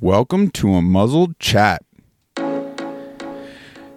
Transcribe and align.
Welcome 0.00 0.52
to 0.52 0.68
Unmuzzled 0.68 1.40
chat. 1.40 1.82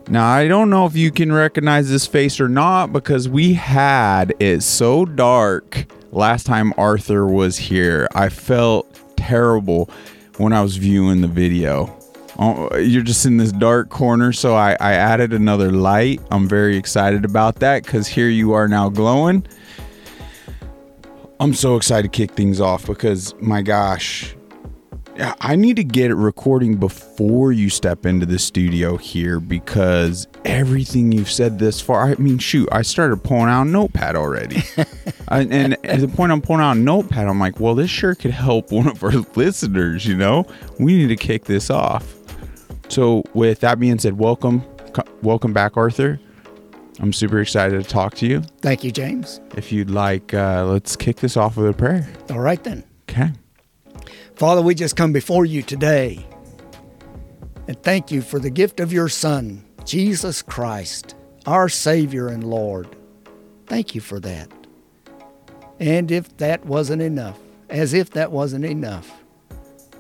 Now, 0.09 0.25
I 0.25 0.47
don't 0.47 0.71
know 0.71 0.87
if 0.87 0.95
you 0.95 1.11
can 1.11 1.31
recognize 1.31 1.91
this 1.91 2.07
face 2.07 2.39
or 2.39 2.49
not 2.49 2.91
because 2.91 3.29
we 3.29 3.53
had 3.53 4.33
it 4.39 4.63
so 4.63 5.05
dark 5.05 5.85
last 6.11 6.47
time 6.47 6.73
Arthur 6.75 7.27
was 7.27 7.55
here. 7.59 8.07
I 8.15 8.29
felt 8.29 8.99
terrible 9.15 9.91
when 10.37 10.53
I 10.53 10.63
was 10.63 10.75
viewing 10.77 11.21
the 11.21 11.27
video. 11.27 11.95
Oh, 12.39 12.75
you're 12.77 13.03
just 13.03 13.27
in 13.27 13.37
this 13.37 13.51
dark 13.51 13.89
corner, 13.89 14.33
so 14.33 14.55
I, 14.55 14.71
I 14.79 14.93
added 14.93 15.33
another 15.33 15.71
light. 15.71 16.19
I'm 16.31 16.49
very 16.49 16.77
excited 16.77 17.25
about 17.25 17.57
that 17.57 17.83
because 17.83 18.07
here 18.07 18.29
you 18.29 18.53
are 18.53 18.67
now 18.67 18.89
glowing. 18.89 19.45
I'm 21.39 21.53
so 21.53 21.75
excited 21.75 22.11
to 22.11 22.17
kick 22.17 22.31
things 22.31 22.59
off 22.59 22.87
because 22.87 23.35
my 23.39 23.61
gosh, 23.61 24.35
I 25.21 25.55
need 25.55 25.75
to 25.75 25.83
get 25.83 26.09
it 26.09 26.15
recording 26.15 26.77
before 26.77 27.51
you 27.51 27.69
step 27.69 28.05
into 28.05 28.25
the 28.25 28.39
studio 28.39 28.97
here 28.97 29.39
because 29.39 30.27
everything 30.45 31.11
you've 31.11 31.29
said 31.29 31.59
this 31.59 31.79
far. 31.79 32.09
I 32.09 32.15
mean, 32.15 32.39
shoot, 32.39 32.67
I 32.71 32.81
started 32.81 33.23
pulling 33.23 33.49
out 33.49 33.67
a 33.67 33.69
notepad 33.69 34.15
already. 34.15 34.63
I, 35.27 35.41
and 35.41 35.73
at 35.85 35.99
the 35.99 36.07
point 36.07 36.31
I'm 36.31 36.41
pulling 36.41 36.61
out 36.61 36.75
a 36.75 36.79
notepad, 36.79 37.27
I'm 37.27 37.39
like, 37.39 37.59
well, 37.59 37.75
this 37.75 37.89
sure 37.89 38.15
could 38.15 38.31
help 38.31 38.71
one 38.71 38.87
of 38.87 39.03
our 39.03 39.11
listeners, 39.35 40.05
you 40.05 40.15
know? 40.15 40.45
We 40.79 40.97
need 40.97 41.07
to 41.07 41.15
kick 41.15 41.45
this 41.45 41.69
off. 41.69 42.15
So, 42.89 43.23
with 43.33 43.59
that 43.59 43.79
being 43.79 43.99
said, 43.99 44.17
welcome, 44.17 44.63
welcome 45.21 45.53
back, 45.53 45.77
Arthur. 45.77 46.19
I'm 46.99 47.13
super 47.13 47.39
excited 47.39 47.81
to 47.81 47.87
talk 47.87 48.15
to 48.15 48.27
you. 48.27 48.41
Thank 48.61 48.83
you, 48.83 48.91
James. 48.91 49.39
If 49.55 49.71
you'd 49.71 49.89
like, 49.89 50.33
uh, 50.33 50.65
let's 50.65 50.95
kick 50.95 51.17
this 51.17 51.37
off 51.37 51.57
with 51.57 51.67
a 51.67 51.73
prayer. 51.73 52.09
All 52.29 52.39
right, 52.39 52.61
then. 52.63 52.83
Okay. 53.09 53.31
Father, 54.35 54.61
we 54.61 54.73
just 54.73 54.95
come 54.95 55.13
before 55.13 55.45
you 55.45 55.61
today 55.61 56.25
and 57.67 57.81
thank 57.83 58.11
you 58.11 58.21
for 58.21 58.39
the 58.39 58.49
gift 58.49 58.79
of 58.79 58.91
your 58.91 59.07
Son, 59.07 59.63
Jesus 59.85 60.41
Christ, 60.41 61.15
our 61.45 61.69
Savior 61.69 62.27
and 62.27 62.43
Lord. 62.43 62.95
Thank 63.67 63.95
you 63.95 64.01
for 64.01 64.19
that. 64.19 64.49
And 65.79 66.11
if 66.11 66.35
that 66.37 66.65
wasn't 66.65 67.01
enough, 67.01 67.39
as 67.69 67.93
if 67.93 68.11
that 68.11 68.31
wasn't 68.31 68.65
enough, 68.65 69.23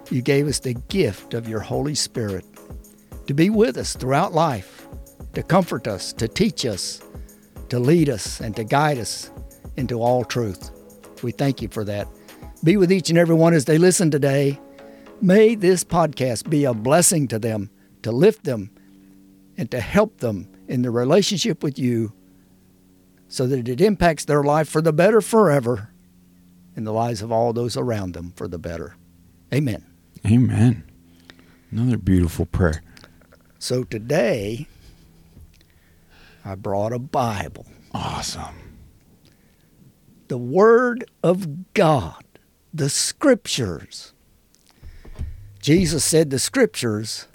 you 0.09 0.21
gave 0.21 0.47
us 0.47 0.59
the 0.59 0.73
gift 0.73 1.33
of 1.33 1.47
your 1.47 1.61
Holy 1.61 1.95
Spirit 1.95 2.45
to 3.27 3.33
be 3.33 3.49
with 3.49 3.77
us 3.77 3.95
throughout 3.95 4.33
life, 4.33 4.87
to 5.33 5.41
comfort 5.41 5.87
us, 5.87 6.11
to 6.13 6.27
teach 6.27 6.65
us, 6.65 7.01
to 7.69 7.79
lead 7.79 8.09
us, 8.09 8.41
and 8.41 8.55
to 8.55 8.63
guide 8.63 8.97
us 8.97 9.31
into 9.77 10.01
all 10.01 10.25
truth. 10.25 10.71
We 11.23 11.31
thank 11.31 11.61
you 11.61 11.69
for 11.69 11.85
that. 11.85 12.07
Be 12.63 12.77
with 12.77 12.91
each 12.91 13.09
and 13.09 13.17
every 13.17 13.35
one 13.35 13.53
as 13.53 13.65
they 13.65 13.77
listen 13.77 14.11
today. 14.11 14.59
May 15.21 15.55
this 15.55 15.83
podcast 15.83 16.49
be 16.49 16.63
a 16.65 16.73
blessing 16.73 17.27
to 17.29 17.39
them, 17.39 17.69
to 18.03 18.11
lift 18.11 18.43
them, 18.43 18.69
and 19.57 19.69
to 19.71 19.79
help 19.79 20.17
them 20.19 20.47
in 20.67 20.81
their 20.81 20.91
relationship 20.91 21.63
with 21.63 21.77
you 21.79 22.13
so 23.27 23.47
that 23.47 23.67
it 23.67 23.81
impacts 23.81 24.25
their 24.25 24.43
life 24.43 24.67
for 24.69 24.81
the 24.81 24.93
better 24.93 25.21
forever 25.21 25.89
and 26.75 26.85
the 26.85 26.91
lives 26.91 27.21
of 27.21 27.31
all 27.31 27.53
those 27.53 27.75
around 27.77 28.13
them 28.13 28.33
for 28.35 28.47
the 28.47 28.59
better. 28.59 28.95
Amen. 29.53 29.85
Amen. 30.25 30.83
Another 31.71 31.97
beautiful 31.97 32.45
prayer. 32.45 32.81
So 33.59 33.83
today, 33.83 34.67
I 36.45 36.55
brought 36.55 36.93
a 36.93 36.99
Bible, 36.99 37.65
Awesome. 37.91 38.77
the 40.27 40.37
Word 40.37 41.05
of 41.23 41.73
God, 41.73 42.23
the 42.73 42.89
Scriptures. 42.89 44.13
Jesus 45.59 46.03
said 46.03 46.29
the 46.29 46.39
Scriptures 46.39 47.27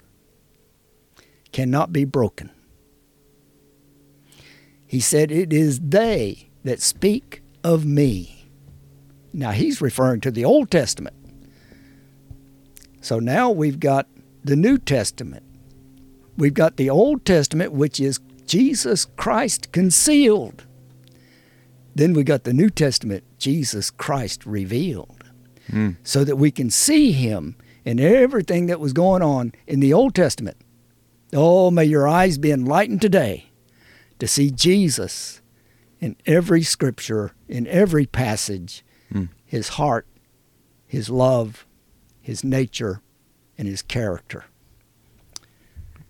cannot 1.51 1.93
be 1.93 2.05
broken. 2.05 2.51
He 4.85 4.99
said, 4.99 5.31
It 5.31 5.51
is 5.53 5.79
they 5.79 6.49
that 6.63 6.81
speak 6.81 7.41
of 7.63 7.85
me. 7.85 8.49
Now, 9.33 9.51
he's 9.51 9.81
referring 9.81 10.21
to 10.21 10.31
the 10.31 10.45
Old 10.45 10.71
Testament. 10.71 11.15
So 13.01 13.19
now 13.19 13.51
we've 13.51 13.79
got 13.79 14.07
the 14.43 14.55
New 14.55 14.77
Testament. 14.77 15.43
We've 16.37 16.53
got 16.53 16.77
the 16.77 16.89
Old 16.89 17.25
Testament, 17.25 17.71
which 17.71 17.99
is 17.99 18.19
Jesus 18.45 19.05
Christ 19.05 19.71
concealed. 19.71 20.65
Then 21.95 22.13
we 22.13 22.23
got 22.23 22.43
the 22.43 22.53
New 22.53 22.69
Testament, 22.69 23.23
Jesus 23.39 23.89
Christ 23.89 24.45
revealed, 24.45 25.16
Mm. 25.71 25.97
so 26.03 26.23
that 26.23 26.37
we 26.37 26.51
can 26.51 26.69
see 26.69 27.11
him 27.11 27.55
in 27.83 27.99
everything 27.99 28.67
that 28.67 28.79
was 28.79 28.93
going 28.93 29.21
on 29.21 29.53
in 29.65 29.79
the 29.79 29.93
Old 29.93 30.15
Testament. 30.15 30.57
Oh, 31.33 31.71
may 31.71 31.85
your 31.85 32.07
eyes 32.07 32.37
be 32.37 32.51
enlightened 32.51 33.01
today 33.01 33.49
to 34.19 34.27
see 34.27 34.49
Jesus 34.49 35.41
in 35.99 36.15
every 36.25 36.63
scripture, 36.63 37.33
in 37.47 37.67
every 37.67 38.05
passage, 38.05 38.83
mm. 39.11 39.29
his 39.45 39.69
heart, 39.69 40.07
his 40.85 41.09
love, 41.09 41.65
his 42.21 42.43
nature, 42.43 43.01
and 43.57 43.67
his 43.67 43.81
character. 43.81 44.45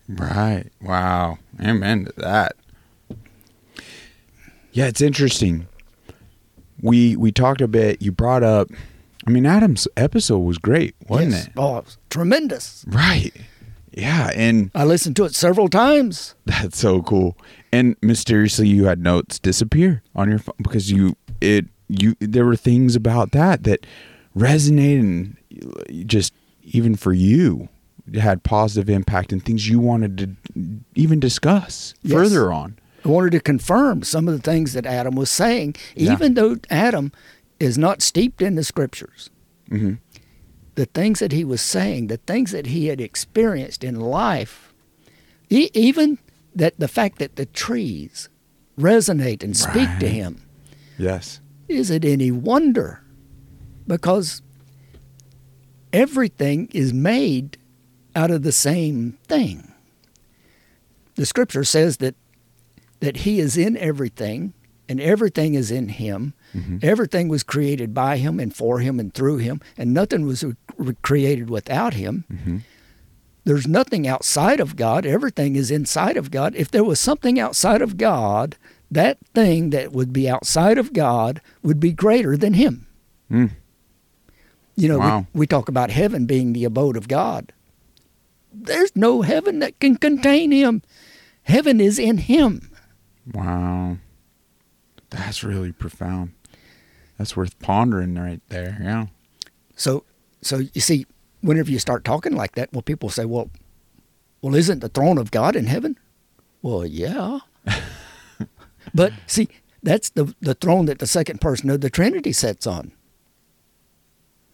Right. 0.08 0.66
Wow. 0.82 1.38
Amen 1.62 2.06
to 2.06 2.14
that. 2.18 2.56
Yeah, 4.72 4.86
it's 4.86 5.02
interesting. 5.02 5.68
We 6.82 7.16
we 7.16 7.32
talked 7.32 7.62
a 7.62 7.68
bit. 7.68 8.02
You 8.02 8.12
brought 8.12 8.44
up. 8.44 8.70
I 9.28 9.30
mean, 9.30 9.46
Adam's 9.46 9.88
episode 9.98 10.40
was 10.40 10.58
great, 10.58 10.96
wasn't 11.08 11.32
Yes. 11.32 11.48
it? 11.48 11.54
Oh, 11.58 11.78
it 11.80 11.86
was 11.86 11.98
tremendous. 12.10 12.86
Right. 12.88 13.34
Yeah, 13.92 14.32
and 14.36 14.72
I 14.74 14.86
listened 14.86 15.16
to 15.18 15.26
it 15.26 15.36
several 15.36 15.68
times. 15.68 16.36
that's 16.46 16.78
so 16.78 17.02
cool. 17.02 17.36
And 17.74 17.96
mysteriously, 18.02 18.68
you 18.70 18.86
had 18.86 19.00
notes 19.02 19.38
disappear 19.40 20.02
on 20.16 20.30
your 20.30 20.40
phone 20.40 20.56
because 20.62 20.92
you 20.92 21.16
it 21.42 21.66
you 21.90 22.16
there 22.20 22.46
were 22.46 22.56
things 22.56 22.96
about 22.96 23.32
that 23.32 23.64
that 23.64 23.86
resonated 24.38 25.00
and 25.00 25.38
uh, 25.66 26.04
just 26.06 26.34
even 26.64 26.96
for 26.96 27.12
you 27.14 27.70
had 28.20 28.44
positive 28.44 28.90
impact 28.90 29.34
and 29.34 29.44
things 29.44 29.68
you 29.68 29.80
wanted 29.80 30.18
to 30.18 30.80
even 30.96 31.20
discuss 31.20 31.94
Yes. 32.04 32.14
further 32.14 32.52
on. 32.54 32.78
I 33.04 33.10
wanted 33.10 33.32
to 33.32 33.40
confirm 33.40 34.04
some 34.04 34.28
of 34.28 34.34
the 34.36 34.42
things 34.42 34.74
that 34.74 34.86
Adam 34.86 35.16
was 35.16 35.30
saying, 35.30 35.76
Yeah. 35.96 36.14
even 36.14 36.34
though 36.36 36.58
Adam 36.70 37.12
is 37.60 37.78
not 37.78 38.02
steeped 38.02 38.42
in 38.42 38.56
the 38.56 38.64
scriptures. 38.64 39.30
hmm 39.70 39.94
The 40.76 40.86
things 40.86 41.20
that 41.20 41.32
he 41.32 41.44
was 41.44 41.62
saying, 41.62 42.08
the 42.08 42.18
things 42.18 42.52
that 42.52 42.68
he 42.68 42.88
had 42.88 43.02
experienced 43.02 43.84
in 43.84 44.00
life, 44.00 44.74
even 45.50 46.20
that 46.56 46.80
the 46.80 46.88
fact 46.88 47.20
that 47.20 47.36
the 47.36 47.46
trees 47.48 48.30
resonate 48.80 49.44
and 49.44 49.56
speak 49.58 49.90
to 50.00 50.08
him, 50.10 50.44
Yes. 50.98 51.42
is 51.68 51.90
it 51.90 52.06
any 52.06 52.32
wonder? 52.32 53.02
Because 53.88 54.42
everything 55.94 56.68
is 56.74 56.94
made 56.94 57.58
out 58.16 58.32
of 58.32 58.44
the 58.44 58.52
same 58.52 59.18
thing. 59.28 59.74
The 61.16 61.26
scripture 61.26 61.64
says 61.64 61.98
that 61.98 62.16
that 63.00 63.18
he 63.18 63.40
is 63.40 63.56
in 63.58 63.78
everything 63.78 64.54
and 64.90 65.00
everything 65.00 65.54
is 65.54 65.70
in 65.70 65.88
him. 65.90 66.34
Everything 66.82 67.28
was 67.28 67.44
created 67.44 67.94
by 67.94 68.18
him 68.18 68.40
and 68.40 68.56
for 68.56 68.80
him 68.80 69.00
and 69.00 69.14
through 69.14 69.38
him 69.38 69.62
and 69.78 69.94
nothing 69.94 70.26
was 70.26 70.44
re- 70.78 70.96
created 71.04 71.50
without 71.50 71.94
him. 71.94 72.64
There's 73.44 73.68
nothing 73.68 74.08
outside 74.08 74.60
of 74.60 74.76
God. 74.76 75.06
Everything 75.06 75.56
is 75.56 75.70
inside 75.72 76.18
of 76.18 76.32
God. 76.32 76.56
If 76.56 76.70
there 76.72 76.84
was 76.84 77.00
something 77.00 77.40
outside 77.40 77.82
of 77.82 77.96
God, 77.98 78.58
that 78.92 79.18
thing 79.34 79.70
that 79.70 79.92
would 79.94 80.12
be 80.12 80.28
outside 80.30 80.78
of 80.78 80.94
God 80.94 81.42
would 81.64 81.80
be 81.80 81.92
greater 81.94 82.36
than 82.36 82.54
him. 82.56 82.88
Mm. 83.32 83.52
You 84.76 84.88
know, 84.90 85.00
Wow. 85.00 85.28
we, 85.34 85.40
we 85.42 85.48
talk 85.48 85.70
about 85.70 85.92
heaven 85.92 86.26
being 86.26 86.54
the 86.54 86.64
abode 86.66 86.98
of 86.98 87.08
God. 87.08 87.54
There's 88.54 88.96
no 88.96 89.22
heaven 89.22 89.60
that 89.60 89.80
can 89.80 89.96
contain 89.98 90.52
him. 90.52 90.82
Heaven 91.44 91.80
is 91.80 92.00
in 92.00 92.18
him. 92.18 92.72
Wow. 93.34 93.98
That's 95.10 95.44
really 95.44 95.72
profound. 95.72 96.34
That's 97.18 97.36
worth 97.36 97.58
pondering 97.60 98.16
right 98.16 98.42
there. 98.50 98.78
Yeah. 98.82 99.08
So, 99.76 100.04
so 100.42 100.62
you 100.74 100.82
see, 100.82 101.06
whenever 101.42 101.72
you 101.72 101.80
start 101.80 102.04
talking 102.04 102.36
like 102.36 102.56
that, 102.56 102.72
well, 102.72 102.82
people 102.82 103.10
say, 103.10 103.26
"Well, 103.26 103.50
well, 104.42 104.56
isn't 104.56 104.80
the 104.80 104.90
throne 104.90 105.18
of 105.18 105.32
God 105.32 105.56
in 105.56 105.66
heaven?" 105.66 105.98
Well, 106.62 106.86
yeah. 106.86 107.40
but 108.94 109.14
see, 109.26 109.50
that's 109.84 110.10
the 110.10 110.36
the 110.42 110.54
throne 110.54 110.86
that 110.86 111.00
the 111.00 111.08
second 111.08 111.42
person 111.42 111.70
of 111.70 111.82
the 111.82 111.90
Trinity 111.90 112.32
sits 112.32 112.68
on. 112.68 112.92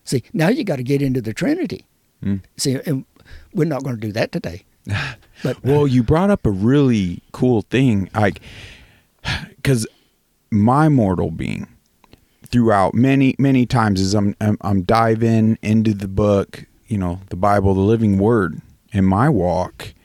See, 0.05 0.23
now 0.33 0.49
you 0.49 0.63
got 0.63 0.77
to 0.77 0.83
get 0.83 1.01
into 1.01 1.21
the 1.21 1.33
Trinity. 1.33 1.85
Mm. 2.23 2.41
See, 2.57 2.79
and 2.85 3.05
we're 3.53 3.65
not 3.65 3.83
going 3.83 3.95
to 3.95 4.01
do 4.01 4.11
that 4.13 4.31
today. 4.31 4.63
But 5.43 5.61
Well, 5.61 5.85
you 5.87 6.03
brought 6.03 6.29
up 6.29 6.45
a 6.45 6.51
really 6.51 7.21
cool 7.33 7.63
thing, 7.63 8.09
like, 8.15 8.39
because 9.57 9.85
my 10.51 10.87
mortal 10.87 11.31
being, 11.31 11.67
throughout 12.53 12.93
many 12.93 13.35
many 13.39 13.65
times 13.65 13.99
as 13.99 14.13
I'm 14.13 14.35
I'm, 14.39 14.57
I'm 14.61 14.83
diving 14.83 15.57
into 15.63 15.95
the 15.95 16.07
book, 16.07 16.65
you 16.85 16.99
know, 16.99 17.19
the 17.31 17.35
Bible, 17.35 17.73
the 17.73 17.81
living 17.81 18.19
word 18.19 18.61
in 18.91 19.05
my 19.05 19.27
walk, 19.27 19.95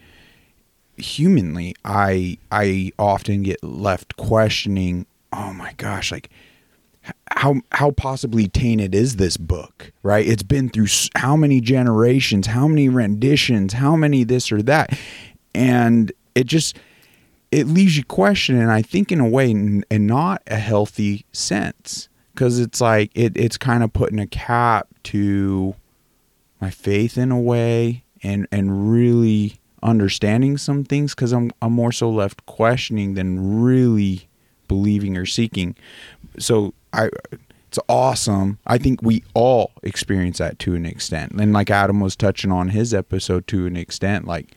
humanly, 0.96 1.76
I 1.84 2.38
I 2.50 2.92
often 2.98 3.42
get 3.42 3.62
left 3.62 4.16
questioning, 4.16 5.04
oh 5.30 5.52
my 5.52 5.74
gosh, 5.74 6.10
like 6.10 6.30
how 7.32 7.56
how 7.72 7.90
possibly 7.90 8.48
tainted 8.48 8.94
is 8.94 9.16
this 9.16 9.36
book? 9.36 9.92
Right? 10.02 10.26
It's 10.26 10.42
been 10.42 10.70
through 10.70 10.88
how 11.16 11.36
many 11.36 11.60
generations 11.60 12.46
how 12.46 12.66
many 12.66 12.88
renditions 12.88 13.74
how 13.74 13.94
many 13.94 14.24
this 14.24 14.50
or 14.50 14.62
that. 14.62 14.98
And 15.54 16.12
it 16.34 16.46
just 16.46 16.78
it 17.50 17.66
leaves 17.66 17.96
you 17.96 18.04
questioning 18.04 18.68
i 18.68 18.82
think 18.82 19.10
in 19.10 19.20
a 19.20 19.28
way 19.28 19.50
and 19.50 20.06
not 20.06 20.42
a 20.48 20.56
healthy 20.56 21.24
sense 21.32 22.10
because 22.38 22.60
it's 22.60 22.80
like 22.80 23.10
it, 23.16 23.36
it's 23.36 23.58
kind 23.58 23.82
of 23.82 23.92
putting 23.92 24.20
a 24.20 24.26
cap 24.26 24.86
to 25.02 25.74
my 26.60 26.70
faith 26.70 27.18
in 27.18 27.32
a 27.32 27.40
way 27.40 28.04
and 28.22 28.46
and 28.52 28.92
really 28.92 29.58
understanding 29.82 30.56
some 30.56 30.84
things 30.84 31.16
because 31.16 31.32
I'm, 31.32 31.50
I'm 31.60 31.72
more 31.72 31.90
so 31.90 32.08
left 32.08 32.46
questioning 32.46 33.14
than 33.14 33.60
really 33.60 34.28
believing 34.68 35.16
or 35.16 35.26
seeking 35.26 35.74
so 36.38 36.74
I 36.92 37.10
it's 37.66 37.78
awesome. 37.88 38.58
I 38.66 38.78
think 38.78 39.02
we 39.02 39.24
all 39.34 39.72
experience 39.82 40.38
that 40.38 40.58
to 40.60 40.74
an 40.74 40.86
extent. 40.86 41.32
And 41.32 41.52
like 41.52 41.70
Adam 41.70 42.00
was 42.00 42.16
touching 42.16 42.50
on 42.50 42.68
his 42.68 42.94
episode 42.94 43.46
to 43.48 43.66
an 43.66 43.76
extent, 43.76 44.26
like 44.26 44.52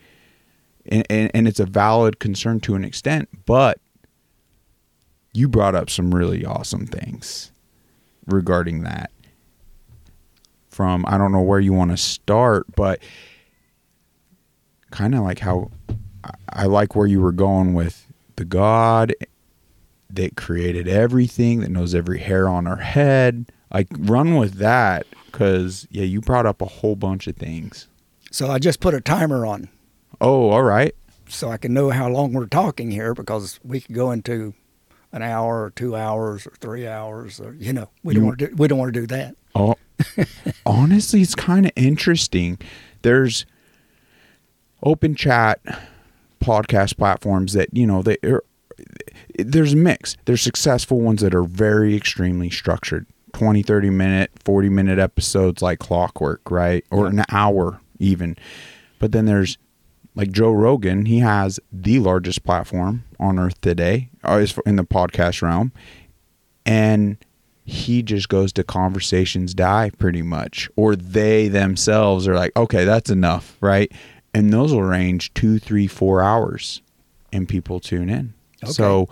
and, 0.86 1.04
and, 1.10 1.30
and 1.34 1.48
it's 1.48 1.60
a 1.60 1.66
valid 1.66 2.20
concern 2.20 2.60
to 2.60 2.74
an 2.74 2.84
extent, 2.84 3.28
but 3.44 3.80
you 5.34 5.48
brought 5.48 5.74
up 5.74 5.90
some 5.90 6.14
really 6.14 6.46
awesome 6.46 6.86
things 6.86 7.51
regarding 8.26 8.82
that. 8.82 9.10
From 10.68 11.04
I 11.06 11.18
don't 11.18 11.32
know 11.32 11.42
where 11.42 11.60
you 11.60 11.72
want 11.72 11.90
to 11.90 11.96
start, 11.96 12.64
but 12.74 13.02
kind 14.90 15.14
of 15.14 15.22
like 15.22 15.40
how 15.40 15.70
I 16.48 16.64
like 16.64 16.96
where 16.96 17.06
you 17.06 17.20
were 17.20 17.32
going 17.32 17.74
with 17.74 18.06
the 18.36 18.44
God 18.44 19.14
that 20.10 20.36
created 20.36 20.88
everything, 20.88 21.60
that 21.60 21.70
knows 21.70 21.94
every 21.94 22.18
hair 22.18 22.48
on 22.48 22.66
our 22.66 22.76
head. 22.76 23.50
Like, 23.72 23.88
run 23.98 24.36
with 24.36 24.54
that 24.54 25.06
because, 25.26 25.86
yeah, 25.90 26.04
you 26.04 26.20
brought 26.20 26.44
up 26.44 26.60
a 26.60 26.66
whole 26.66 26.94
bunch 26.94 27.26
of 27.26 27.36
things. 27.36 27.88
So 28.30 28.50
I 28.50 28.58
just 28.58 28.80
put 28.80 28.94
a 28.94 29.00
timer 29.00 29.46
on. 29.46 29.68
Oh, 30.20 30.50
all 30.50 30.62
right. 30.62 30.94
So 31.28 31.50
I 31.50 31.56
can 31.56 31.72
know 31.72 31.90
how 31.90 32.08
long 32.08 32.34
we're 32.34 32.46
talking 32.46 32.90
here 32.90 33.14
because 33.14 33.58
we 33.64 33.80
could 33.80 33.94
go 33.94 34.10
into 34.10 34.54
an 35.12 35.22
hour 35.22 35.64
or 35.64 35.70
two 35.70 35.94
hours 35.94 36.46
or 36.46 36.52
three 36.58 36.86
hours 36.86 37.40
or 37.40 37.54
you 37.54 37.72
know 37.72 37.88
we 38.02 38.14
don't 38.14 38.24
want 38.24 38.38
to 38.38 38.48
do, 38.48 38.54
we 38.56 38.68
don't 38.68 38.78
want 38.78 38.92
to 38.92 39.00
do 39.00 39.06
that. 39.06 39.36
Oh, 39.54 39.74
honestly, 40.66 41.20
it's 41.20 41.34
kind 41.34 41.66
of 41.66 41.72
interesting. 41.76 42.58
There's 43.02 43.46
open 44.82 45.14
chat 45.14 45.60
podcast 46.40 46.96
platforms 46.96 47.52
that 47.52 47.68
you 47.72 47.86
know 47.86 48.02
they 48.02 48.16
are 48.24 48.42
there's 49.38 49.74
a 49.74 49.76
mix. 49.76 50.16
There's 50.24 50.42
successful 50.42 51.00
ones 51.00 51.20
that 51.20 51.34
are 51.34 51.44
very 51.44 51.94
extremely 51.94 52.50
structured 52.50 53.06
20, 53.32 53.62
30 53.62 53.90
minute, 53.90 54.30
40 54.44 54.68
minute 54.68 54.98
episodes 54.98 55.62
like 55.62 55.78
clockwork, 55.78 56.50
right? 56.50 56.84
Or 56.90 57.06
an 57.06 57.24
hour 57.30 57.80
even. 57.98 58.36
But 58.98 59.12
then 59.12 59.26
there's 59.26 59.58
like 60.14 60.30
Joe 60.30 60.52
Rogan, 60.52 61.06
he 61.06 61.20
has 61.20 61.58
the 61.72 61.98
largest 61.98 62.44
platform 62.44 63.04
on 63.18 63.38
earth 63.38 63.60
today 63.60 64.10
uh, 64.24 64.44
in 64.66 64.76
the 64.76 64.84
podcast 64.84 65.42
realm. 65.42 65.72
And 66.66 67.16
he 67.64 68.02
just 68.02 68.28
goes 68.28 68.52
to 68.54 68.64
conversations 68.64 69.54
die 69.54 69.90
pretty 69.98 70.22
much. 70.22 70.68
Or 70.76 70.96
they 70.96 71.48
themselves 71.48 72.28
are 72.28 72.34
like, 72.34 72.54
okay, 72.56 72.84
that's 72.84 73.10
enough, 73.10 73.56
right? 73.60 73.90
And 74.34 74.52
those 74.52 74.72
will 74.72 74.82
range 74.82 75.32
two, 75.34 75.58
three, 75.58 75.86
four 75.86 76.22
hours 76.22 76.82
and 77.32 77.48
people 77.48 77.80
tune 77.80 78.10
in. 78.10 78.34
Okay. 78.62 78.72
So 78.72 79.08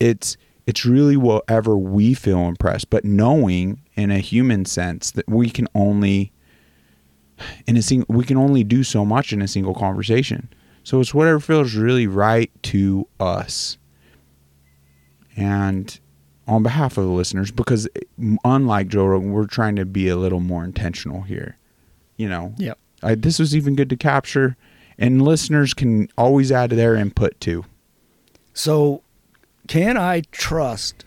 it's 0.00 0.36
it's 0.66 0.84
really 0.84 1.16
whatever 1.16 1.78
we 1.78 2.12
feel 2.12 2.46
impressed, 2.46 2.90
but 2.90 3.04
knowing 3.04 3.80
in 3.94 4.10
a 4.10 4.18
human 4.18 4.66
sense 4.66 5.10
that 5.12 5.26
we 5.26 5.48
can 5.48 5.66
only 5.74 6.30
in 7.66 7.76
a 7.76 7.82
single 7.82 8.06
we 8.14 8.24
can 8.24 8.36
only 8.36 8.64
do 8.64 8.82
so 8.82 9.04
much 9.04 9.32
in 9.32 9.42
a 9.42 9.48
single 9.48 9.74
conversation. 9.74 10.48
So 10.84 11.00
it's 11.00 11.12
whatever 11.12 11.40
feels 11.40 11.74
really 11.74 12.06
right 12.06 12.50
to 12.64 13.06
us. 13.20 13.76
And 15.36 15.98
on 16.46 16.62
behalf 16.62 16.96
of 16.96 17.04
the 17.04 17.10
listeners, 17.10 17.50
because 17.50 17.86
unlike 18.44 18.88
Joe 18.88 19.04
Rogan, 19.04 19.32
we're 19.32 19.46
trying 19.46 19.76
to 19.76 19.84
be 19.84 20.08
a 20.08 20.16
little 20.16 20.40
more 20.40 20.64
intentional 20.64 21.22
here. 21.22 21.58
You 22.16 22.28
know, 22.28 22.54
yeah. 22.56 22.72
I, 23.02 23.14
This 23.14 23.38
was 23.38 23.54
even 23.54 23.76
good 23.76 23.90
to 23.90 23.96
capture, 23.96 24.56
and 24.98 25.22
listeners 25.22 25.74
can 25.74 26.08
always 26.16 26.50
add 26.50 26.70
their 26.70 26.96
input 26.96 27.38
too. 27.38 27.64
So, 28.54 29.02
can 29.68 29.96
I 29.96 30.22
trust 30.32 31.04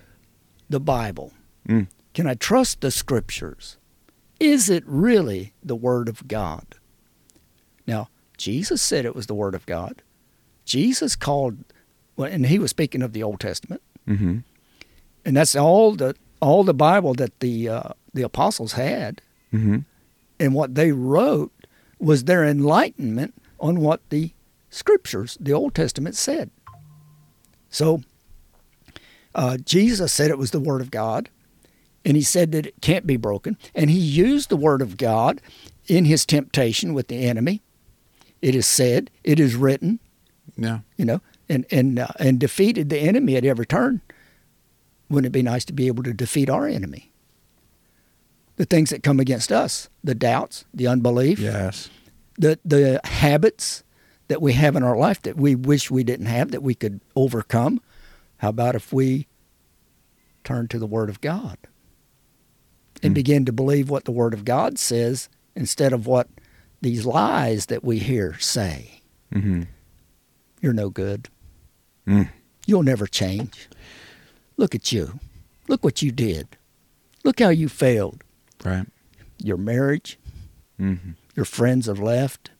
the 0.69 0.79
Bible? 0.79 1.33
Mm. 1.67 1.87
Can 2.13 2.27
I 2.27 2.35
trust 2.35 2.81
the 2.81 2.91
scriptures? 2.91 3.77
Is 4.41 4.71
it 4.71 4.83
really 4.87 5.53
the 5.63 5.75
Word 5.75 6.09
of 6.09 6.27
God? 6.27 6.65
Now, 7.85 8.09
Jesus 8.37 8.81
said 8.81 9.05
it 9.05 9.15
was 9.15 9.27
the 9.27 9.35
Word 9.35 9.53
of 9.53 9.67
God. 9.67 10.01
Jesus 10.65 11.15
called, 11.15 11.63
well, 12.15 12.27
and 12.31 12.47
he 12.47 12.57
was 12.57 12.71
speaking 12.71 13.03
of 13.03 13.13
the 13.13 13.21
Old 13.21 13.39
Testament, 13.39 13.83
mm-hmm. 14.07 14.39
and 15.23 15.37
that's 15.37 15.55
all 15.55 15.93
the 15.93 16.15
all 16.39 16.63
the 16.63 16.73
Bible 16.73 17.13
that 17.13 17.39
the 17.39 17.69
uh, 17.69 17.89
the 18.15 18.23
apostles 18.23 18.73
had, 18.73 19.21
mm-hmm. 19.53 19.79
and 20.39 20.55
what 20.55 20.73
they 20.73 20.91
wrote 20.91 21.51
was 21.99 22.23
their 22.23 22.43
enlightenment 22.43 23.35
on 23.59 23.79
what 23.79 24.01
the 24.09 24.31
Scriptures, 24.71 25.37
the 25.39 25.53
Old 25.53 25.75
Testament, 25.75 26.15
said. 26.15 26.49
So 27.69 28.01
uh, 29.35 29.57
Jesus 29.57 30.11
said 30.11 30.31
it 30.31 30.39
was 30.39 30.49
the 30.49 30.59
Word 30.59 30.81
of 30.81 30.89
God, 30.89 31.29
and 32.03 32.17
he 32.17 32.23
said 32.23 32.51
that 32.51 32.65
it 32.65 32.81
can't 32.81 33.05
be 33.05 33.17
broken. 33.17 33.57
And 33.75 33.89
he 33.89 33.99
used 33.99 34.49
the 34.49 34.57
Word 34.57 34.81
of 34.81 34.97
God 34.97 35.41
in 35.87 36.05
his 36.05 36.25
temptation 36.25 36.93
with 36.93 37.07
the 37.07 37.25
enemy. 37.25 37.61
It 38.41 38.55
is 38.55 38.65
said, 38.65 39.11
it 39.23 39.39
is 39.39 39.55
written. 39.55 39.99
Yeah. 40.57 40.79
You 40.97 41.05
know, 41.05 41.21
and 41.47 41.65
and 41.71 41.99
uh, 41.99 42.07
and 42.19 42.39
defeated 42.39 42.89
the 42.89 42.99
enemy 42.99 43.35
at 43.35 43.45
every 43.45 43.65
turn. 43.65 44.01
Wouldn't 45.09 45.27
it 45.27 45.37
be 45.37 45.43
nice 45.43 45.65
to 45.65 45.73
be 45.73 45.87
able 45.87 46.03
to 46.03 46.13
defeat 46.13 46.49
our 46.49 46.67
enemy? 46.67 47.11
The 48.55 48.65
things 48.65 48.89
that 48.89 49.03
come 49.03 49.19
against 49.19 49.51
us, 49.51 49.89
the 50.03 50.15
doubts, 50.15 50.65
the 50.73 50.87
unbelief, 50.87 51.39
yes, 51.39 51.89
the 52.37 52.59
the 52.65 52.99
habits, 53.03 53.83
that 54.27 54.41
we 54.41 54.53
have 54.53 54.75
in 54.75 54.83
our 54.83 54.97
life 54.97 55.21
that 55.23 55.37
we 55.37 55.55
wish 55.55 55.91
we 55.91 56.03
didn't 56.03 56.27
have 56.27 56.51
that 56.51 56.63
we 56.63 56.75
could 56.75 57.01
overcome. 57.15 57.81
How 58.37 58.49
about 58.49 58.75
if 58.75 58.91
we 58.91 59.27
turn 60.43 60.67
to 60.69 60.79
the 60.79 60.87
Word 60.87 61.09
of 61.09 61.21
God 61.21 61.57
and 63.03 63.11
mm. 63.11 63.15
begin 63.15 63.45
to 63.45 63.51
believe 63.51 63.89
what 63.89 64.05
the 64.05 64.11
Word 64.11 64.33
of 64.33 64.45
God 64.45 64.77
says 64.77 65.29
instead 65.55 65.93
of 65.93 66.07
what 66.07 66.27
these 66.81 67.05
lies 67.05 67.67
that 67.67 67.83
we 67.83 67.99
hear 67.99 68.37
say? 68.39 69.01
Mm-hmm. 69.33 69.63
You're 70.61 70.73
no 70.73 70.89
good. 70.89 71.29
Mm. 72.07 72.29
You'll 72.65 72.83
never 72.83 73.07
change. 73.07 73.69
Look 74.57 74.75
at 74.75 74.91
you. 74.91 75.19
Look 75.67 75.83
what 75.83 76.01
you 76.01 76.11
did. 76.11 76.57
Look 77.23 77.39
how 77.39 77.49
you 77.49 77.69
failed. 77.69 78.23
Right. 78.63 78.85
Your 79.37 79.57
marriage. 79.57 80.19
Mm-hmm. 80.79 81.11
Your 81.35 81.45
friends 81.45 81.85
have 81.85 81.99
left 81.99 82.51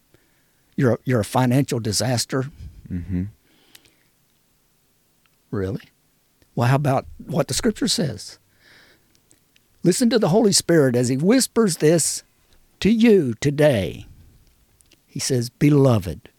you're 0.82 0.94
a, 0.94 0.98
you're 1.04 1.20
a 1.20 1.26
financial 1.26 1.80
disaster. 1.80 2.46
Mm-hmm. 2.92 3.26
Really? 5.52 5.84
Well, 6.56 6.70
how 6.70 6.76
about 6.76 7.06
what 7.24 7.48
the 7.48 7.54
Scripture 7.54 7.88
says? 7.88 8.40
Listen 9.84 10.10
to 10.10 10.20
the 10.20 10.30
Holy 10.30 10.52
Spirit 10.52 10.96
as 10.96 11.10
He 11.10 11.18
whispers 11.18 11.78
this 11.78 12.24
to 12.80 12.90
you 12.90 13.34
today. 13.42 14.06
He 15.06 15.20
says, 15.20 15.50
"Beloved, 15.50 16.30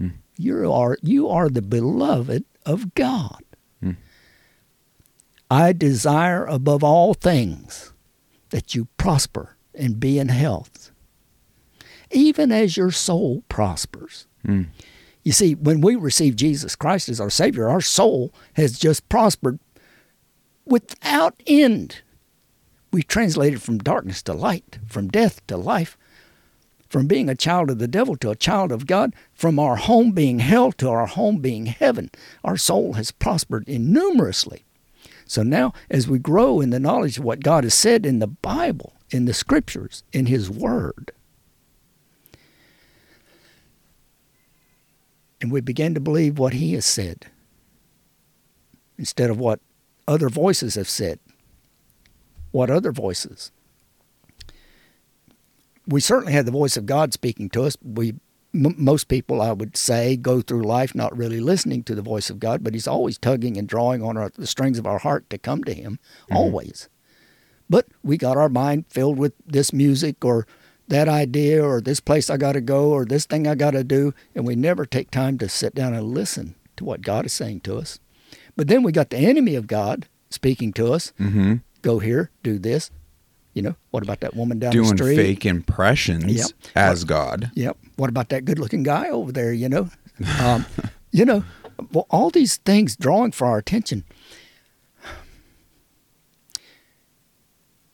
mm. 0.00 0.12
you 0.36 0.72
are 0.72 0.98
you 1.02 1.28
are 1.28 1.48
the 1.48 1.62
beloved 1.62 2.44
of 2.64 2.94
God. 2.94 3.42
Mm. 3.82 3.96
I 5.50 5.72
desire 5.72 6.44
above 6.44 6.84
all 6.84 7.14
things 7.14 7.92
that 8.50 8.74
you 8.74 8.86
prosper 8.96 9.56
and 9.74 9.98
be 9.98 10.18
in 10.18 10.28
health." 10.28 10.92
even 12.12 12.52
as 12.52 12.76
your 12.76 12.90
soul 12.90 13.42
prospers. 13.48 14.26
Mm. 14.46 14.66
You 15.24 15.32
see, 15.32 15.54
when 15.54 15.80
we 15.80 15.96
receive 15.96 16.36
Jesus 16.36 16.76
Christ 16.76 17.08
as 17.08 17.20
our 17.20 17.30
Savior, 17.30 17.68
our 17.68 17.80
soul 17.80 18.32
has 18.54 18.78
just 18.78 19.08
prospered 19.08 19.58
without 20.64 21.42
end. 21.46 22.02
We 22.92 23.02
translated 23.02 23.62
from 23.62 23.78
darkness 23.78 24.22
to 24.24 24.34
light, 24.34 24.78
from 24.86 25.08
death 25.08 25.46
to 25.46 25.56
life, 25.56 25.96
from 26.88 27.06
being 27.06 27.30
a 27.30 27.34
child 27.34 27.70
of 27.70 27.78
the 27.78 27.88
devil 27.88 28.16
to 28.16 28.30
a 28.30 28.36
child 28.36 28.70
of 28.70 28.86
God, 28.86 29.14
from 29.32 29.58
our 29.58 29.76
home 29.76 30.12
being 30.12 30.40
hell 30.40 30.72
to 30.72 30.90
our 30.90 31.06
home 31.06 31.38
being 31.38 31.66
heaven. 31.66 32.10
Our 32.44 32.58
soul 32.58 32.94
has 32.94 33.10
prospered 33.10 33.66
innumerously. 33.66 34.64
So 35.24 35.42
now, 35.42 35.72
as 35.88 36.06
we 36.06 36.18
grow 36.18 36.60
in 36.60 36.68
the 36.68 36.78
knowledge 36.78 37.16
of 37.16 37.24
what 37.24 37.40
God 37.40 37.64
has 37.64 37.72
said 37.72 38.04
in 38.04 38.18
the 38.18 38.26
Bible, 38.26 38.92
in 39.10 39.24
the 39.24 39.32
scriptures, 39.32 40.02
in 40.12 40.26
His 40.26 40.50
Word. 40.50 41.12
And 45.40 45.50
we 45.50 45.62
begin 45.62 45.94
to 45.94 46.00
believe 46.00 46.38
what 46.38 46.52
He 46.52 46.74
has 46.74 46.84
said 46.84 47.26
instead 48.98 49.30
of 49.30 49.38
what 49.38 49.60
other 50.06 50.28
voices 50.28 50.74
have 50.74 50.88
said. 50.88 51.18
What 52.50 52.70
other 52.70 52.92
voices? 52.92 53.50
We 55.86 56.00
certainly 56.00 56.32
had 56.32 56.46
the 56.46 56.52
voice 56.52 56.76
of 56.76 56.86
God 56.86 57.12
speaking 57.12 57.48
to 57.50 57.64
us. 57.64 57.76
We, 57.82 58.14
m- 58.54 58.74
most 58.76 59.08
people, 59.08 59.40
I 59.40 59.52
would 59.52 59.76
say, 59.76 60.16
go 60.16 60.40
through 60.40 60.62
life 60.62 60.94
not 60.94 61.16
really 61.16 61.40
listening 61.40 61.82
to 61.84 61.94
the 61.94 62.02
voice 62.02 62.30
of 62.30 62.38
God, 62.38 62.62
but 62.62 62.74
He's 62.74 62.86
always 62.86 63.18
tugging 63.18 63.56
and 63.56 63.66
drawing 63.66 64.02
on 64.02 64.16
our, 64.16 64.30
the 64.30 64.46
strings 64.46 64.78
of 64.78 64.86
our 64.86 64.98
heart 64.98 65.28
to 65.30 65.38
come 65.38 65.64
to 65.64 65.74
Him, 65.74 65.98
mm-hmm. 66.24 66.36
always. 66.36 66.88
But 67.68 67.86
we 68.02 68.16
got 68.18 68.36
our 68.36 68.50
mind 68.50 68.84
filled 68.90 69.18
with 69.18 69.32
this 69.46 69.72
music 69.72 70.24
or 70.24 70.46
that 70.88 71.08
idea 71.08 71.64
or 71.64 71.80
this 71.80 72.00
place 72.00 72.28
I 72.28 72.36
got 72.36 72.52
to 72.52 72.60
go 72.60 72.90
or 72.90 73.04
this 73.04 73.24
thing 73.24 73.46
I 73.46 73.54
got 73.54 73.70
to 73.70 73.82
do, 73.82 74.14
and 74.34 74.46
we 74.46 74.54
never 74.54 74.84
take 74.84 75.10
time 75.10 75.38
to 75.38 75.48
sit 75.48 75.74
down 75.74 75.94
and 75.94 76.12
listen 76.12 76.54
to 76.76 76.84
what 76.84 77.00
God 77.00 77.24
is 77.24 77.32
saying 77.32 77.60
to 77.60 77.78
us. 77.78 77.98
But 78.62 78.68
then 78.68 78.84
we 78.84 78.92
got 78.92 79.10
the 79.10 79.16
enemy 79.16 79.56
of 79.56 79.66
God 79.66 80.06
speaking 80.30 80.72
to 80.74 80.92
us. 80.92 81.12
Mm-hmm. 81.18 81.54
Go 81.82 81.98
here, 81.98 82.30
do 82.44 82.60
this. 82.60 82.92
You 83.54 83.62
know, 83.62 83.74
what 83.90 84.04
about 84.04 84.20
that 84.20 84.36
woman 84.36 84.60
down 84.60 84.70
Doing 84.70 84.90
the 84.90 84.96
street? 84.98 85.16
Doing 85.16 85.26
fake 85.34 85.46
impressions 85.46 86.32
Yep. 86.32 86.50
as 86.76 87.02
God. 87.02 87.50
Yep. 87.56 87.76
What 87.96 88.08
about 88.08 88.28
that 88.28 88.44
good-looking 88.44 88.84
guy 88.84 89.08
over 89.08 89.32
there? 89.32 89.52
You 89.52 89.68
know, 89.68 89.90
um, 90.40 90.64
you 91.10 91.24
know, 91.24 91.42
well, 91.90 92.06
all 92.08 92.30
these 92.30 92.58
things 92.58 92.94
drawing 92.94 93.32
for 93.32 93.48
our 93.48 93.58
attention. 93.58 94.04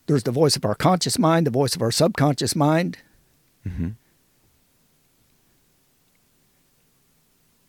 There's 0.04 0.24
the 0.24 0.32
voice 0.32 0.54
of 0.54 0.66
our 0.66 0.74
conscious 0.74 1.18
mind, 1.18 1.46
the 1.46 1.50
voice 1.50 1.74
of 1.74 1.80
our 1.80 1.90
subconscious 1.90 2.54
mind, 2.54 2.98
Mm-hmm. 3.66 3.88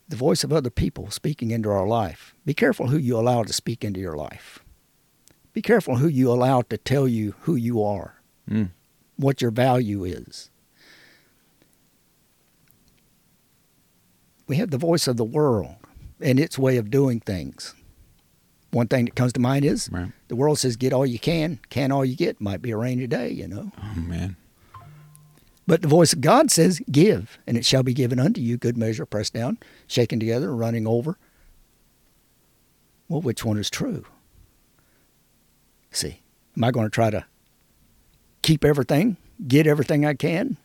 The 0.10 0.16
voice 0.16 0.44
of 0.44 0.52
other 0.52 0.70
people 0.72 1.10
speaking 1.12 1.52
into 1.52 1.70
our 1.70 1.88
life. 1.88 2.34
Be 2.46 2.54
careful 2.54 2.88
who 2.88 2.98
you 2.98 3.18
allow 3.18 3.44
to 3.44 3.54
speak 3.54 3.84
into 3.86 4.00
your 4.00 4.18
life. 4.18 4.60
Be 5.54 5.62
careful 5.62 5.98
who 5.98 6.08
you 6.08 6.32
allow 6.32 6.62
to 6.64 6.78
tell 6.78 7.08
you 7.08 7.36
who 7.42 7.56
you 7.56 7.82
are, 7.84 8.16
Mm. 8.50 8.70
what 9.18 9.42
your 9.42 9.52
value 9.52 10.04
is. 10.04 10.50
We 14.48 14.56
have 14.58 14.72
the 14.72 14.78
voice 14.78 15.08
of 15.08 15.18
the 15.18 15.24
world 15.24 15.76
and 16.20 16.40
its 16.40 16.58
way 16.58 16.78
of 16.78 16.90
doing 16.90 17.20
things. 17.20 17.76
One 18.72 18.88
thing 18.88 19.06
that 19.06 19.16
comes 19.16 19.34
to 19.34 19.40
mind 19.40 19.66
is 19.66 19.90
Right. 19.92 20.12
the 20.28 20.36
world 20.36 20.60
says, 20.60 20.76
get 20.76 20.94
all 20.94 21.06
you 21.06 21.20
can, 21.20 21.60
can 21.70 21.92
all 21.92 22.04
you 22.06 22.16
get. 22.16 22.42
Might 22.42 22.62
be 22.62 22.72
a 22.72 22.78
rainy 22.78 23.08
day, 23.08 23.30
you 23.32 23.48
know. 23.48 23.72
Oh 23.82 24.00
man. 24.00 24.36
But 25.70 25.84
the 25.84 25.88
voice 25.88 26.14
of 26.14 26.22
God 26.22 26.50
says, 26.50 26.82
Give, 26.92 27.38
and 27.46 27.56
it 27.56 27.64
shall 27.64 27.84
be 27.84 27.94
given 27.94 28.20
unto 28.20 28.42
you, 28.42 28.58
good 28.58 28.76
measure, 28.76 29.06
pressed 29.06 29.36
down, 29.36 29.60
shaken 29.86 30.20
together, 30.20 30.56
running 30.56 30.88
over. 30.88 31.20
Well, 33.08 33.22
which 33.22 33.46
one 33.46 33.60
is 33.60 33.70
true? 33.70 34.04
See, 35.92 36.22
am 36.58 36.64
I 36.64 36.72
going 36.72 36.88
to 36.88 36.90
try 36.90 37.12
to 37.12 37.24
keep 38.42 38.66
everything, 38.66 39.18
get 39.48 39.68
everything 39.68 40.08
I 40.08 40.16
can, 40.16 40.58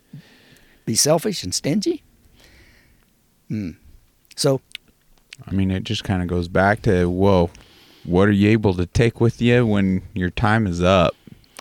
be 0.86 0.94
selfish 0.94 1.44
and 1.44 1.54
stingy? 1.54 2.02
Hmm. 3.48 3.72
So, 4.36 4.62
I 5.46 5.50
mean, 5.50 5.70
it 5.70 5.84
just 5.84 6.02
kind 6.02 6.22
of 6.22 6.28
goes 6.28 6.48
back 6.48 6.80
to, 6.82 7.10
whoa, 7.10 7.50
what 8.04 8.26
are 8.26 8.32
you 8.32 8.48
able 8.48 8.72
to 8.72 8.86
take 8.86 9.20
with 9.20 9.42
you 9.42 9.66
when 9.66 10.00
your 10.14 10.30
time 10.30 10.66
is 10.66 10.82
up, 10.82 11.14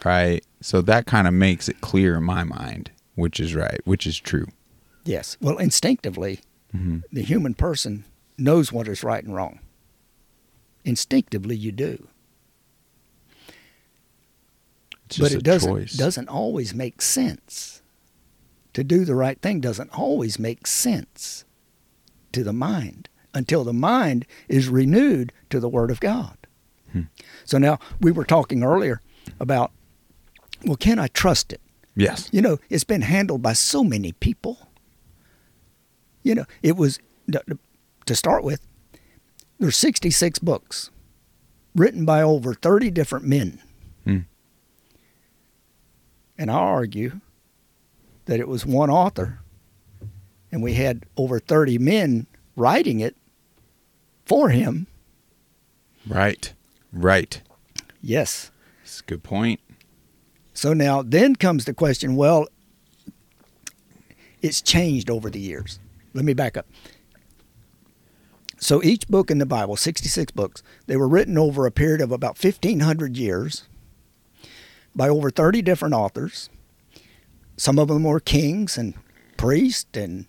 right? 0.05 0.41
So 0.61 0.81
that 0.83 1.05
kind 1.05 1.27
of 1.27 1.33
makes 1.33 1.67
it 1.67 1.81
clear 1.81 2.15
in 2.15 2.23
my 2.23 2.45
mind, 2.45 2.89
which 3.15 3.39
is 3.39 3.53
right, 3.55 3.79
which 3.85 4.05
is 4.07 4.19
true. 4.19 4.47
yes, 5.05 5.37
well, 5.41 5.57
instinctively, 5.57 6.39
Mm-hmm. 6.75 6.99
the 7.11 7.21
human 7.21 7.53
person 7.53 8.03
knows 8.35 8.71
what 8.73 8.87
is 8.87 9.03
right 9.03 9.23
and 9.23 9.35
wrong. 9.35 9.59
Instinctively, 10.83 11.55
you 11.55 11.71
do. 11.71 12.07
But 15.19 15.31
it 15.33 15.43
doesn't 15.43 15.69
choice. 15.71 15.93
doesn't 15.93 16.29
always 16.29 16.73
make 16.73 17.01
sense. 17.01 17.81
To 18.73 18.83
do 18.83 19.05
the 19.05 19.13
right 19.13 19.39
thing 19.39 19.59
doesn't 19.61 19.91
always 19.95 20.39
make 20.39 20.65
sense 20.65 21.45
to 22.31 22.43
the 22.43 22.53
mind 22.53 23.07
until 23.35 23.63
the 23.63 23.73
mind 23.73 24.25
is 24.47 24.67
renewed 24.67 25.31
to 25.51 25.59
the 25.59 25.69
Word 25.69 25.91
of 25.91 25.99
God. 25.99 26.37
Hmm. 26.91 27.01
So 27.45 27.59
now 27.59 27.77
we 28.01 28.11
were 28.11 28.25
talking 28.25 28.63
earlier 28.63 28.99
about, 29.39 29.71
well, 30.65 30.75
can 30.77 30.97
I 30.97 31.07
trust 31.07 31.53
it? 31.53 31.61
Yes. 31.95 32.29
You 32.31 32.41
know, 32.41 32.59
it's 32.69 32.83
been 32.83 33.01
handled 33.01 33.41
by 33.41 33.53
so 33.53 33.83
many 33.83 34.11
people. 34.13 34.69
You 36.23 36.35
know, 36.35 36.45
it 36.61 36.75
was 36.75 36.99
to 38.05 38.15
start 38.15 38.43
with. 38.43 38.65
There's 39.59 39.77
66 39.77 40.39
books 40.39 40.89
written 41.75 42.05
by 42.05 42.21
over 42.21 42.53
30 42.53 42.91
different 42.91 43.25
men. 43.25 43.61
Hmm. 44.03 44.19
And 46.37 46.49
I 46.49 46.55
argue 46.55 47.21
that 48.25 48.39
it 48.39 48.47
was 48.47 48.65
one 48.65 48.89
author, 48.89 49.39
and 50.51 50.63
we 50.63 50.73
had 50.73 51.05
over 51.15 51.39
30 51.39 51.77
men 51.77 52.27
writing 52.55 52.99
it 52.99 53.15
for 54.25 54.49
him. 54.49 54.87
Right. 56.07 56.53
Right. 56.91 57.41
Yes. 58.01 58.51
That's 58.81 58.99
a 58.99 59.03
good 59.03 59.23
point. 59.23 59.59
So 60.53 60.73
now, 60.73 61.01
then 61.01 61.35
comes 61.35 61.65
the 61.65 61.73
question 61.73 62.15
well, 62.15 62.47
it's 64.41 64.61
changed 64.61 65.09
over 65.09 65.29
the 65.29 65.39
years. 65.39 65.79
Let 66.13 66.25
me 66.25 66.33
back 66.33 66.57
up. 66.57 66.67
So 68.57 68.81
each 68.81 69.07
book 69.07 69.29
in 69.29 69.39
the 69.39 69.45
Bible, 69.45 69.75
66 69.75 70.31
books, 70.31 70.63
they 70.87 70.95
were 70.95 71.07
written 71.07 71.37
over 71.37 71.65
a 71.65 71.71
period 71.71 72.01
of 72.01 72.11
about 72.11 72.41
1,500 72.41 73.17
years 73.17 73.63
by 74.95 75.09
over 75.09 75.29
30 75.29 75.61
different 75.61 75.93
authors. 75.93 76.49
Some 77.57 77.77
of 77.77 77.87
them 77.89 78.03
were 78.03 78.19
kings 78.19 78.77
and 78.77 78.93
priests 79.37 79.97
and 79.97 80.27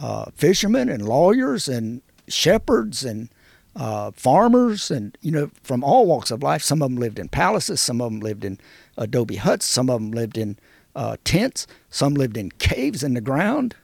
uh, 0.00 0.26
fishermen 0.34 0.88
and 0.88 1.06
lawyers 1.06 1.68
and 1.68 2.02
shepherds 2.28 3.04
and 3.04 3.28
uh, 3.76 4.10
farmers 4.12 4.90
and 4.90 5.16
you 5.20 5.30
know 5.30 5.50
from 5.62 5.84
all 5.84 6.06
walks 6.06 6.30
of 6.30 6.42
life. 6.42 6.62
Some 6.62 6.82
of 6.82 6.90
them 6.90 6.98
lived 6.98 7.18
in 7.18 7.28
palaces, 7.28 7.80
some 7.80 8.00
of 8.00 8.10
them 8.10 8.20
lived 8.20 8.44
in 8.44 8.58
adobe 8.96 9.36
huts, 9.36 9.66
some 9.66 9.88
of 9.90 10.00
them 10.00 10.10
lived 10.10 10.36
in 10.38 10.58
uh, 10.94 11.16
tents, 11.24 11.66
some 11.90 12.14
lived 12.14 12.36
in 12.36 12.50
caves 12.52 13.02
in 13.02 13.14
the 13.14 13.20
ground. 13.20 13.76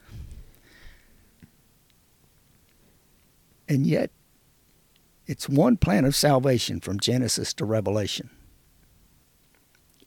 And 3.69 3.87
yet, 3.87 4.11
it's 5.25 5.47
one 5.47 5.77
plan 5.77 6.05
of 6.05 6.15
salvation 6.15 6.79
from 6.81 6.99
Genesis 6.99 7.53
to 7.53 7.65
Revelation. 7.65 8.29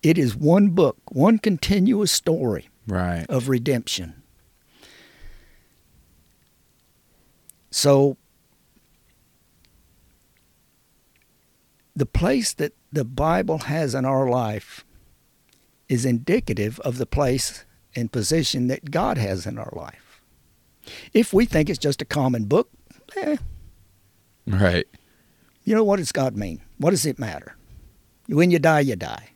It 0.02 0.18
is 0.18 0.36
one 0.36 0.68
book, 0.70 0.98
one 1.10 1.38
continuous 1.38 2.12
story 2.12 2.68
Right. 2.86 3.24
of 3.28 3.48
redemption. 3.48 4.22
So, 7.70 8.16
the 11.96 12.06
place 12.06 12.52
that 12.54 12.74
the 12.92 13.04
Bible 13.04 13.58
has 13.58 13.94
in 13.94 14.04
our 14.04 14.28
life 14.28 14.84
is 15.88 16.04
indicative 16.04 16.78
of 16.80 16.98
the 16.98 17.06
place 17.06 17.64
and 17.94 18.12
position 18.12 18.66
that 18.68 18.90
God 18.90 19.16
has 19.16 19.46
in 19.46 19.56
our 19.58 19.72
life. 19.74 20.20
If 21.14 21.32
we 21.32 21.46
think 21.46 21.70
it's 21.70 21.78
just 21.78 22.02
a 22.02 22.04
common 22.04 22.44
book, 22.44 22.68
eh, 23.16 23.36
Right. 24.46 24.86
you 25.64 25.74
know 25.74 25.82
what 25.84 25.96
does 25.96 26.12
God 26.12 26.36
mean? 26.36 26.60
What 26.76 26.90
does 26.90 27.06
it 27.06 27.18
matter? 27.18 27.56
When 28.26 28.50
you 28.50 28.58
die, 28.58 28.80
you 28.80 28.96
die. 28.96 29.30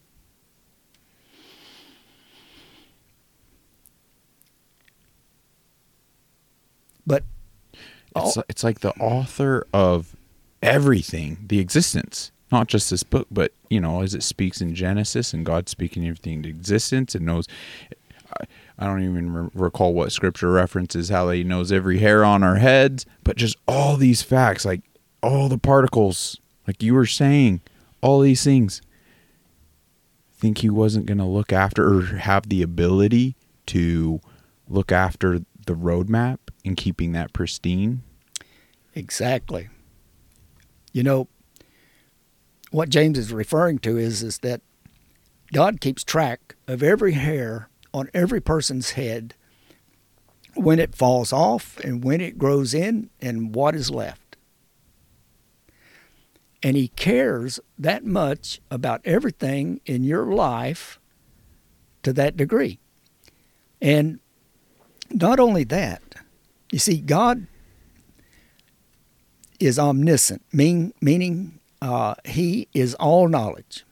But 7.07 7.25
It's, 8.17 8.37
Oh. 8.37 8.43
it's 8.49 8.65
like 8.65 8.81
the 8.81 8.91
author 8.99 9.67
of 9.73 10.17
everything, 10.63 11.45
the 11.47 11.61
existence, 11.61 12.33
not 12.51 12.69
just 12.69 12.91
this 12.91 13.03
book, 13.03 13.29
but 13.31 13.53
you 13.69 13.81
know, 13.81 14.03
as 14.03 14.15
it 14.15 14.23
speaks 14.23 14.61
in 14.61 14.75
Genesis 14.75 15.33
and 15.33 15.47
God 15.47 15.69
speaking 15.69 16.05
everything 16.05 16.35
into 16.35 16.49
existence 16.49 17.15
and 17.15 17.27
knows. 17.27 17.47
I, 18.79 18.87
don't 18.87 19.03
even 19.03 19.33
re- 19.33 19.51
recall 19.55 19.93
what 19.93 20.13
scripture 20.13 20.53
references 20.53 21.09
how 21.09 21.29
he 21.31 21.43
knows 21.43 21.73
every 21.73 21.99
hair 21.99 22.25
on 22.25 22.43
our 22.45 22.57
heads, 22.57 23.05
but 23.25 23.37
just 23.37 23.57
all 23.67 23.97
these 23.97 24.23
facts, 24.23 24.65
like 24.65 24.83
all 25.23 25.49
the 25.49 25.59
particles, 25.59 26.39
like 26.67 26.83
you 26.83 26.95
were 26.95 27.07
saying, 27.07 27.61
all 28.01 28.21
these 28.21 28.45
things. 28.45 28.81
Think 30.33 30.59
he 30.59 30.71
wasn't 30.71 31.07
going 31.07 31.19
to 31.19 31.25
look 31.25 31.53
after 31.53 31.93
or 31.93 32.03
have 32.03 32.49
the 32.49 32.63
ability 32.63 33.37
to 33.67 34.21
look 34.69 34.91
after 34.91 35.41
the 35.67 35.75
roadmap 35.75 36.39
and 36.65 36.77
keeping 36.77 37.13
that 37.13 37.33
pristine? 37.33 38.03
Exactly. 38.95 39.69
You 40.93 41.03
know, 41.03 41.29
what 42.71 42.89
James 42.89 43.19
is 43.19 43.33
referring 43.33 43.79
to 43.81 43.99
is 43.99 44.23
is 44.23 44.39
that 44.39 44.61
God 45.53 45.81
keeps 45.81 46.05
track 46.05 46.55
of 46.67 46.83
every 46.83 47.13
hair 47.13 47.69
on 47.93 48.09
every 48.15 48.41
person's 48.41 48.93
head 48.93 49.35
when 50.55 50.79
it 50.79 50.95
falls 50.95 51.33
off 51.33 51.79
and 51.81 52.05
when 52.05 52.21
it 52.21 52.39
grows 52.39 52.73
in 52.73 53.11
and 53.21 53.55
what 53.55 53.75
is 53.75 53.91
left. 53.91 54.37
And 56.63 56.77
He 56.77 56.89
cares 56.89 57.59
that 57.79 58.05
much 58.05 58.61
about 58.71 59.01
everything 59.05 59.81
in 59.87 60.05
your 60.05 60.27
life 60.27 61.01
to 62.03 62.13
that 62.13 62.37
degree. 62.37 62.79
And 63.81 64.21
not 65.11 65.41
only 65.41 65.65
that, 65.65 66.03
you 66.71 66.79
see, 66.79 66.99
God 66.99 67.47
is 69.59 69.79
omniscient, 69.79 70.43
mean, 70.53 70.93
meaning 71.01 71.60
uh, 71.83 72.15
He 72.25 72.69
is 72.75 72.95
all 72.95 73.29
knowledge. 73.29 73.85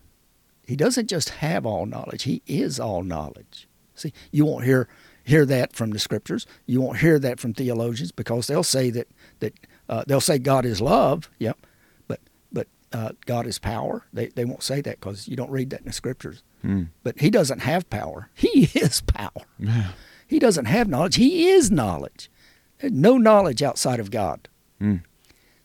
He 0.66 0.76
doesn't 0.76 1.09
just 1.09 1.30
have 1.30 1.64
all 1.64 1.87
knowledge, 1.87 2.25
He 2.25 2.42
is 2.47 2.78
all 2.78 3.02
knowledge. 3.02 3.68
See, 3.95 4.12
you 4.30 4.45
won't 4.45 4.64
hear 4.64 4.88
hear 5.25 5.45
that 5.45 5.75
from 5.75 5.90
the 5.90 5.99
scriptures. 5.99 6.47
You 6.66 6.80
won't 6.80 6.99
hear 6.99 7.18
that 7.18 7.38
from 7.38 7.52
theologians 7.52 8.12
because 8.12 8.47
they'll 8.47 8.62
say 8.62 8.90
that 8.90 9.09
that 9.40 9.54
uh, 9.88 10.04
they'll 10.07 10.21
say 10.21 10.38
God 10.38 10.64
is 10.64 10.80
love. 10.80 11.30
Yep, 11.38 11.59
but 12.07 12.21
but 12.52 12.68
uh, 12.92 13.11
God 13.26 13.47
is 13.47 13.59
power. 13.59 14.04
They 14.12 14.26
they 14.28 14.45
won't 14.45 14.62
say 14.62 14.80
that 14.80 15.00
because 15.00 15.28
you 15.28 15.37
don't 15.37 15.50
read 15.50 15.71
that 15.71 15.80
in 15.80 15.87
the 15.87 15.92
scriptures. 15.92 16.42
Mm. 16.64 16.88
But 17.02 17.21
He 17.21 17.30
doesn't 17.30 17.61
have 17.61 17.88
power. 17.90 18.30
He 18.35 18.64
is 18.78 19.00
power. 19.00 19.47
Yeah. 19.59 19.92
He 20.26 20.38
doesn't 20.38 20.66
have 20.66 20.88
knowledge. 20.88 21.16
He 21.16 21.49
is 21.49 21.71
knowledge. 21.71 22.30
There's 22.78 22.92
no 22.92 23.16
knowledge 23.16 23.62
outside 23.62 23.99
of 23.99 24.11
God. 24.11 24.49
Mm. 24.80 25.02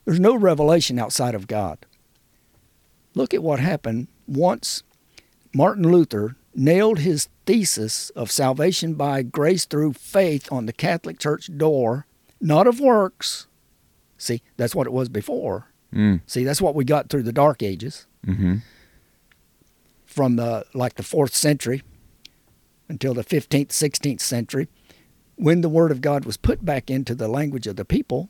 There's 0.05 0.19
no 0.19 0.35
revelation 0.35 0.97
outside 0.97 1.35
of 1.35 1.47
God. 1.47 1.85
Look 3.15 3.33
at 3.33 3.43
what 3.43 3.59
happened 3.59 4.07
once 4.27 4.83
Martin 5.53 5.91
Luther 5.91 6.35
nailed 6.55 6.99
his 6.99 7.29
thesis 7.45 8.09
of 8.11 8.31
salvation 8.31 8.93
by 8.95 9.21
grace 9.23 9.65
through 9.65 9.93
faith 9.93 10.51
on 10.51 10.65
the 10.65 10.73
Catholic 10.73 11.19
Church 11.19 11.49
door, 11.57 12.05
not 12.39 12.67
of 12.67 12.79
works. 12.79 13.47
See, 14.17 14.41
that's 14.57 14.75
what 14.75 14.87
it 14.87 14.93
was 14.93 15.09
before. 15.09 15.67
Mm. 15.93 16.21
See, 16.25 16.43
that's 16.43 16.61
what 16.61 16.75
we 16.75 16.85
got 16.85 17.09
through 17.09 17.23
the 17.23 17.33
Dark 17.33 17.61
Ages 17.61 18.07
Mm-hmm. 18.25 18.59
from 20.05 20.37
the 20.37 20.65
like 20.73 20.95
the 20.95 21.03
fourth 21.03 21.35
century 21.35 21.83
until 22.87 23.13
the 23.13 23.23
15th, 23.23 23.67
16th 23.67 24.21
century, 24.21 24.67
when 25.35 25.59
the 25.61 25.67
Word 25.69 25.91
of 25.91 25.99
God 25.99 26.23
was 26.23 26.37
put 26.37 26.63
back 26.63 26.89
into 26.89 27.15
the 27.15 27.27
language 27.27 27.67
of 27.67 27.75
the 27.75 27.85
people. 27.85 28.29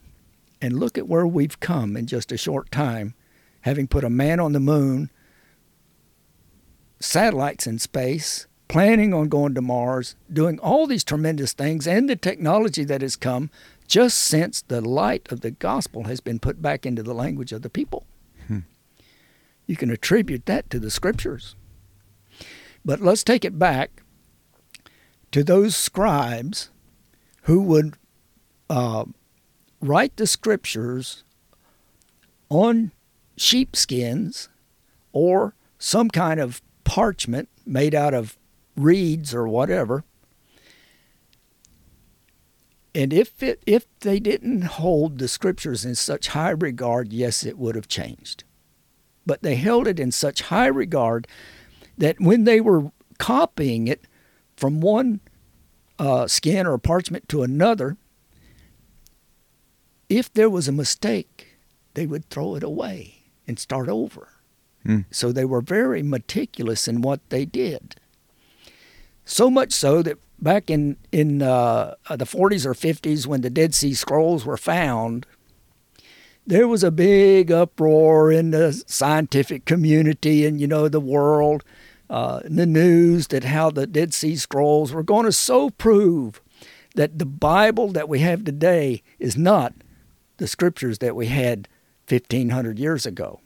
And 0.62 0.80
look 0.80 0.98
at 0.98 1.08
where 1.08 1.28
we've 1.28 1.60
come 1.60 1.96
in 1.98 2.08
just 2.08 2.32
a 2.32 2.38
short 2.38 2.72
time, 2.72 3.14
having 3.64 3.88
put 3.88 4.04
a 4.04 4.10
man 4.10 4.40
on 4.40 4.54
the 4.54 4.60
moon, 4.60 5.10
satellites 7.00 7.68
in 7.68 7.80
space, 7.80 8.48
planning 8.68 9.14
on 9.14 9.30
going 9.30 9.54
to 9.56 9.62
Mars, 9.62 10.16
doing 10.32 10.60
all 10.60 10.88
these 10.88 11.04
tremendous 11.04 11.54
things, 11.54 11.88
and 11.88 12.10
the 12.10 12.16
technology 12.16 12.84
that 12.84 13.02
has 13.02 13.16
come 13.16 13.50
just 13.88 14.18
since 14.18 14.62
the 14.62 14.82
light 14.82 15.32
of 15.32 15.42
the 15.42 15.52
gospel 15.52 16.04
has 16.06 16.20
been 16.20 16.40
put 16.40 16.62
back 16.62 16.86
into 16.86 17.04
the 17.04 17.14
language 17.14 17.52
of 17.52 17.62
the 17.62 17.70
people. 17.70 18.06
Hmm. 18.48 18.60
You 19.66 19.76
can 19.76 19.90
attribute 19.90 20.46
that 20.46 20.70
to 20.70 20.80
the 20.80 20.92
scriptures. 20.92 21.56
But 22.84 23.00
let's 23.00 23.24
take 23.24 23.46
it 23.46 23.58
back 23.58 24.04
to 25.32 25.44
those 25.44 25.76
scribes 25.76 26.70
who 27.44 27.62
would 27.62 27.96
uh, 28.70 29.06
write 29.82 30.18
the 30.18 30.28
scriptures 30.28 31.24
on 32.50 32.92
sheepskins 33.38 34.50
or 35.12 35.56
some 35.78 36.10
kind 36.10 36.40
of 36.40 36.62
parchment 36.84 37.50
made 37.66 37.96
out 37.96 38.14
of 38.14 38.38
reeds 38.76 39.34
or 39.34 39.48
whatever. 39.48 40.04
And 42.96 43.12
if 43.12 43.42
it, 43.42 43.64
if 43.66 43.86
they 44.02 44.20
didn't 44.20 44.64
hold 44.64 45.18
the 45.18 45.28
scriptures 45.28 45.84
in 45.84 45.96
such 45.96 46.30
high 46.30 46.52
regard, 46.52 47.12
yes, 47.12 47.44
it 47.44 47.58
would 47.58 47.76
have 47.76 47.88
changed. 47.88 48.44
But 49.26 49.42
they 49.42 49.56
held 49.56 49.88
it 49.88 50.00
in 50.00 50.12
such 50.12 50.44
high 50.44 50.68
regard 50.68 51.28
that 51.98 52.20
when 52.20 52.44
they 52.44 52.62
were 52.62 52.92
copying 53.18 53.88
it 53.88 54.06
from 54.56 54.80
one 54.80 55.22
uh, 55.98 56.28
skin 56.28 56.68
or 56.68 56.78
parchment 56.78 57.28
to 57.30 57.42
another, 57.42 57.98
if 60.10 60.32
there 60.32 60.50
was 60.50 60.68
a 60.68 60.74
mistake, 60.74 61.58
they 61.96 62.06
would 62.06 62.30
throw 62.30 62.56
it 62.56 62.64
away 62.64 63.23
and 63.48 63.60
start 63.60 63.90
over. 63.90 64.30
Hmm. 64.86 65.02
So 65.12 65.32
they 65.32 65.46
were 65.46 65.62
very 65.62 66.04
meticulous 66.04 66.88
in 66.88 67.02
what 67.02 67.22
they 67.30 67.46
did. 67.46 67.96
So 69.26 69.50
much 69.50 69.72
so 69.72 70.02
that 70.02 70.18
back 70.42 70.70
in 70.70 70.98
in 71.12 71.42
uh, 71.42 71.96
the 72.10 72.26
40s 72.26 72.66
or 72.66 72.74
50s, 72.74 73.26
when 73.26 73.42
the 73.42 73.50
Dead 73.50 73.74
Sea 73.74 73.94
Scrolls 73.94 74.46
were 74.46 74.58
found, 74.58 75.26
there 76.46 76.68
was 76.68 76.84
a 76.84 76.92
big 76.92 77.52
uproar 77.52 78.32
in 78.32 78.52
the 78.52 78.74
scientific 78.86 79.66
community 79.66 80.46
and 80.46 80.60
you 80.60 80.68
know 80.68 80.90
the 80.90 81.00
world, 81.00 81.64
uh, 82.10 82.42
in 82.44 82.58
the 82.58 82.66
news 82.66 83.28
that 83.28 83.46
how 83.46 83.70
the 83.72 83.88
Dead 83.88 84.14
Sea 84.14 84.36
Scrolls 84.36 84.92
were 84.92 85.04
going 85.04 85.26
to 85.26 85.32
so 85.32 85.70
prove 85.70 86.42
that 86.96 87.18
the 87.18 87.26
Bible 87.26 87.88
that 87.90 88.10
we 88.10 88.20
have 88.20 88.44
today 88.44 89.02
is 89.20 89.38
not 89.38 89.74
the 90.38 90.48
scriptures 90.48 91.00
that 91.00 91.16
we 91.16 91.28
had 91.28 91.68
1500 92.08 92.80
years 92.80 93.06
ago 93.06 93.40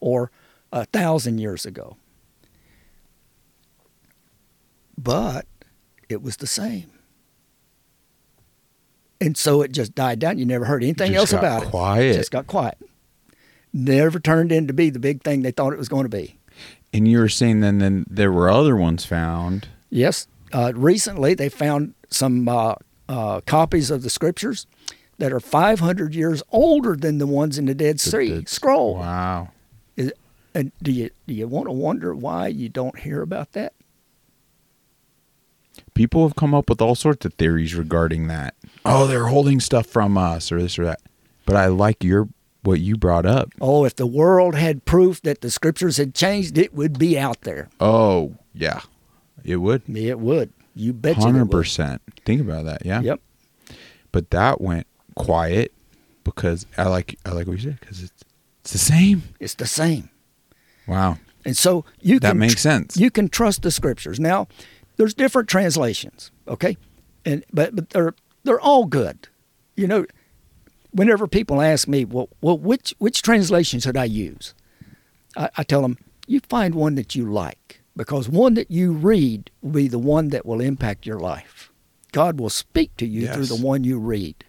or 0.00 0.30
a 0.72 0.84
thousand 0.86 1.38
years 1.38 1.66
ago. 1.66 1.96
But 4.96 5.46
it 6.08 6.22
was 6.22 6.36
the 6.36 6.46
same. 6.46 6.90
And 9.20 9.36
so 9.36 9.62
it 9.62 9.70
just 9.72 9.94
died 9.94 10.18
down. 10.18 10.38
You 10.38 10.46
never 10.46 10.64
heard 10.64 10.82
anything 10.82 11.14
else 11.14 11.32
about 11.32 11.64
it. 11.64 11.68
quiet. 11.70 12.16
Just 12.16 12.32
got 12.32 12.46
quiet. 12.46 12.78
Never 13.72 14.18
turned 14.18 14.50
in 14.50 14.66
to 14.66 14.72
be 14.72 14.90
the 14.90 14.98
big 14.98 15.22
thing 15.22 15.42
they 15.42 15.52
thought 15.52 15.72
it 15.72 15.78
was 15.78 15.88
going 15.88 16.02
to 16.04 16.08
be. 16.08 16.38
And 16.92 17.08
you 17.08 17.18
were 17.20 17.28
saying 17.28 17.60
then 17.60 17.78
then 17.78 18.04
there 18.10 18.32
were 18.32 18.50
other 18.50 18.76
ones 18.76 19.04
found. 19.04 19.68
Yes. 19.90 20.26
Uh, 20.52 20.72
recently, 20.74 21.34
they 21.34 21.48
found 21.48 21.94
some 22.10 22.46
uh, 22.48 22.74
uh, 23.08 23.40
copies 23.46 23.90
of 23.90 24.02
the 24.02 24.10
scriptures 24.10 24.66
that 25.18 25.32
are 25.32 25.40
500 25.40 26.14
years 26.14 26.42
older 26.50 26.96
than 26.96 27.18
the 27.18 27.26
ones 27.26 27.58
in 27.58 27.66
the 27.66 27.74
Dead 27.74 28.00
Sea 28.00 28.10
That- 28.10 28.28
that's- 28.34 28.52
Scroll. 28.52 28.94
Wow. 28.96 29.50
Is, 29.96 30.12
and 30.54 30.72
do 30.82 30.90
you 30.92 31.10
do 31.26 31.34
you 31.34 31.46
want 31.48 31.66
to 31.66 31.72
wonder 31.72 32.14
why 32.14 32.48
you 32.48 32.68
don't 32.68 32.98
hear 32.98 33.22
about 33.22 33.52
that? 33.52 33.72
People 35.94 36.26
have 36.26 36.36
come 36.36 36.54
up 36.54 36.68
with 36.68 36.80
all 36.80 36.94
sorts 36.94 37.24
of 37.26 37.34
theories 37.34 37.74
regarding 37.74 38.26
that. 38.28 38.54
Oh, 38.84 39.06
they're 39.06 39.26
holding 39.26 39.60
stuff 39.60 39.86
from 39.86 40.16
us 40.18 40.50
or 40.50 40.60
this 40.60 40.78
or 40.78 40.84
that. 40.84 41.00
But 41.46 41.56
I 41.56 41.66
like 41.66 42.02
your 42.04 42.28
what 42.62 42.80
you 42.80 42.96
brought 42.96 43.26
up. 43.26 43.50
Oh, 43.60 43.84
if 43.84 43.96
the 43.96 44.06
world 44.06 44.54
had 44.54 44.84
proof 44.84 45.20
that 45.22 45.40
the 45.40 45.50
scriptures 45.50 45.96
had 45.96 46.14
changed, 46.14 46.56
it 46.56 46.74
would 46.74 46.98
be 46.98 47.18
out 47.18 47.40
there. 47.42 47.68
Oh, 47.80 48.34
yeah. 48.54 48.80
It 49.44 49.56
would. 49.56 49.82
It 49.94 50.18
would. 50.20 50.52
You 50.74 50.92
bet 50.92 51.16
you 51.18 51.24
100%. 51.24 51.98
Think 52.24 52.40
about 52.40 52.64
that. 52.66 52.86
Yeah. 52.86 53.00
Yep. 53.02 53.20
But 54.12 54.30
that 54.30 54.60
went 54.60 54.86
quiet 55.14 55.72
because 56.24 56.66
I 56.76 56.88
like 56.88 57.18
I 57.24 57.30
like 57.32 57.46
what 57.46 57.58
you 57.58 57.70
said 57.70 57.80
because 57.80 58.02
it's 58.02 58.24
it's 58.62 58.72
the 58.72 58.78
same. 58.78 59.22
It's 59.40 59.54
the 59.54 59.66
same. 59.66 60.10
Wow. 60.86 61.18
And 61.44 61.56
so 61.56 61.84
you 62.00 62.20
That 62.20 62.30
can 62.30 62.38
makes 62.38 62.60
sense. 62.60 62.96
You 62.96 63.10
can 63.10 63.28
trust 63.28 63.62
the 63.62 63.70
scriptures. 63.70 64.20
Now, 64.20 64.46
there's 64.96 65.14
different 65.14 65.48
translations, 65.48 66.30
okay? 66.46 66.76
And 67.24 67.44
but 67.52 67.74
but 67.74 67.90
they're 67.90 68.14
they're 68.44 68.60
all 68.60 68.86
good. 68.86 69.28
You 69.74 69.86
know, 69.86 70.06
whenever 70.92 71.26
people 71.26 71.60
ask 71.60 71.88
me, 71.88 72.04
well, 72.04 72.28
well, 72.40 72.58
which 72.58 72.94
which 72.98 73.22
translation 73.22 73.80
should 73.80 73.96
I 73.96 74.04
use? 74.04 74.54
I, 75.36 75.50
I 75.56 75.62
tell 75.64 75.82
them, 75.82 75.98
you 76.26 76.40
find 76.48 76.74
one 76.74 76.94
that 76.94 77.16
you 77.16 77.30
like 77.30 77.80
because 77.96 78.28
one 78.28 78.54
that 78.54 78.70
you 78.70 78.92
read 78.92 79.50
will 79.60 79.72
be 79.72 79.88
the 79.88 79.98
one 79.98 80.28
that 80.28 80.46
will 80.46 80.60
impact 80.60 81.06
your 81.06 81.18
life. 81.18 81.72
God 82.12 82.38
will 82.38 82.50
speak 82.50 82.96
to 82.98 83.06
you 83.06 83.26
through 83.26 83.46
the 83.46 83.56
one 83.56 83.84
you 83.84 83.98
read. 83.98 84.44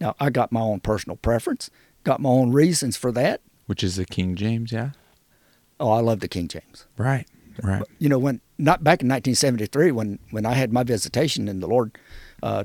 Now, 0.00 0.14
I 0.20 0.30
got 0.30 0.52
my 0.52 0.60
own 0.60 0.80
personal 0.80 1.16
preference, 1.16 1.70
got 2.04 2.20
my 2.20 2.30
own 2.30 2.52
reasons 2.52 2.96
for 2.96 3.12
that. 3.12 3.40
Which 3.66 3.82
is 3.82 3.96
the 3.96 4.04
King 4.04 4.36
James, 4.36 4.72
yeah? 4.72 4.90
Oh, 5.80 5.90
I 5.90 6.00
love 6.00 6.20
the 6.20 6.28
King 6.28 6.48
James. 6.48 6.86
Right. 6.96 7.26
Right. 7.62 7.82
you 7.98 8.08
know 8.08 8.20
when 8.20 8.40
not 8.56 8.84
back 8.84 9.02
in 9.02 9.08
1973 9.08 9.90
when 9.90 10.20
when 10.30 10.46
I 10.46 10.52
had 10.54 10.72
my 10.72 10.84
visitation 10.84 11.48
and 11.48 11.60
the 11.60 11.66
Lord 11.66 11.98
uh, 12.40 12.64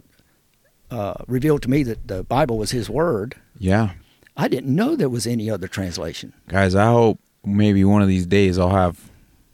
uh, 0.91 1.15
revealed 1.27 1.63
to 1.63 1.69
me 1.69 1.81
that 1.81 2.07
the 2.07 2.23
Bible 2.23 2.59
was 2.59 2.71
His 2.71 2.89
Word. 2.89 3.35
Yeah. 3.57 3.93
I 4.37 4.47
didn't 4.47 4.73
know 4.75 4.95
there 4.95 5.09
was 5.09 5.25
any 5.25 5.49
other 5.49 5.67
translation. 5.67 6.33
Guys, 6.47 6.75
I 6.75 6.85
hope 6.85 7.19
maybe 7.43 7.83
one 7.83 8.03
of 8.03 8.07
these 8.07 8.27
days 8.27 8.59
I'll 8.59 8.69
have 8.69 9.09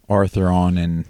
Arthur 0.09 0.47
on 0.49 0.77
and 0.77 1.05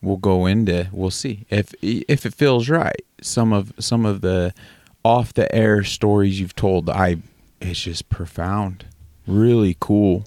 we'll 0.00 0.16
go 0.16 0.46
into 0.46 0.88
we'll 0.92 1.10
see 1.10 1.46
if 1.50 1.74
if 1.82 2.24
it 2.24 2.34
feels 2.34 2.68
right. 2.70 3.04
Some 3.20 3.52
of 3.52 3.72
some 3.78 4.06
of 4.06 4.22
the 4.22 4.54
off 5.04 5.34
the 5.34 5.52
air 5.54 5.84
stories 5.84 6.40
you've 6.40 6.56
told, 6.56 6.88
I 6.90 7.18
it's 7.60 7.82
just 7.82 8.08
profound. 8.08 8.86
Really 9.26 9.76
cool. 9.80 10.24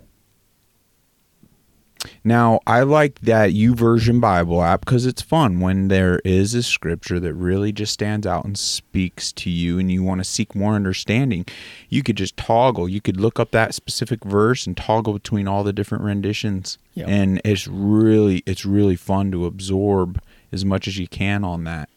Now, 2.23 2.59
I 2.67 2.81
like 2.81 3.19
that 3.21 3.53
U 3.53 3.73
YouVersion 3.73 4.21
Bible 4.21 4.61
app 4.61 4.81
because 4.81 5.05
it's 5.05 5.21
fun 5.21 5.59
when 5.59 5.87
there 5.87 6.19
is 6.23 6.53
a 6.53 6.63
scripture 6.63 7.19
that 7.19 7.33
really 7.33 7.71
just 7.71 7.93
stands 7.93 8.25
out 8.25 8.45
and 8.45 8.57
speaks 8.57 9.31
to 9.33 9.49
you 9.49 9.79
and 9.79 9.91
you 9.91 10.03
want 10.03 10.19
to 10.19 10.23
seek 10.23 10.55
more 10.55 10.75
understanding. 10.75 11.45
You 11.89 12.03
could 12.03 12.15
just 12.17 12.37
toggle. 12.37 12.87
You 12.87 13.01
could 13.01 13.19
look 13.19 13.39
up 13.39 13.51
that 13.51 13.73
specific 13.73 14.23
verse 14.23 14.67
and 14.67 14.77
toggle 14.77 15.13
between 15.13 15.47
all 15.47 15.63
the 15.63 15.73
different 15.73 16.03
renditions. 16.03 16.77
Yeah. 16.93 17.05
And 17.07 17.41
it's 17.43 17.67
really 17.67 18.43
it's 18.45 18.65
really 18.65 18.95
fun 18.95 19.31
to 19.31 19.45
absorb 19.45 20.21
as 20.51 20.63
much 20.63 20.87
as 20.87 20.97
you 20.97 21.07
can 21.07 21.43
on 21.43 21.63
that. 21.65 21.89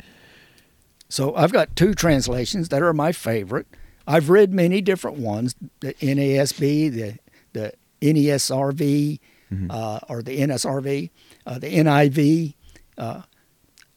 So 1.11 1.35
I've 1.35 1.53
got 1.53 1.77
two 1.77 1.93
translations 1.93 2.71
that 2.71 2.83
are 2.83 2.95
my 2.95 3.13
favorite. 3.13 3.67
I've 4.07 4.31
read 4.31 4.55
many 4.55 4.81
different 4.81 5.19
ones: 5.19 5.55
the 5.81 5.93
NASB, 5.95 6.93
the 6.93 7.19
the 7.53 7.75
NESRV, 8.01 9.19
uh, 9.69 10.01
or 10.09 10.23
the 10.23 10.39
NSRV, 10.41 11.11
uh, 11.47 11.59
the 11.59 11.75
NIV. 11.75 12.55
Uh, 12.97 13.23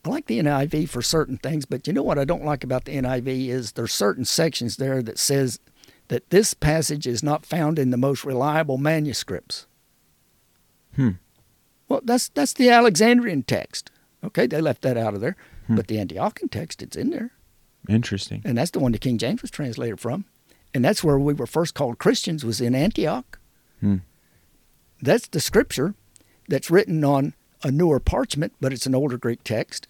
I 0.06 0.10
like 0.10 0.26
the 0.26 0.39
NIV 0.39 0.89
for 0.89 1.02
certain 1.02 1.38
things, 1.38 1.65
but 1.65 1.88
you 1.88 1.93
know 1.93 2.04
what 2.04 2.19
I 2.19 2.26
don't 2.26 2.43
like 2.43 2.63
about 2.63 2.86
the 2.86 2.97
NIV 2.97 3.47
is 3.47 3.71
there's 3.71 3.93
certain 3.93 4.26
sections 4.26 4.76
there 4.76 5.02
that 5.02 5.17
says 5.17 5.60
that 6.10 6.30
this 6.30 6.54
passage 6.54 7.08
is 7.08 7.23
not 7.23 7.45
found 7.45 7.80
in 7.80 7.91
the 7.91 7.97
most 7.97 8.26
reliable 8.26 8.78
manuscripts. 8.78 9.65
Hmm. 10.95 11.12
Well, 11.88 12.02
that's 12.04 12.30
that's 12.30 12.54
the 12.54 12.69
Alexandrian 12.69 13.43
text. 13.43 13.91
Okay, 14.23 14.47
they 14.47 14.62
left 14.62 14.82
that 14.82 14.97
out 14.97 15.13
of 15.13 15.21
there, 15.21 15.36
but 15.69 15.88
the 15.88 15.97
Antiochian 15.97 16.52
text 16.52 16.82
it's 16.82 16.95
in 16.95 17.10
there. 17.10 17.32
Interesting. 17.89 18.41
and 18.45 18.58
that's 18.58 18.71
the 18.71 18.80
one 18.80 18.93
the 18.93 18.97
King 18.97 19.17
James 19.17 19.41
was 19.41 19.52
translated 19.52 19.99
from, 19.99 20.26
and 20.73 20.84
that's 20.86 21.04
where 21.04 21.19
we 21.19 21.34
were 21.34 21.45
first 21.45 21.73
called 21.73 21.99
Christians 21.99 22.45
was 22.45 22.62
in 22.62 22.73
Antioch. 22.76 23.39
Hmm. 23.82 23.97
That's 25.02 25.28
the 25.28 25.41
scripture 25.41 25.93
that's 26.47 26.71
written 26.71 27.04
on 27.04 27.34
a 27.62 27.71
newer 27.71 27.99
parchment, 27.99 28.54
but 28.62 28.71
it's 28.71 28.86
an 28.86 28.95
older 28.95 29.17
Greek 29.17 29.43
text. 29.43 29.88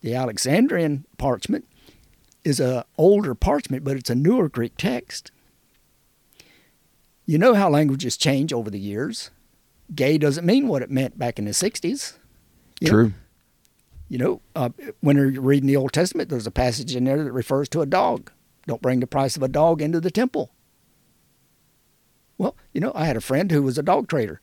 The 0.00 0.14
Alexandrian 0.14 1.06
parchment 1.18 1.66
is 2.44 2.60
a 2.60 2.84
older 2.98 3.34
parchment, 3.34 3.82
but 3.84 3.96
it's 3.96 4.10
a 4.10 4.14
newer 4.14 4.48
Greek 4.48 4.76
text. 4.76 5.30
You 7.26 7.38
know 7.38 7.54
how 7.54 7.70
languages 7.70 8.16
change 8.16 8.52
over 8.52 8.70
the 8.70 8.78
years. 8.78 9.30
Gay 9.94 10.18
doesn't 10.18 10.44
mean 10.44 10.68
what 10.68 10.82
it 10.82 10.90
meant 10.90 11.18
back 11.18 11.38
in 11.38 11.46
the 11.46 11.52
'60s. 11.52 12.14
You 12.80 12.86
know, 12.86 12.92
True. 12.92 13.12
You 14.08 14.18
know, 14.18 14.40
uh, 14.54 14.70
when 15.00 15.16
you're 15.16 15.40
reading 15.40 15.66
the 15.66 15.76
Old 15.76 15.92
Testament, 15.92 16.28
there's 16.28 16.46
a 16.46 16.50
passage 16.50 16.94
in 16.94 17.04
there 17.04 17.22
that 17.22 17.32
refers 17.32 17.68
to 17.70 17.80
a 17.80 17.86
dog. 17.86 18.30
Don't 18.66 18.82
bring 18.82 19.00
the 19.00 19.06
price 19.06 19.36
of 19.36 19.42
a 19.42 19.48
dog 19.48 19.82
into 19.82 20.00
the 20.00 20.10
temple. 20.10 20.50
Well, 22.38 22.56
you 22.72 22.80
know, 22.80 22.92
I 22.94 23.04
had 23.04 23.16
a 23.16 23.20
friend 23.20 23.50
who 23.50 23.62
was 23.62 23.78
a 23.78 23.82
dog 23.82 24.08
trader. 24.08 24.40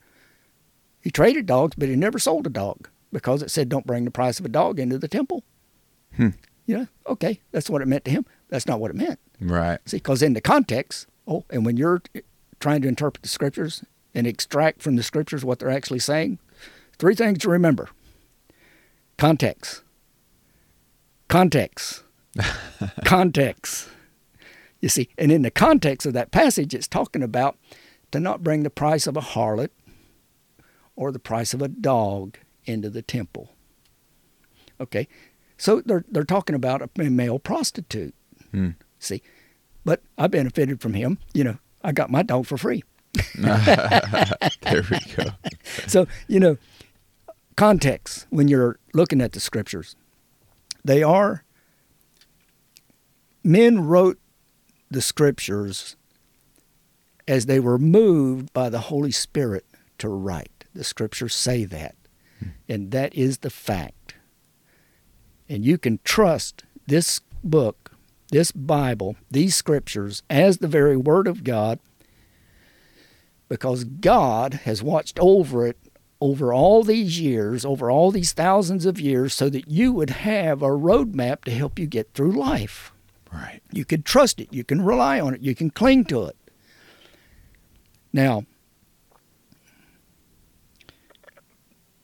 He 1.01 1.09
traded 1.09 1.45
dogs, 1.45 1.75
but 1.77 1.89
he 1.89 1.95
never 1.95 2.19
sold 2.19 2.47
a 2.47 2.49
dog 2.49 2.89
because 3.11 3.41
it 3.41 3.51
said, 3.51 3.69
don't 3.69 3.87
bring 3.87 4.05
the 4.05 4.11
price 4.11 4.39
of 4.39 4.45
a 4.45 4.49
dog 4.49 4.79
into 4.79 4.97
the 4.97 5.07
temple. 5.07 5.43
Hmm. 6.15 6.29
You 6.65 6.77
know, 6.77 6.87
okay, 7.07 7.41
that's 7.51 7.69
what 7.69 7.81
it 7.81 7.87
meant 7.87 8.05
to 8.05 8.11
him. 8.11 8.25
That's 8.49 8.67
not 8.67 8.79
what 8.79 8.91
it 8.91 8.97
meant. 8.97 9.19
Right. 9.39 9.79
See, 9.85 9.97
because 9.97 10.21
in 10.21 10.33
the 10.33 10.41
context, 10.41 11.07
oh, 11.27 11.43
and 11.49 11.65
when 11.65 11.75
you're 11.75 12.01
trying 12.59 12.81
to 12.83 12.87
interpret 12.87 13.23
the 13.23 13.29
scriptures 13.29 13.83
and 14.13 14.27
extract 14.27 14.81
from 14.81 14.95
the 14.95 15.03
scriptures 15.03 15.43
what 15.43 15.59
they're 15.59 15.69
actually 15.69 15.99
saying, 15.99 16.39
three 16.97 17.15
things 17.15 17.39
to 17.39 17.49
remember 17.49 17.89
context, 19.21 19.83
context, 21.27 22.03
context. 23.05 23.87
You 24.79 24.89
see, 24.89 25.09
and 25.15 25.31
in 25.31 25.43
the 25.43 25.51
context 25.51 26.07
of 26.07 26.13
that 26.13 26.31
passage, 26.31 26.73
it's 26.73 26.87
talking 26.87 27.21
about 27.21 27.55
to 28.11 28.19
not 28.19 28.41
bring 28.41 28.63
the 28.63 28.71
price 28.71 29.05
of 29.05 29.15
a 29.15 29.21
harlot 29.21 29.69
or 30.95 31.11
the 31.11 31.19
price 31.19 31.53
of 31.53 31.61
a 31.61 31.67
dog 31.67 32.39
into 32.65 32.89
the 32.89 33.03
temple. 33.03 33.51
Okay, 34.79 35.07
so 35.55 35.81
they're 35.81 36.03
they're 36.09 36.23
talking 36.23 36.55
about 36.55 36.81
a 36.81 36.89
male 37.03 37.37
prostitute. 37.37 38.15
Hmm. 38.49 38.69
See, 38.97 39.21
but 39.85 40.01
I 40.17 40.25
benefited 40.25 40.81
from 40.81 40.95
him. 40.95 41.19
You 41.35 41.43
know, 41.43 41.57
I 41.83 41.91
got 41.91 42.09
my 42.09 42.23
dog 42.23 42.47
for 42.47 42.57
free. 42.57 42.83
there 43.35 44.83
we 44.89 44.99
go. 45.15 45.25
So, 45.87 46.07
you 46.27 46.39
know, 46.39 46.57
context 47.61 48.25
when 48.31 48.47
you're 48.47 48.79
looking 48.91 49.21
at 49.21 49.33
the 49.33 49.39
scriptures, 49.39 49.95
they 50.83 51.03
are, 51.03 51.43
men 53.43 53.85
wrote 53.85 54.17
the 54.89 54.99
scriptures 54.99 55.95
as 57.27 57.45
they 57.45 57.59
were 57.59 57.77
moved 57.77 58.51
by 58.51 58.67
the 58.67 58.79
Holy 58.79 59.11
Spirit 59.11 59.63
to 59.99 60.09
write. 60.09 60.65
The 60.73 60.83
scriptures 60.83 61.35
say 61.35 61.65
that. 61.65 61.93
Hmm. 62.39 62.47
And 62.67 62.91
that 62.93 63.13
is 63.13 63.37
the 63.37 63.51
fact. 63.51 64.15
And 65.47 65.63
you 65.63 65.77
can 65.77 65.99
trust 66.03 66.63
this 66.87 67.21
book, 67.43 67.91
this 68.31 68.51
Bible, 68.51 69.17
these 69.29 69.53
scriptures 69.53 70.23
as 70.31 70.57
the 70.57 70.67
very 70.67 70.97
Word 70.97 71.27
of 71.27 71.43
God 71.43 71.77
because 73.49 73.83
God 73.83 74.61
has 74.65 74.81
watched 74.81 75.19
over 75.19 75.67
it 75.67 75.77
over 76.21 76.53
all 76.53 76.83
these 76.83 77.19
years, 77.19 77.65
over 77.65 77.89
all 77.89 78.11
these 78.11 78.31
thousands 78.31 78.85
of 78.85 79.01
years, 79.01 79.33
so 79.33 79.49
that 79.49 79.67
you 79.67 79.91
would 79.91 80.11
have 80.11 80.61
a 80.61 80.67
roadmap 80.67 81.43
to 81.43 81.51
help 81.51 81.79
you 81.79 81.87
get 81.87 82.13
through 82.13 82.31
life. 82.31 82.93
Right. 83.33 83.61
You 83.71 83.83
can 83.85 84.03
trust 84.03 84.39
it, 84.39 84.53
you 84.53 84.63
can 84.63 84.81
rely 84.81 85.19
on 85.19 85.33
it, 85.33 85.41
you 85.41 85.55
can 85.55 85.71
cling 85.71 86.05
to 86.05 86.25
it. 86.25 86.37
Now, 88.13 88.45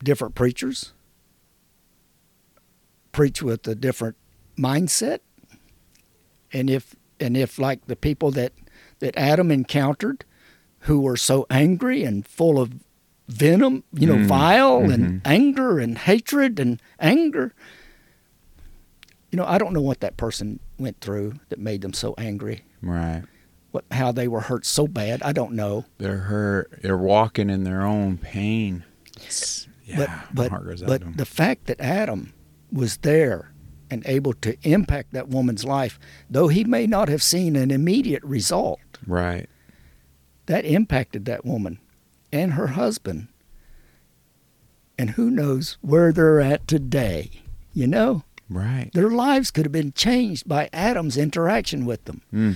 different 0.03 0.35
preachers 0.35 0.93
preach 3.11 3.41
with 3.41 3.67
a 3.67 3.75
different 3.75 4.15
mindset. 4.57 5.19
And 6.53 6.69
if 6.69 6.95
and 7.19 7.35
if 7.35 7.59
like 7.59 7.85
the 7.87 7.95
people 7.95 8.31
that, 8.31 8.53
that 8.99 9.17
Adam 9.17 9.51
encountered 9.51 10.23
who 10.81 11.01
were 11.01 11.17
so 11.17 11.45
angry 11.49 12.03
and 12.03 12.25
full 12.25 12.59
of 12.59 12.73
venom, 13.27 13.83
you 13.93 14.07
know, 14.07 14.15
Mm, 14.15 14.25
vile 14.27 14.89
and 14.91 15.05
mhm. 15.05 15.21
anger 15.25 15.79
and 15.79 15.97
hatred 15.97 16.59
and 16.59 16.81
anger. 16.99 17.53
You 19.31 19.37
know, 19.37 19.45
I 19.45 19.57
don't 19.57 19.73
know 19.73 19.81
what 19.81 19.99
that 19.99 20.15
person 20.17 20.59
went 20.79 21.01
through 21.01 21.33
that 21.49 21.59
made 21.59 21.81
them 21.81 21.93
so 21.93 22.15
angry. 22.17 22.63
Right. 22.81 23.23
What 23.71 23.83
how 23.91 24.11
they 24.11 24.27
were 24.27 24.41
hurt 24.41 24.65
so 24.65 24.87
bad, 24.87 25.21
I 25.23 25.33
don't 25.33 25.53
know. 25.53 25.85
They're 25.97 26.17
hurt. 26.19 26.79
They're 26.81 26.97
walking 26.97 27.49
in 27.49 27.63
their 27.63 27.81
own 27.85 28.17
pain. 28.17 28.83
It's- 29.17 29.67
yeah, 29.83 30.23
but 30.33 30.51
out 30.51 30.81
but 30.85 31.17
the 31.17 31.25
fact 31.25 31.67
that 31.67 31.79
Adam 31.79 32.33
was 32.73 32.97
there 32.97 33.51
and 33.89 34.05
able 34.05 34.33
to 34.33 34.57
impact 34.67 35.13
that 35.13 35.29
woman's 35.29 35.63
life, 35.63 35.97
though 36.29 36.49
he 36.49 36.65
may 36.65 36.85
not 36.87 37.07
have 37.07 37.23
seen 37.23 37.55
an 37.55 37.71
immediate 37.71 38.23
result, 38.23 38.81
right. 39.05 39.49
that 40.47 40.65
impacted 40.65 41.23
that 41.25 41.45
woman 41.45 41.79
and 42.31 42.53
her 42.53 42.67
husband. 42.67 43.27
And 44.97 45.11
who 45.11 45.29
knows 45.29 45.77
where 45.81 46.11
they're 46.11 46.39
at 46.41 46.67
today? 46.67 47.29
You 47.73 47.87
know, 47.87 48.23
Right. 48.49 48.89
their 48.93 49.09
lives 49.09 49.51
could 49.51 49.65
have 49.65 49.71
been 49.71 49.91
changed 49.93 50.47
by 50.47 50.69
Adam's 50.73 51.17
interaction 51.17 51.85
with 51.85 52.05
them, 52.05 52.21
Mm. 52.33 52.55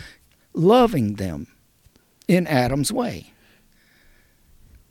loving 0.54 1.16
them 1.16 1.48
in 2.28 2.48
Adam's 2.48 2.92
way. 2.92 3.34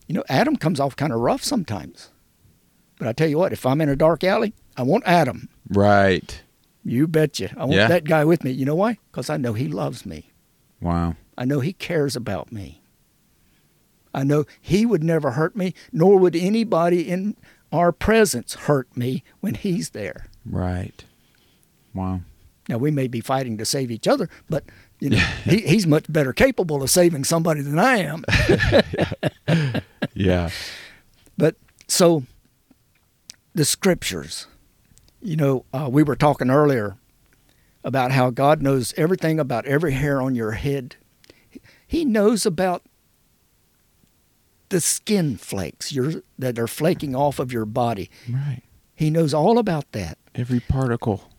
You 0.07 0.15
know, 0.15 0.25
Adam 0.29 0.57
comes 0.57 0.79
off 0.81 0.97
kind 0.97 1.13
of 1.13 1.21
rough 1.21 1.43
sometimes. 1.43 2.11
But 2.99 3.09
I 3.09 3.13
tell 3.13 3.29
you 3.29 3.39
what, 3.39 3.53
if 3.53 3.65
I'm 3.65 3.81
in 3.81 3.89
a 3.89 3.97
dark 3.97 4.23
alley, 4.25 4.53
I 4.77 4.83
want 4.83 5.05
Adam. 5.07 5.49
Right. 5.69 6.43
You 6.85 7.07
betcha. 7.09 7.51
I 7.57 7.61
want 7.65 7.73
Yeah. 7.73 7.89
that 7.89 8.05
guy 8.05 8.25
with 8.25 8.45
me. 8.45 8.51
You 8.51 8.65
know 8.65 8.75
why? 8.75 8.99
Because 9.11 9.31
I 9.31 9.37
know 9.37 9.53
he 9.55 9.69
loves 9.69 10.05
me. 10.05 10.31
Wow. 10.81 11.17
I 11.39 11.45
know 11.45 11.61
he 11.61 11.73
cares 11.73 12.15
about 12.17 12.53
me. 12.53 12.80
I 14.13 14.25
know 14.25 14.45
he 14.61 14.85
would 14.87 15.05
never 15.05 15.33
hurt 15.33 15.55
me, 15.55 15.75
nor 15.93 16.19
would 16.19 16.37
anybody 16.37 17.09
in 17.09 17.37
our 17.73 17.93
presence 17.93 18.55
hurt 18.55 18.97
me 18.97 19.23
when 19.41 19.55
he's 19.55 19.91
there. 19.91 20.27
Right. 20.45 21.05
Wow. 21.95 22.21
Now 22.69 22.79
we 22.79 22.91
may 22.91 23.07
be 23.09 23.21
fighting 23.21 23.59
to 23.59 23.65
save 23.65 23.91
each 23.91 24.09
other, 24.09 24.29
but 24.49 24.65
you 24.99 25.11
know 25.11 25.17
he, 25.45 25.59
he's 25.63 25.87
much 25.87 26.05
better 26.09 26.33
capable 26.33 26.83
of 26.83 26.91
saving 26.91 27.25
somebody 27.25 27.63
than 27.63 27.79
I 27.79 27.99
am. 27.99 28.25
Yeah. 30.15 30.51
But 31.37 31.57
so 31.89 32.25
the 33.55 33.65
scriptures, 33.65 34.47
you 35.23 35.37
know, 35.37 35.65
uh, 35.73 35.89
we 35.91 36.03
were 36.03 36.17
talking 36.17 36.51
earlier 36.51 36.97
about 37.83 38.13
how 38.13 38.31
God 38.31 38.61
knows 38.61 38.93
everything 38.97 39.41
about 39.41 39.67
every 39.67 39.93
hair 39.93 40.21
on 40.21 40.35
your 40.35 40.53
head. 40.53 40.97
He 41.87 42.05
knows 42.05 42.45
about 42.45 42.83
the 44.71 44.81
skin 44.81 45.37
flakes 45.37 45.93
your, 45.93 46.23
that 46.39 46.59
are 46.59 46.67
flaking 46.67 47.15
off 47.15 47.39
of 47.39 47.53
your 47.53 47.67
body. 47.67 48.11
Right. 48.29 48.63
He 48.95 49.11
knows 49.11 49.35
all 49.35 49.59
about 49.59 49.93
that. 49.93 50.19
Every 50.35 50.61
particle. 50.61 51.31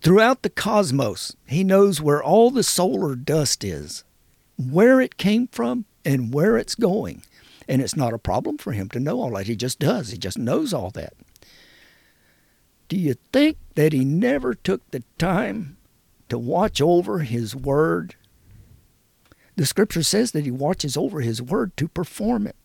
Throughout 0.00 0.42
the 0.42 0.50
cosmos, 0.50 1.34
he 1.46 1.64
knows 1.64 2.00
where 2.00 2.22
all 2.22 2.50
the 2.50 2.62
solar 2.62 3.16
dust 3.16 3.64
is, 3.64 4.04
where 4.58 5.00
it 5.00 5.16
came 5.16 5.48
from, 5.48 5.86
and 6.04 6.32
where 6.32 6.56
it's 6.56 6.74
going. 6.74 7.22
And 7.66 7.80
it's 7.80 7.96
not 7.96 8.12
a 8.12 8.18
problem 8.18 8.58
for 8.58 8.72
him 8.72 8.90
to 8.90 9.00
know 9.00 9.20
all 9.20 9.30
that. 9.30 9.46
He 9.46 9.56
just 9.56 9.78
does. 9.78 10.10
He 10.10 10.18
just 10.18 10.36
knows 10.36 10.74
all 10.74 10.90
that. 10.90 11.14
Do 12.88 12.98
you 12.98 13.14
think 13.32 13.56
that 13.76 13.94
he 13.94 14.04
never 14.04 14.52
took 14.52 14.88
the 14.90 15.02
time 15.16 15.78
to 16.28 16.38
watch 16.38 16.82
over 16.82 17.20
his 17.20 17.56
word? 17.56 18.16
The 19.56 19.66
scripture 19.66 20.02
says 20.02 20.32
that 20.32 20.44
he 20.44 20.50
watches 20.50 20.96
over 20.96 21.20
his 21.20 21.40
word 21.40 21.76
to 21.76 21.88
perform 21.88 22.46
it. 22.46 22.56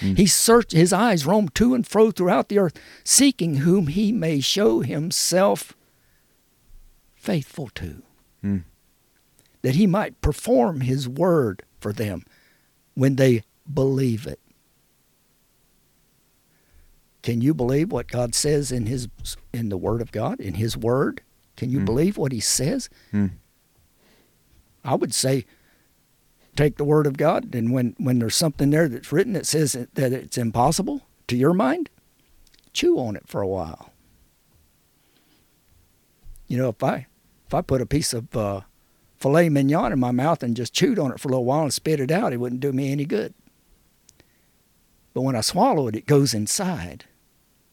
Mm. 0.00 0.16
He 0.16 0.26
searched 0.26 0.72
his 0.72 0.92
eyes 0.92 1.26
roam 1.26 1.48
to 1.50 1.74
and 1.74 1.86
fro 1.86 2.10
throughout 2.10 2.48
the 2.48 2.58
earth, 2.58 2.78
seeking 3.04 3.56
whom 3.56 3.86
he 3.86 4.12
may 4.12 4.40
show 4.40 4.80
himself 4.80 5.74
faithful 7.14 7.68
to. 7.74 8.02
Mm. 8.42 8.64
That 9.62 9.76
he 9.76 9.86
might 9.86 10.20
perform 10.20 10.80
his 10.80 11.08
word 11.08 11.62
for 11.80 11.92
them 11.92 12.24
when 12.94 13.16
they 13.16 13.44
believe 13.72 14.26
it. 14.26 14.40
Can 17.22 17.40
you 17.40 17.54
believe 17.54 17.90
what 17.90 18.08
God 18.08 18.34
says 18.34 18.70
in 18.70 18.84
his 18.84 19.08
in 19.52 19.70
the 19.70 19.78
word 19.78 20.02
of 20.02 20.12
God, 20.12 20.40
in 20.40 20.54
his 20.54 20.76
word? 20.76 21.22
Can 21.56 21.70
you 21.70 21.80
mm. 21.80 21.86
believe 21.86 22.18
what 22.18 22.32
he 22.32 22.40
says? 22.40 22.90
Mm. 23.12 23.30
I 24.84 24.94
would 24.94 25.14
say 25.14 25.46
take 26.56 26.76
the 26.76 26.84
word 26.84 27.06
of 27.06 27.16
God 27.16 27.54
and 27.54 27.72
when 27.72 27.94
when 27.98 28.18
there's 28.18 28.36
something 28.36 28.70
there 28.70 28.88
that's 28.88 29.12
written 29.12 29.32
that 29.34 29.46
says 29.46 29.72
that 29.72 30.12
it's 30.12 30.38
impossible 30.38 31.02
to 31.28 31.36
your 31.36 31.52
mind, 31.52 31.90
chew 32.72 32.98
on 32.98 33.16
it 33.16 33.26
for 33.26 33.40
a 33.40 33.48
while. 33.48 33.90
You 36.46 36.58
know, 36.58 36.68
if 36.68 36.82
I 36.82 37.06
if 37.46 37.54
I 37.54 37.60
put 37.60 37.80
a 37.80 37.86
piece 37.86 38.12
of 38.12 38.36
uh, 38.36 38.62
filet 39.18 39.48
mignon 39.48 39.92
in 39.92 39.98
my 39.98 40.10
mouth 40.10 40.42
and 40.42 40.56
just 40.56 40.74
chewed 40.74 40.98
on 40.98 41.12
it 41.12 41.20
for 41.20 41.28
a 41.28 41.32
little 41.32 41.44
while 41.44 41.62
and 41.62 41.72
spit 41.72 42.00
it 42.00 42.10
out, 42.10 42.32
it 42.32 42.38
wouldn't 42.38 42.60
do 42.60 42.72
me 42.72 42.92
any 42.92 43.04
good. 43.04 43.34
But 45.14 45.22
when 45.22 45.36
I 45.36 45.40
swallow 45.40 45.88
it, 45.88 45.96
it 45.96 46.06
goes 46.06 46.34
inside. 46.34 47.04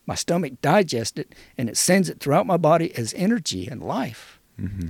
My 0.06 0.16
stomach 0.16 0.54
digests 0.62 1.18
it 1.18 1.34
and 1.58 1.70
it 1.70 1.78
sends 1.78 2.10
it 2.10 2.20
throughout 2.20 2.46
my 2.46 2.58
body 2.58 2.96
as 2.96 3.14
energy 3.16 3.68
and 3.68 3.84
life. 3.84 4.40
Mm-hmm. 4.60 4.90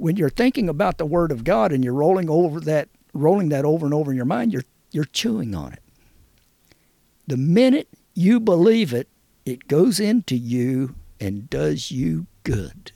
When 0.00 0.16
you're 0.16 0.30
thinking 0.30 0.68
about 0.68 0.98
the 0.98 1.06
Word 1.06 1.30
of 1.30 1.44
God 1.44 1.72
and 1.72 1.84
you're 1.84 1.92
rolling 1.92 2.30
over 2.30 2.58
that, 2.60 2.88
rolling 3.12 3.50
that 3.50 3.64
over 3.64 3.84
and 3.84 3.94
over 3.94 4.10
in 4.10 4.16
your 4.16 4.26
mind, 4.26 4.52
you're 4.52 4.64
you're 4.92 5.04
chewing 5.04 5.54
on 5.54 5.72
it. 5.72 5.82
The 7.26 7.36
minute 7.36 7.88
you 8.14 8.40
believe 8.40 8.92
it, 8.92 9.08
it 9.44 9.68
goes 9.68 10.00
into 10.00 10.36
you 10.36 10.94
and 11.20 11.48
does 11.48 11.90
you 11.90 12.26
good. 12.44 12.92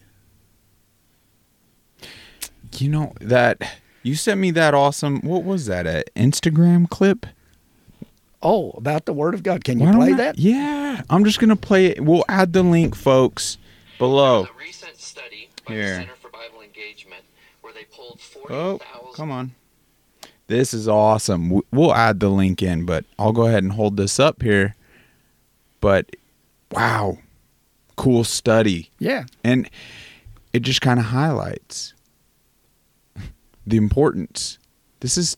You 2.79 2.89
know 2.89 3.13
that 3.21 3.63
you 4.03 4.17
sent 4.17 4.41
me 4.41 4.51
that 4.53 4.75
awesome. 4.75 5.21
What 5.21 5.45
was 5.45 5.67
that? 5.67 5.87
An 5.87 6.03
Instagram 6.17 6.89
clip? 6.89 7.27
Oh, 8.43 8.71
about 8.73 9.07
the 9.07 9.13
Word 9.13 9.35
of 9.35 9.43
God. 9.43 9.65
Can 9.65 9.79
you 9.79 9.93
play 9.93 10.13
I, 10.13 10.17
that? 10.17 10.39
Yeah, 10.39 11.03
I'm 11.09 11.25
just 11.25 11.39
gonna 11.39 11.57
play 11.57 11.87
it. 11.87 12.01
We'll 12.01 12.25
add 12.29 12.53
the 12.53 12.63
link, 12.63 12.95
folks, 12.97 13.59
below. 13.99 14.45
a 14.45 14.59
recent 14.59 14.99
study 14.99 15.49
by 15.67 15.75
Here. 15.75 15.89
the 15.91 15.95
Center 16.01 16.15
for 16.21 16.29
Bible 16.29 16.61
Engagement 16.61 17.23
where 17.63 17.64
they 17.75 17.85
pulled 17.85 18.21
40,000. 18.21 18.81
Oh, 18.95 19.13
come 19.13 19.31
on. 19.31 19.55
This 20.47 20.75
is 20.75 20.89
awesome. 20.89 21.63
We'll 21.73 21.95
add 21.95 22.21
the 22.21 22.29
link 22.29 22.63
in, 22.63 22.85
but 22.85 23.05
I'll 23.19 23.33
go 23.33 23.47
ahead 23.47 23.63
and 23.63 23.73
hold 23.73 23.97
this 23.97 24.21
up 24.21 24.43
here. 24.43 24.75
But 25.81 26.17
wow, 26.71 27.19
cool 27.97 28.25
study. 28.25 28.91
Yeah. 28.99 29.25
And 29.43 29.69
it 30.53 30.61
just 30.61 30.81
kind 30.83 31.01
of 31.01 31.07
highlights 31.07 31.95
the 33.67 33.79
importance. 33.79 34.59
This 35.01 35.17
is 35.17 35.37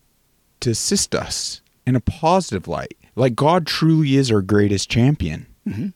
to 0.61 0.70
assist 0.70 1.14
us 1.14 1.61
in 1.87 1.94
a 1.94 2.01
positive 2.01 2.66
light. 2.66 2.96
Like 3.14 3.37
God 3.37 3.66
truly 3.66 4.16
is 4.16 4.31
our 4.31 4.42
greatest 4.42 4.90
champion. 4.90 5.46
Mm-hmm. 5.66 5.88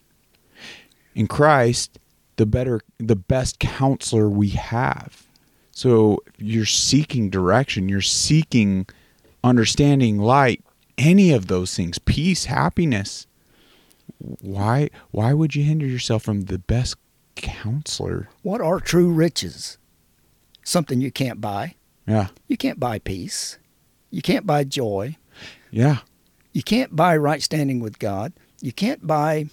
In 1.16 1.26
Christ, 1.26 1.98
the 2.36 2.46
better, 2.46 2.80
the 2.98 3.16
best 3.16 3.58
counselor 3.58 4.28
we 4.28 4.50
have. 4.50 5.26
So 5.80 6.22
you're 6.36 6.66
seeking 6.66 7.30
direction, 7.30 7.88
you're 7.88 8.02
seeking 8.02 8.86
understanding, 9.42 10.18
light, 10.18 10.62
any 10.98 11.32
of 11.32 11.46
those 11.46 11.74
things, 11.74 11.98
peace, 11.98 12.44
happiness. 12.44 13.26
Why 14.18 14.90
why 15.10 15.32
would 15.32 15.54
you 15.54 15.64
hinder 15.64 15.86
yourself 15.86 16.22
from 16.22 16.42
the 16.42 16.58
best 16.58 16.96
counselor? 17.34 18.28
What 18.42 18.60
are 18.60 18.78
true 18.78 19.10
riches? 19.10 19.78
Something 20.64 21.00
you 21.00 21.10
can't 21.10 21.40
buy. 21.40 21.76
Yeah. 22.06 22.26
You 22.46 22.58
can't 22.58 22.78
buy 22.78 22.98
peace. 22.98 23.56
You 24.10 24.20
can't 24.20 24.46
buy 24.46 24.64
joy. 24.64 25.16
Yeah. 25.70 26.00
You 26.52 26.62
can't 26.62 26.94
buy 26.94 27.16
right 27.16 27.42
standing 27.42 27.80
with 27.80 27.98
God. 27.98 28.34
You 28.60 28.72
can't 28.72 29.06
buy 29.06 29.46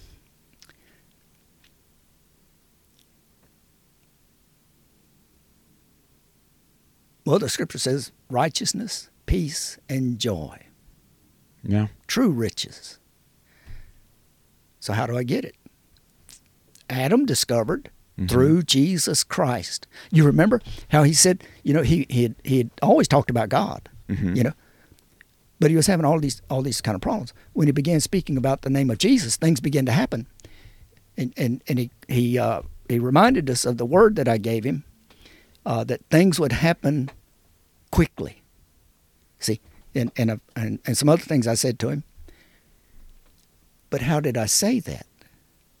Well, 7.28 7.38
the 7.38 7.50
scripture 7.50 7.76
says 7.76 8.10
righteousness, 8.30 9.10
peace, 9.26 9.76
and 9.86 10.18
joy. 10.18 10.60
Yeah. 11.62 11.88
True 12.06 12.30
riches. 12.30 12.98
So, 14.80 14.94
how 14.94 15.06
do 15.06 15.14
I 15.14 15.24
get 15.24 15.44
it? 15.44 15.54
Adam 16.88 17.26
discovered 17.26 17.90
mm-hmm. 18.18 18.28
through 18.28 18.62
Jesus 18.62 19.24
Christ. 19.24 19.86
You 20.10 20.24
remember 20.24 20.62
how 20.88 21.02
he 21.02 21.12
said, 21.12 21.44
you 21.64 21.74
know, 21.74 21.82
he 21.82 22.06
he 22.08 22.22
had, 22.22 22.34
he 22.44 22.56
had 22.56 22.70
always 22.80 23.06
talked 23.06 23.28
about 23.28 23.50
God, 23.50 23.90
mm-hmm. 24.08 24.34
you 24.34 24.44
know, 24.44 24.54
but 25.60 25.68
he 25.68 25.76
was 25.76 25.86
having 25.86 26.06
all 26.06 26.18
these 26.20 26.40
all 26.48 26.62
these 26.62 26.80
kind 26.80 26.94
of 26.94 27.02
problems. 27.02 27.34
When 27.52 27.68
he 27.68 27.72
began 27.72 28.00
speaking 28.00 28.38
about 28.38 28.62
the 28.62 28.70
name 28.70 28.88
of 28.88 28.96
Jesus, 28.96 29.36
things 29.36 29.60
began 29.60 29.84
to 29.84 29.92
happen, 29.92 30.28
and 31.18 31.34
and 31.36 31.62
and 31.68 31.78
he 31.78 31.90
he 32.08 32.38
uh, 32.38 32.62
he 32.88 32.98
reminded 32.98 33.50
us 33.50 33.66
of 33.66 33.76
the 33.76 33.84
word 33.84 34.16
that 34.16 34.28
I 34.28 34.38
gave 34.38 34.64
him, 34.64 34.84
uh, 35.66 35.84
that 35.84 36.06
things 36.08 36.40
would 36.40 36.52
happen 36.52 37.10
quickly. 37.90 38.42
See, 39.38 39.60
and 39.94 40.10
and, 40.16 40.40
and 40.56 40.78
and 40.84 40.96
some 40.96 41.08
other 41.08 41.22
things 41.22 41.46
I 41.46 41.54
said 41.54 41.78
to 41.80 41.88
him. 41.88 42.04
But 43.90 44.02
how 44.02 44.20
did 44.20 44.36
I 44.36 44.46
say 44.46 44.80
that? 44.80 45.06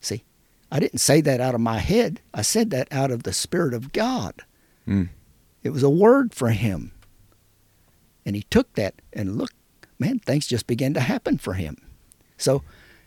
See, 0.00 0.24
I 0.70 0.80
didn't 0.80 1.00
say 1.00 1.20
that 1.20 1.40
out 1.40 1.54
of 1.54 1.60
my 1.60 1.78
head. 1.78 2.20
I 2.32 2.42
said 2.42 2.70
that 2.70 2.88
out 2.92 3.10
of 3.10 3.22
the 3.22 3.32
Spirit 3.32 3.74
of 3.74 3.92
God. 3.92 4.44
Mm. 4.86 5.08
It 5.62 5.70
was 5.70 5.82
a 5.82 5.90
word 5.90 6.34
for 6.34 6.50
him. 6.50 6.92
And 8.24 8.36
he 8.36 8.42
took 8.50 8.72
that 8.74 8.94
and 9.12 9.36
look, 9.36 9.50
man, 9.98 10.18
things 10.18 10.46
just 10.46 10.66
began 10.66 10.94
to 10.94 11.00
happen 11.00 11.38
for 11.38 11.54
him. 11.54 11.76
So, 12.36 12.62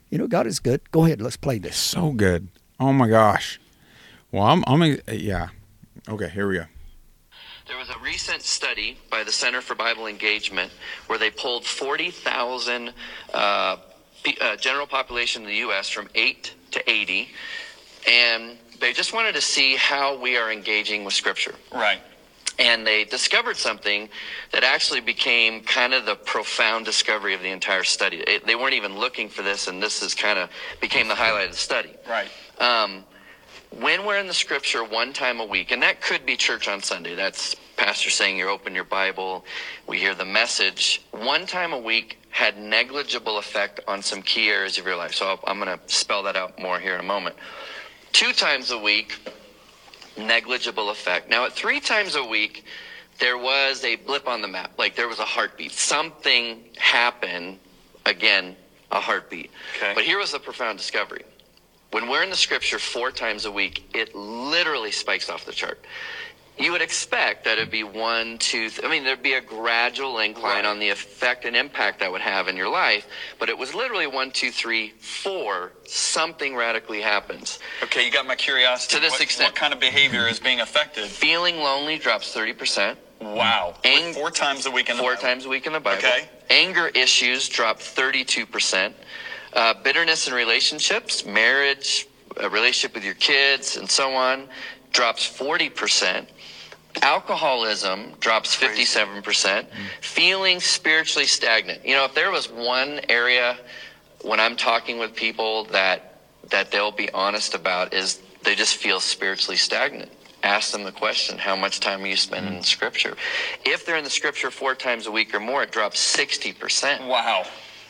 you 0.10 0.18
know, 0.18 0.28
God 0.28 0.48
is 0.48 0.60
good. 0.60 0.90
Go 0.92 1.06
ahead, 1.06 1.22
let's 1.22 1.38
play 1.38 1.58
this. 1.58 1.78
So 1.78 2.12
good. 2.12 2.48
Oh 2.80 2.92
my 2.92 3.08
gosh. 3.08 3.60
Well, 4.32 4.44
I'm, 4.44 4.64
I'm, 4.68 5.00
yeah. 5.12 5.50
Okay, 6.10 6.30
here 6.30 6.48
we 6.48 6.56
go. 6.56 6.66
There 7.72 7.80
was 7.80 7.90
a 7.90 8.00
recent 8.00 8.42
study 8.42 8.98
by 9.10 9.24
the 9.24 9.32
Center 9.32 9.62
for 9.62 9.76
Bible 9.76 10.08
Engagement 10.08 10.74
where 11.08 11.18
they 11.18 11.32
pulled 11.32 11.64
40,000 11.66 12.92
uh, 13.34 13.38
uh, 13.38 13.78
general 14.58 14.86
population 14.86 15.44
in 15.44 15.48
the 15.48 15.56
U.S. 15.56 15.88
from 15.88 16.10
8 16.14 16.54
to 16.72 16.92
80, 16.92 17.30
and 18.10 18.58
they 18.82 18.92
just 18.92 19.14
wanted 19.14 19.36
to 19.36 19.42
see 19.42 19.78
how 19.78 20.20
we 20.20 20.36
are 20.36 20.52
engaging 20.52 21.06
with 21.06 21.14
Scripture. 21.14 21.56
Right 21.74 22.02
and 22.60 22.86
they 22.86 23.06
discovered 23.06 23.56
something 23.56 24.10
that 24.52 24.64
actually 24.64 25.00
became 25.00 25.62
kind 25.62 25.94
of 25.94 26.06
the 26.06 26.16
profound 26.16 26.86
discovery 26.86 27.34
of 27.34 27.42
the 27.42 27.50
entire 27.50 27.84
study. 27.84 28.18
It, 28.18 28.46
they 28.46 28.56
weren't 28.56 28.74
even 28.74 28.98
looking 29.00 29.30
for 29.30 29.42
this, 29.42 29.68
and 29.68 29.82
this 29.82 30.04
is 30.04 30.14
kind 30.14 30.38
of 30.38 30.50
became 30.82 31.08
the 31.08 31.16
highlight 31.16 31.46
of 31.46 31.52
the 31.52 31.58
study. 31.58 31.96
Right. 32.08 32.30
Um, 32.60 33.06
when 33.80 34.06
we're 34.06 34.18
in 34.18 34.28
the 34.28 34.34
scripture 34.34 34.84
one 34.84 35.14
time 35.14 35.40
a 35.40 35.46
week, 35.46 35.72
and 35.72 35.82
that 35.82 36.02
could 36.02 36.26
be 36.26 36.36
church 36.36 36.68
on 36.68 36.82
Sunday, 36.82 37.16
that's 37.16 37.56
pastor 37.82 38.12
saying 38.12 38.38
you 38.38 38.48
open 38.48 38.76
your 38.76 38.84
Bible, 38.84 39.44
we 39.88 39.98
hear 39.98 40.14
the 40.14 40.24
message, 40.24 41.02
one 41.10 41.48
time 41.48 41.74
a 41.74 41.80
week 41.80 42.20
had 42.30 42.56
negligible 42.56 43.40
effect 43.40 43.80
on 43.88 44.04
some 44.04 44.22
key 44.22 44.50
areas 44.50 44.78
of 44.78 44.86
your 44.86 44.96
life. 44.96 45.16
So 45.16 45.40
I'm 45.46 45.60
going 45.60 45.76
to 45.76 45.80
spell 45.92 46.22
that 46.24 46.36
out 46.36 46.62
more 46.62 46.80
here 46.80 46.94
in 46.94 47.00
a 47.00 47.04
moment. 47.04 47.36
Two 48.14 48.34
times 48.34 48.70
a 48.70 48.78
week, 48.78 49.18
negligible 50.16 50.92
effect. 50.92 51.28
Now, 51.28 51.46
at 51.46 51.54
three 51.54 51.80
times 51.80 52.16
a 52.16 52.24
week, 52.24 52.66
there 53.18 53.40
was 53.40 53.84
a 53.84 53.96
blip 53.96 54.28
on 54.28 54.44
the 54.44 54.48
map, 54.48 54.74
like 54.78 54.96
there 54.96 55.08
was 55.08 55.18
a 55.18 55.26
heartbeat. 55.26 55.72
Something 55.72 56.64
happened, 56.78 57.58
again, 58.06 58.56
a 58.92 59.00
heartbeat. 59.00 59.50
Okay. 59.78 59.94
But 59.96 60.04
here 60.04 60.20
was 60.20 60.34
the 60.34 60.40
profound 60.40 60.78
discovery. 60.78 61.24
When 61.90 62.08
we're 62.08 62.24
in 62.24 62.30
the 62.30 62.38
scripture 62.38 62.78
four 62.78 63.12
times 63.12 63.46
a 63.46 63.52
week, 63.52 63.90
it 63.96 64.14
literally 64.14 64.92
spikes 64.92 65.32
off 65.32 65.46
the 65.46 65.52
chart 65.52 65.84
you 66.58 66.72
would 66.72 66.82
expect 66.82 67.46
that 67.46 67.58
it'd 67.58 67.72
be 67.72 67.84
one, 67.84 68.38
two, 68.38 68.70
th- 68.70 68.84
I 68.84 68.90
mean, 68.90 69.04
there'd 69.04 69.24
be 69.24 69.34
a 69.34 69.42
gradual 69.42 70.20
incline 70.20 70.58
right. 70.58 70.66
on 70.66 70.80
the 70.80 70.90
effect 70.90 71.46
and 71.46 71.56
impact 71.56 72.00
that 72.00 72.12
would 72.12 72.22
have 72.22 72.48
in 72.48 72.56
your 72.56 72.70
life, 72.70 73.08
but 73.40 73.50
it 73.50 73.58
was 73.58 73.74
literally 73.74 74.08
one, 74.08 74.32
two, 74.32 74.52
three, 74.52 74.90
four, 75.00 75.72
something 75.86 76.56
radically 76.56 77.02
happens. 77.02 77.60
Okay, 77.84 78.06
you 78.06 78.12
got 78.12 78.28
my 78.28 78.36
curiosity. 78.36 78.96
To 78.96 79.02
this 79.02 79.14
what, 79.14 79.22
extent. 79.22 79.50
What 79.50 79.56
kind 79.56 79.74
of 79.74 79.80
behavior 79.80 80.28
is 80.28 80.40
being 80.40 80.60
affected? 80.60 81.06
Feeling 81.06 81.58
lonely 81.58 81.98
drops 81.98 82.36
30%. 82.36 82.96
Wow. 83.22 83.76
Ang- 83.84 84.14
four 84.14 84.32
times 84.32 84.66
a 84.66 84.72
week 84.72 84.90
in 84.90 84.98
the 84.98 85.02
Four 85.02 85.12
Bible. 85.12 85.22
times 85.22 85.46
a 85.46 85.50
week 85.50 85.68
in 85.68 85.74
the 85.74 85.80
Bible. 85.80 86.00
Okay. 86.00 86.28
Anger 86.50 86.88
issues 86.90 87.48
drop 87.48 87.80
32%. 87.80 88.94
Uh, 89.54 89.74
bitterness 89.84 90.28
in 90.28 90.34
relationships, 90.34 91.26
marriage, 91.26 92.08
a 92.38 92.50
relationship 92.50 92.96
with 92.96 93.04
your 93.04 93.16
kids, 93.16 93.78
and 93.78 93.90
so 93.90 94.14
on, 94.14 94.48
drops 94.92 95.28
40%. 95.28 96.26
Alcoholism 97.02 98.14
drops 98.20 98.56
57%. 98.56 99.66
Feeling 100.02 100.60
spiritually 100.60 101.26
stagnant. 101.26 101.86
You 101.86 101.96
know, 101.96 102.06
if 102.06 102.14
there 102.14 102.32
was 102.32 102.50
one 102.50 103.02
area 103.10 103.58
when 104.24 104.40
I'm 104.40 104.56
talking 104.56 105.00
with 105.00 105.16
people 105.16 105.66
that 105.66 106.08
that 106.50 106.72
they'll 106.72 106.92
be 106.92 107.10
honest 107.12 107.56
about 107.56 107.94
is 107.94 108.20
they 108.44 108.56
just 108.56 108.76
feel 108.76 109.00
spiritually 109.00 109.58
stagnant. 109.58 110.12
Ask 110.44 110.72
them 110.72 110.84
the 110.84 110.92
question, 110.92 111.38
how 111.38 111.56
much 111.56 111.80
time 111.80 112.04
are 112.04 112.08
you 112.08 112.16
spending 112.16 112.56
in 112.56 112.64
scripture? 112.64 113.16
If 113.64 113.86
they're 113.86 113.98
in 113.98 114.04
the 114.04 114.10
scripture 114.10 114.50
four 114.50 114.74
times 114.74 115.06
a 115.06 115.12
week 115.12 115.34
or 115.36 115.40
more, 115.40 115.64
it 115.64 115.72
drops 115.72 116.00
60%. 116.18 117.08
Wow. 117.08 117.46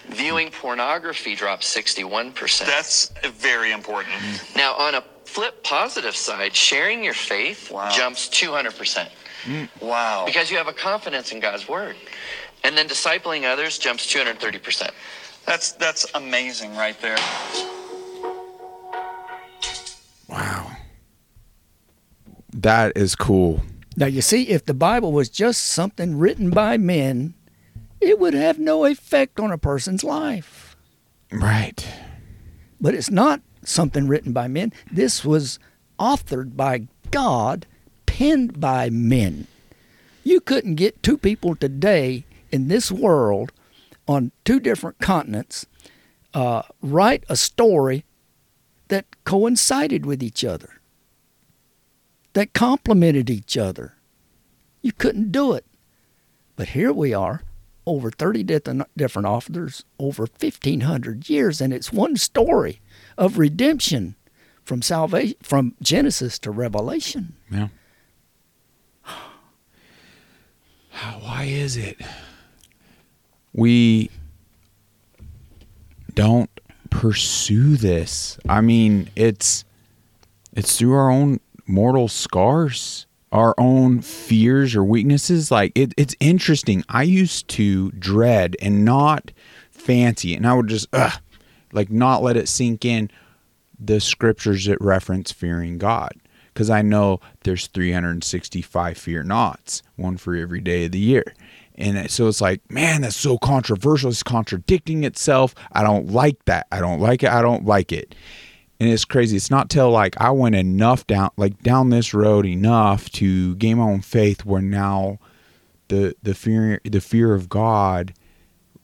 Viewing 0.10 0.52
pornography 0.52 1.36
drops 1.36 1.74
61%. 1.74 2.66
That's 2.66 3.10
very 3.36 3.72
important. 3.72 4.14
now, 4.56 4.76
on 4.76 4.96
a 4.96 5.04
flip 5.34 5.63
positive 5.63 6.15
side, 6.15 6.54
sharing 6.56 7.04
your 7.04 7.13
faith 7.13 7.72
Wow. 7.72 7.89
jumps 7.89 8.28
200% 8.30 9.08
mm. 9.46 9.70
Wow. 9.82 10.26
because 10.26 10.52
you 10.52 10.58
have 10.58 10.67
a 10.67 10.74
confidence 10.74 11.32
in 11.32 11.39
God's 11.39 11.67
word. 11.70 11.96
And 12.63 12.78
then 12.78 12.88
discipling 12.88 13.44
others 13.52 13.80
jumps 13.80 14.06
230%. 14.13 14.91
That's 15.46 15.72
that's 15.72 16.06
amazing 16.13 16.76
right 16.76 17.00
there. 17.02 17.17
Wow. 20.28 20.72
That 22.54 22.96
is 22.96 23.15
cool. 23.15 23.62
Now, 23.98 24.06
you 24.06 24.22
see, 24.22 24.50
if 24.50 24.65
the 24.65 24.74
Bible 24.74 25.12
was 25.12 25.30
just 25.30 25.63
something 25.65 26.17
written 26.17 26.52
by 26.52 26.78
men, 26.78 27.34
it 28.00 28.20
would 28.20 28.34
have 28.34 28.60
no 28.60 28.86
effect 28.86 29.39
on 29.39 29.52
a 29.52 29.58
person's 29.58 30.04
life. 30.04 30.76
Right. 31.32 31.86
But 32.80 32.94
it's 32.94 33.10
not 33.10 33.41
something 33.63 34.08
written 34.08 34.34
by 34.34 34.47
men. 34.47 34.74
This 34.91 35.24
was 35.24 35.60
authored 36.00 36.56
by 36.56 36.88
God, 37.12 37.65
penned 38.06 38.60
by 38.60 38.89
men. 38.89 39.47
You 40.24 40.39
couldn't 40.39 40.76
get 40.76 41.02
two 41.04 41.17
people 41.17 41.56
today 41.56 42.26
in 42.52 42.67
this 42.67 42.91
world 42.91 43.52
on 44.08 44.32
two 44.43 44.60
different 44.60 45.00
continents 45.00 45.65
uh, 46.34 46.63
write 46.82 47.24
a 47.30 47.36
story 47.36 48.06
that 48.88 49.06
coincided 49.24 50.06
with 50.06 50.21
each 50.21 50.43
other, 50.43 50.82
that 52.34 52.54
complemented 52.54 53.30
each 53.30 53.58
other. 53.58 53.95
You 54.82 54.91
couldn't 54.91 55.32
do 55.32 55.54
it. 55.54 55.65
But 56.56 56.69
here 56.69 56.91
we 56.91 57.13
are, 57.13 57.43
over 57.86 58.12
30 58.12 58.43
different 58.43 59.28
authors, 59.28 59.84
over 59.97 60.24
1,500 60.24 61.30
years, 61.30 61.62
and 61.62 61.74
it's 61.74 61.91
one 61.91 62.17
story 62.17 62.81
of 63.17 63.38
redemption 63.38 64.15
from 64.63 64.82
salvation, 64.82 65.36
from 65.41 65.76
Genesis 65.82 66.39
to 66.39 66.52
Revelation. 66.52 67.36
Yeah. 67.50 67.67
Why 71.21 71.45
is 71.45 71.78
it 71.78 72.00
we 73.54 74.10
don't 76.13 76.50
pursue 76.89 77.76
this? 77.78 78.38
I 78.47 78.62
mean, 78.62 79.10
it's 79.15 79.63
it's 80.54 80.78
through 80.78 80.93
our 80.93 81.10
own 81.10 81.39
mortal 81.65 82.08
scars, 82.08 83.08
our 83.32 83.56
own 83.58 84.02
fears 84.02 84.76
or 84.76 84.84
weaknesses. 84.84 85.50
Like 85.50 85.71
it, 85.76 85.93
it's 85.97 86.15
interesting. 86.19 86.84
I 86.89 87.04
used 87.04 87.47
to 87.50 87.91
dread 87.91 88.56
and 88.62 88.86
not 88.86 89.32
fancy, 89.71 90.36
and 90.36 90.45
I 90.45 90.54
would 90.54 90.67
just 90.67 90.88
ugh, 90.93 91.19
like 91.73 91.89
not 91.89 92.23
let 92.23 92.38
it 92.38 92.47
sink 92.47 92.86
in 92.86 93.10
the 93.79 93.99
scriptures 93.99 94.65
that 94.65 94.79
reference 94.79 95.31
fearing 95.31 95.77
God 95.77 96.13
because 96.53 96.69
I 96.69 96.81
know 96.81 97.19
there's 97.43 97.67
365 97.67 98.97
fear 98.97 99.23
nots, 99.23 99.81
one 99.95 100.17
for 100.17 100.36
every 100.36 100.62
day 100.62 100.86
of 100.86 100.91
the 100.91 100.99
year. 100.99 101.34
And 101.75 102.12
so 102.12 102.27
it's 102.27 102.41
like, 102.41 102.62
man, 102.69 103.01
that's 103.01 103.15
so 103.15 103.38
controversial. 103.38 104.10
It's 104.10 104.23
contradicting 104.23 105.03
itself. 105.03 105.55
I 105.71 105.84
don't 105.84 106.12
like 106.12 106.43
that. 106.45 106.67
I 106.71 106.79
don't 106.79 106.99
like 106.99 107.23
it. 107.23 107.29
I 107.29 107.41
don't 107.41 107.65
like 107.65 107.91
it. 107.91 108.13
And 108.79 108.89
it's 108.89 109.05
crazy. 109.05 109.38
It's 109.38 109.51
not 109.51 109.69
till 109.69 109.89
like 109.89 110.19
I 110.19 110.31
went 110.31 110.55
enough 110.55 111.07
down, 111.07 111.29
like 111.38 111.62
down 111.63 111.89
this 111.89 112.13
road 112.13 112.45
enough 112.45 113.10
to 113.12 113.55
gain 113.55 113.77
my 113.77 113.86
own 113.86 114.01
faith, 114.01 114.43
where 114.43 114.62
now 114.62 115.19
the 115.88 116.15
the 116.21 116.34
fear 116.34 116.81
the 116.84 117.01
fear 117.01 117.34
of 117.34 117.47
God 117.47 118.13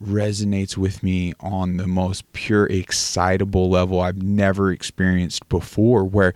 resonates 0.01 0.77
with 0.77 1.01
me 1.01 1.33
on 1.39 1.77
the 1.77 1.87
most 1.87 2.31
pure 2.33 2.65
excitable 2.67 3.69
level 3.69 3.99
I've 3.99 4.21
never 4.21 4.71
experienced 4.71 5.47
before 5.49 6.03
where 6.03 6.33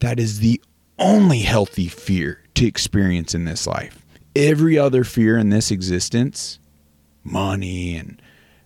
that 0.00 0.20
is 0.20 0.40
the 0.40 0.60
only 0.98 1.40
healthy 1.40 1.88
fear 1.88 2.42
to 2.54 2.66
experience 2.66 3.34
in 3.34 3.44
this 3.44 3.66
life. 3.66 4.04
Every 4.36 4.78
other 4.78 5.04
fear 5.04 5.38
in 5.38 5.50
this 5.50 5.70
existence, 5.70 6.58
money 7.24 7.96
and 7.96 8.20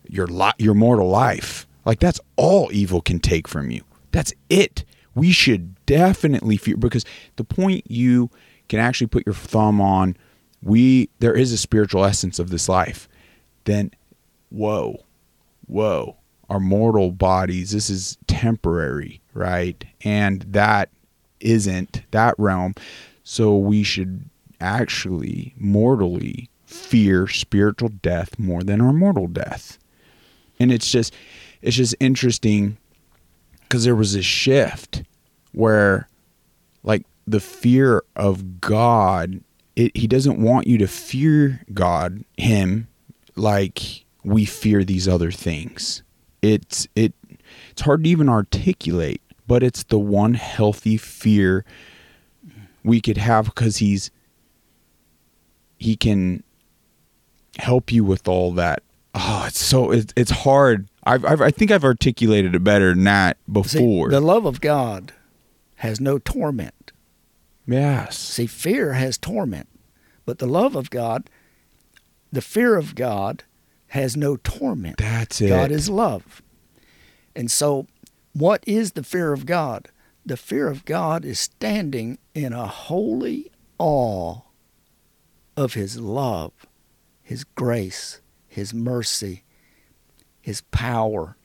your 0.09 0.27
li- 0.27 0.53
your 0.59 0.75
mortal 0.75 1.09
life, 1.09 1.67
like 1.85 2.01
that's 2.01 2.21
all 2.37 2.69
evil 2.73 3.01
can 3.01 3.21
take 3.21 3.47
from 3.47 3.71
you. 3.71 3.83
That's 4.11 4.33
it. 4.51 4.85
We 5.15 5.31
should 5.31 5.85
definitely 5.87 6.57
fear 6.57 6.77
because 6.77 7.05
the 7.37 7.45
point 7.45 7.91
you 7.91 8.31
can 8.69 8.81
actually 8.81 9.07
put 9.07 9.27
your 9.27 9.35
thumb 9.35 9.81
on, 9.81 10.17
we 10.63 11.11
there 11.21 11.35
is 11.35 11.53
a 11.53 11.59
spiritual 11.59 12.05
essence 12.05 12.39
of 12.39 12.51
this 12.51 12.69
life. 12.69 13.09
Then 13.65 13.93
whoa, 14.53 15.05
whoa, 15.67 16.17
our 16.49 16.61
mortal 16.61 17.11
bodies, 17.11 17.73
this 17.73 17.89
is 17.89 18.19
temporary, 18.27 19.21
right? 19.35 19.85
And 20.03 20.43
that 20.43 20.91
isn't 21.41 22.03
that 22.11 22.35
realm. 22.39 22.75
So 23.25 23.57
we 23.57 23.83
should 23.83 24.29
actually 24.61 25.55
mortally 25.57 26.49
fear 26.67 27.27
spiritual 27.27 27.89
death 27.89 28.39
more 28.39 28.63
than 28.63 28.81
our 28.81 28.93
mortal 28.93 29.27
death. 29.27 29.79
And 30.59 30.71
it's 30.71 30.91
just 30.91 31.15
it's 31.63 31.77
just 31.77 31.95
interesting 32.01 32.77
because 33.63 33.85
there 33.85 33.97
was 33.97 34.15
a 34.15 34.23
shift 34.23 35.03
where 35.53 36.09
like 36.83 37.05
the 37.27 37.41
fear 37.41 38.03
of 38.17 38.61
God, 38.61 39.43
it, 39.77 39.97
he 39.97 40.07
doesn't 40.07 40.41
want 40.41 40.67
you 40.67 40.79
to 40.79 40.87
fear 40.87 41.63
God, 41.73 42.25
him, 42.37 42.89
like 43.37 44.05
we 44.25 44.45
fear 44.45 44.85
these 44.85 45.09
other 45.09 45.31
things. 45.31 46.03
It's 46.43 46.87
it 46.95 47.13
it's 47.71 47.83
hard 47.83 48.05
to 48.05 48.11
even 48.11 48.29
articulate, 48.29 49.21
but 49.47 49.63
it's 49.63 49.83
the 49.85 49.99
one 49.99 50.35
healthy 50.35 50.97
fear 50.97 51.65
we 52.85 53.01
could 53.01 53.17
have 53.19 53.47
because 53.47 53.79
he's 53.79 54.11
he 55.79 55.97
can 55.97 56.43
help 57.59 57.93
you 57.93 58.05
with 58.05 58.27
all 58.29 58.53
that. 58.53 58.83
Oh, 59.15 59.45
it's 59.47 59.59
so 59.59 59.91
it's 59.91 60.13
it's 60.17 60.31
hard. 60.31 60.89
I've, 61.05 61.25
I've 61.25 61.41
I 61.41 61.51
think 61.51 61.71
I've 61.71 61.85
articulated 61.85 62.55
it 62.55 62.65
better 62.65 62.95
than 62.95 63.05
that 63.05 63.37
See, 63.47 63.53
before. 63.53 64.09
the 64.11 64.21
love 64.21 64.47
of 64.47 64.61
God 64.61 65.13
has 65.77 66.01
no 66.01 66.19
torment. 66.19 66.93
yes. 67.67 68.17
See, 68.19 68.47
fear 68.47 68.93
has 68.95 69.19
torment, 69.19 69.69
but 70.25 70.39
the 70.39 70.47
love 70.47 70.77
of 70.77 70.91
God, 70.91 71.29
the 72.31 72.41
fear 72.41 72.77
of 72.77 72.95
God, 72.95 73.43
has 73.93 74.17
no 74.17 74.37
torment. 74.39 74.97
That's 74.97 75.41
it. 75.41 75.49
God 75.49 75.71
is 75.71 75.89
love. 75.91 76.41
And 77.37 77.51
so, 77.51 77.87
what 78.33 78.65
is 78.67 78.93
the 78.93 79.03
fear 79.03 79.33
of 79.35 79.45
God? 79.47 79.89
The 80.25 80.37
fear 80.39 80.69
of 80.69 80.85
God 80.85 81.25
is 81.25 81.39
standing 81.39 82.19
in 82.35 82.53
a 82.55 82.67
holy 82.67 83.51
awe 83.79 84.41
of 85.57 85.75
His 85.75 85.99
love, 86.01 86.53
His 87.23 87.45
grace, 87.45 88.21
His 88.49 88.73
mercy, 88.73 89.45
His 90.41 90.61
power, 90.71 91.37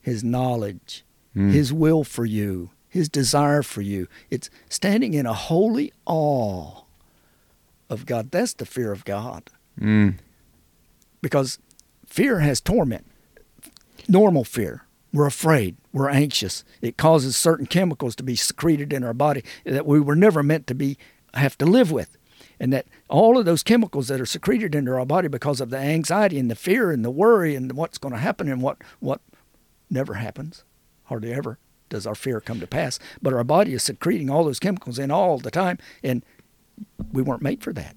His 0.00 0.22
knowledge, 0.24 1.02
Mm. 1.36 1.52
His 1.52 1.70
will 1.70 2.02
for 2.02 2.24
you, 2.24 2.70
His 2.88 3.10
desire 3.10 3.62
for 3.62 3.82
you. 3.82 4.08
It's 4.30 4.48
standing 4.70 5.12
in 5.12 5.26
a 5.26 5.34
holy 5.34 5.92
awe 6.06 6.84
of 7.90 8.06
God. 8.06 8.30
That's 8.30 8.54
the 8.54 8.64
fear 8.64 8.90
of 8.90 9.04
God 9.04 9.50
Mm. 9.78 10.14
because 11.20 11.58
fear 12.16 12.40
has 12.40 12.62
torment. 12.62 13.04
Normal 14.08 14.42
fear. 14.42 14.86
We're 15.12 15.26
afraid. 15.26 15.76
We're 15.92 16.08
anxious. 16.08 16.64
It 16.80 16.96
causes 16.96 17.36
certain 17.36 17.66
chemicals 17.66 18.16
to 18.16 18.22
be 18.22 18.36
secreted 18.36 18.92
in 18.92 19.04
our 19.04 19.12
body 19.12 19.44
that 19.64 19.86
we 19.86 20.00
were 20.00 20.16
never 20.16 20.42
meant 20.42 20.66
to 20.68 20.74
be 20.74 20.96
have 21.34 21.58
to 21.58 21.66
live 21.66 21.92
with. 21.92 22.16
And 22.58 22.72
that 22.72 22.86
all 23.10 23.36
of 23.36 23.44
those 23.44 23.62
chemicals 23.62 24.08
that 24.08 24.20
are 24.20 24.26
secreted 24.26 24.74
into 24.74 24.92
our 24.92 25.04
body 25.04 25.28
because 25.28 25.60
of 25.60 25.68
the 25.68 25.76
anxiety 25.76 26.38
and 26.38 26.50
the 26.50 26.54
fear 26.54 26.90
and 26.90 27.04
the 27.04 27.10
worry 27.10 27.54
and 27.54 27.70
what's 27.72 27.98
going 27.98 28.14
to 28.14 28.20
happen 28.20 28.50
and 28.50 28.62
what 28.62 28.78
what 29.00 29.20
never 29.90 30.14
happens, 30.14 30.64
hardly 31.04 31.34
ever 31.34 31.58
does 31.90 32.06
our 32.06 32.14
fear 32.14 32.40
come 32.40 32.60
to 32.60 32.66
pass. 32.66 32.98
But 33.20 33.34
our 33.34 33.44
body 33.44 33.74
is 33.74 33.82
secreting 33.82 34.30
all 34.30 34.44
those 34.44 34.58
chemicals 34.58 34.98
in 34.98 35.10
all 35.10 35.36
the 35.36 35.50
time, 35.50 35.76
and 36.02 36.24
we 37.12 37.20
weren't 37.20 37.42
made 37.42 37.62
for 37.62 37.74
that. 37.74 37.94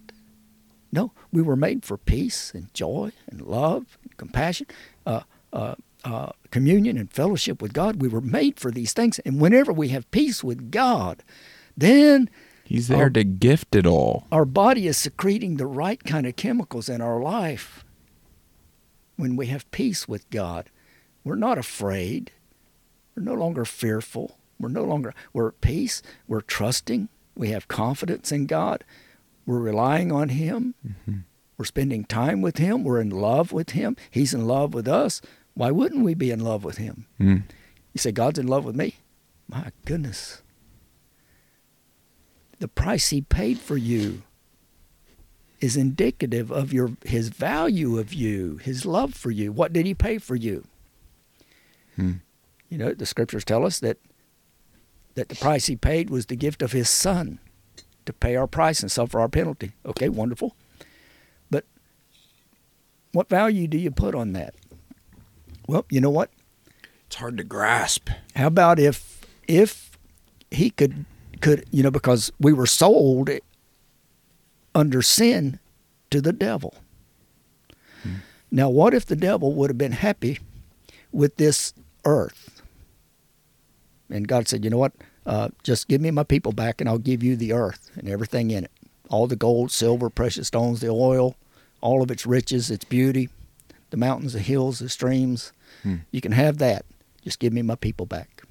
No, 0.92 1.14
we 1.32 1.42
were 1.42 1.56
made 1.56 1.86
for 1.86 1.98
peace 1.98 2.52
and 2.54 2.74
joy 2.74 3.12
and 3.30 3.42
love 3.42 3.98
compassion, 4.20 4.68
uh, 5.08 5.22
uh, 5.52 5.74
uh, 6.04 6.30
communion 6.52 6.98
and 6.98 7.12
fellowship 7.12 7.62
with 7.62 7.74
God. 7.74 8.02
We 8.02 8.08
were 8.08 8.22
made 8.22 8.60
for 8.60 8.70
these 8.72 8.94
things. 8.94 9.18
And 9.20 9.42
whenever 9.42 9.74
we 9.74 9.88
have 9.90 10.10
peace 10.12 10.44
with 10.44 10.70
God, 10.72 11.24
then 11.76 12.30
He's 12.64 12.88
there 12.88 13.00
Our- 13.06 13.10
to 13.10 13.24
gift 13.24 13.76
it 13.76 13.88
all. 13.88 14.28
our 14.32 14.46
body 14.46 14.86
is 14.86 14.98
secreting 14.98 15.58
the 15.58 15.66
right 15.66 16.04
kind 16.04 16.28
of 16.28 16.36
chemicals 16.36 16.88
in 16.88 17.02
our 17.02 17.20
life. 17.20 17.84
When 19.16 19.36
we 19.36 19.48
have 19.48 19.70
peace 19.72 20.08
with 20.08 20.30
God, 20.30 20.70
we're 21.24 21.36
not 21.36 21.58
afraid. 21.58 22.32
We're 23.16 23.24
no 23.24 23.34
longer 23.34 23.66
fearful. 23.66 24.38
We're 24.60 24.70
no 24.70 24.84
longer, 24.84 25.14
we're 25.34 25.48
at 25.50 25.62
peace. 25.62 26.02
We're 26.28 26.42
trusting. 26.42 27.10
We 27.36 27.50
have 27.50 27.68
confidence 27.68 28.32
in 28.32 28.46
God. 28.46 28.84
We're 29.46 29.60
relying 29.60 30.12
on 30.12 30.30
Him. 30.30 30.76
We're 31.60 31.66
spending 31.66 32.06
time 32.06 32.42
with 32.42 32.58
Him. 32.58 32.86
We're 32.86 33.02
in 33.02 33.10
love 33.10 33.52
with 33.52 33.72
Him. 33.72 33.98
He's 34.10 34.34
in 34.34 34.48
love 34.48 34.74
with 34.74 34.88
us. 34.88 35.22
Why 35.56 35.72
wouldn't 35.72 36.06
we 36.06 36.14
be 36.14 36.32
in 36.32 36.40
love 36.40 36.64
with 36.64 36.78
Him? 36.78 37.06
Mm. 37.20 37.44
You 37.92 37.98
say, 37.98 38.14
God's 38.14 38.40
in 38.40 38.48
love 38.48 38.64
with 38.64 38.78
me? 38.78 38.96
My 39.50 39.74
goodness. 39.84 40.42
The 42.60 42.70
price 42.70 43.10
He 43.10 43.22
paid 43.22 43.60
for 43.60 43.76
you 43.76 44.22
is 45.60 45.76
indicative 45.76 46.50
of 46.50 46.72
your 46.72 46.92
His 47.04 47.28
value 47.28 48.00
of 48.00 48.14
you, 48.14 48.56
His 48.64 48.86
love 48.86 49.14
for 49.14 49.30
you. 49.30 49.52
What 49.52 49.74
did 49.74 49.86
He 49.86 49.94
pay 49.94 50.18
for 50.18 50.38
you? 50.38 50.66
Hmm. 51.98 52.14
You 52.70 52.78
know, 52.78 52.94
the 52.94 53.06
scriptures 53.06 53.44
tell 53.44 53.66
us 53.66 53.80
that 53.80 53.98
that 55.16 55.28
the 55.28 55.36
price 55.36 55.66
He 55.66 55.76
paid 55.76 56.10
was 56.10 56.28
the 56.28 56.38
gift 56.38 56.62
of 56.62 56.72
His 56.72 56.90
Son 56.90 57.40
to 58.06 58.14
pay 58.14 58.38
our 58.38 58.48
price 58.48 58.80
and 58.82 58.90
suffer 58.90 59.20
our 59.20 59.28
penalty. 59.28 59.74
Okay, 59.86 60.08
wonderful. 60.08 60.56
What 63.12 63.30
value 63.30 63.68
do 63.68 63.78
you 63.78 63.92
put 63.92 64.16
on 64.16 64.34
that? 64.34 64.54
Well, 65.68 65.86
you 65.90 66.02
know 66.02 66.10
what? 66.10 66.32
It's 67.08 67.16
hard 67.16 67.38
to 67.38 67.44
grasp. 67.44 68.10
How 68.36 68.48
about 68.48 68.80
if 68.80 69.22
if 69.48 69.98
he 70.52 70.70
could 70.70 71.06
could 71.42 71.66
you 71.72 71.84
know 71.84 71.92
because 71.92 72.32
we 72.40 72.54
were 72.54 72.68
sold 72.68 73.30
under 74.76 75.02
sin 75.02 75.60
to 76.12 76.22
the 76.22 76.34
devil. 76.34 76.76
Now 78.52 78.70
what 78.70 78.94
if 78.94 79.06
the 79.06 79.16
devil 79.16 79.54
would 79.54 79.70
have 79.70 79.78
been 79.78 79.92
happy 79.92 80.40
with 81.12 81.38
this 81.38 81.74
earth? 82.06 82.62
And 84.10 84.28
God 84.28 84.48
said, 84.48 84.64
"You 84.64 84.72
know 84.72 84.78
what? 84.78 84.94
Uh, 85.26 85.50
just 85.62 85.88
give 85.88 86.02
me 86.02 86.10
my 86.10 86.24
people 86.24 86.52
back, 86.52 86.82
and 86.82 86.90
I'll 86.90 86.98
give 86.98 87.22
you 87.22 87.36
the 87.36 87.54
earth 87.54 87.92
and 87.96 88.10
everything 88.10 88.50
in 88.50 88.64
it, 88.64 88.72
all 89.10 89.28
the 89.28 89.36
gold, 89.36 89.72
silver, 89.72 90.10
precious 90.10 90.48
stones, 90.48 90.80
the 90.80 90.90
oil, 90.90 91.36
all 91.82 92.02
of 92.02 92.12
its 92.12 92.26
riches, 92.26 92.70
its 92.72 92.86
beauty, 92.86 93.30
the 93.90 93.98
mountains, 93.98 94.34
the 94.34 94.40
hills, 94.40 94.80
the 94.80 94.90
streams. 94.90 95.52
You 96.12 96.22
can 96.22 96.34
have 96.34 96.58
that. 96.58 96.86
Just 97.24 97.40
give 97.40 97.54
me 97.54 97.62
my 97.62 97.76
people 97.76 98.06
back." 98.06 98.44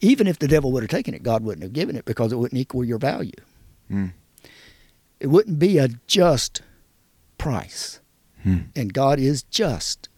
Even 0.00 0.26
if 0.26 0.38
the 0.38 0.48
devil 0.48 0.70
would 0.72 0.82
have 0.82 0.90
taken 0.90 1.14
it, 1.14 1.22
God 1.22 1.42
wouldn't 1.42 1.62
have 1.62 1.72
given 1.72 1.96
it 1.96 2.04
because 2.04 2.32
it 2.32 2.36
wouldn't 2.36 2.60
equal 2.60 2.84
your 2.84 2.98
value. 2.98 3.32
Hmm. 3.88 4.08
It 5.20 5.28
wouldn't 5.28 5.58
be 5.58 5.78
a 5.78 5.88
just 6.06 6.60
price. 7.38 8.00
Hmm. 8.42 8.58
And 8.76 8.92
God 8.92 9.18
is 9.18 9.44
just. 9.44 10.08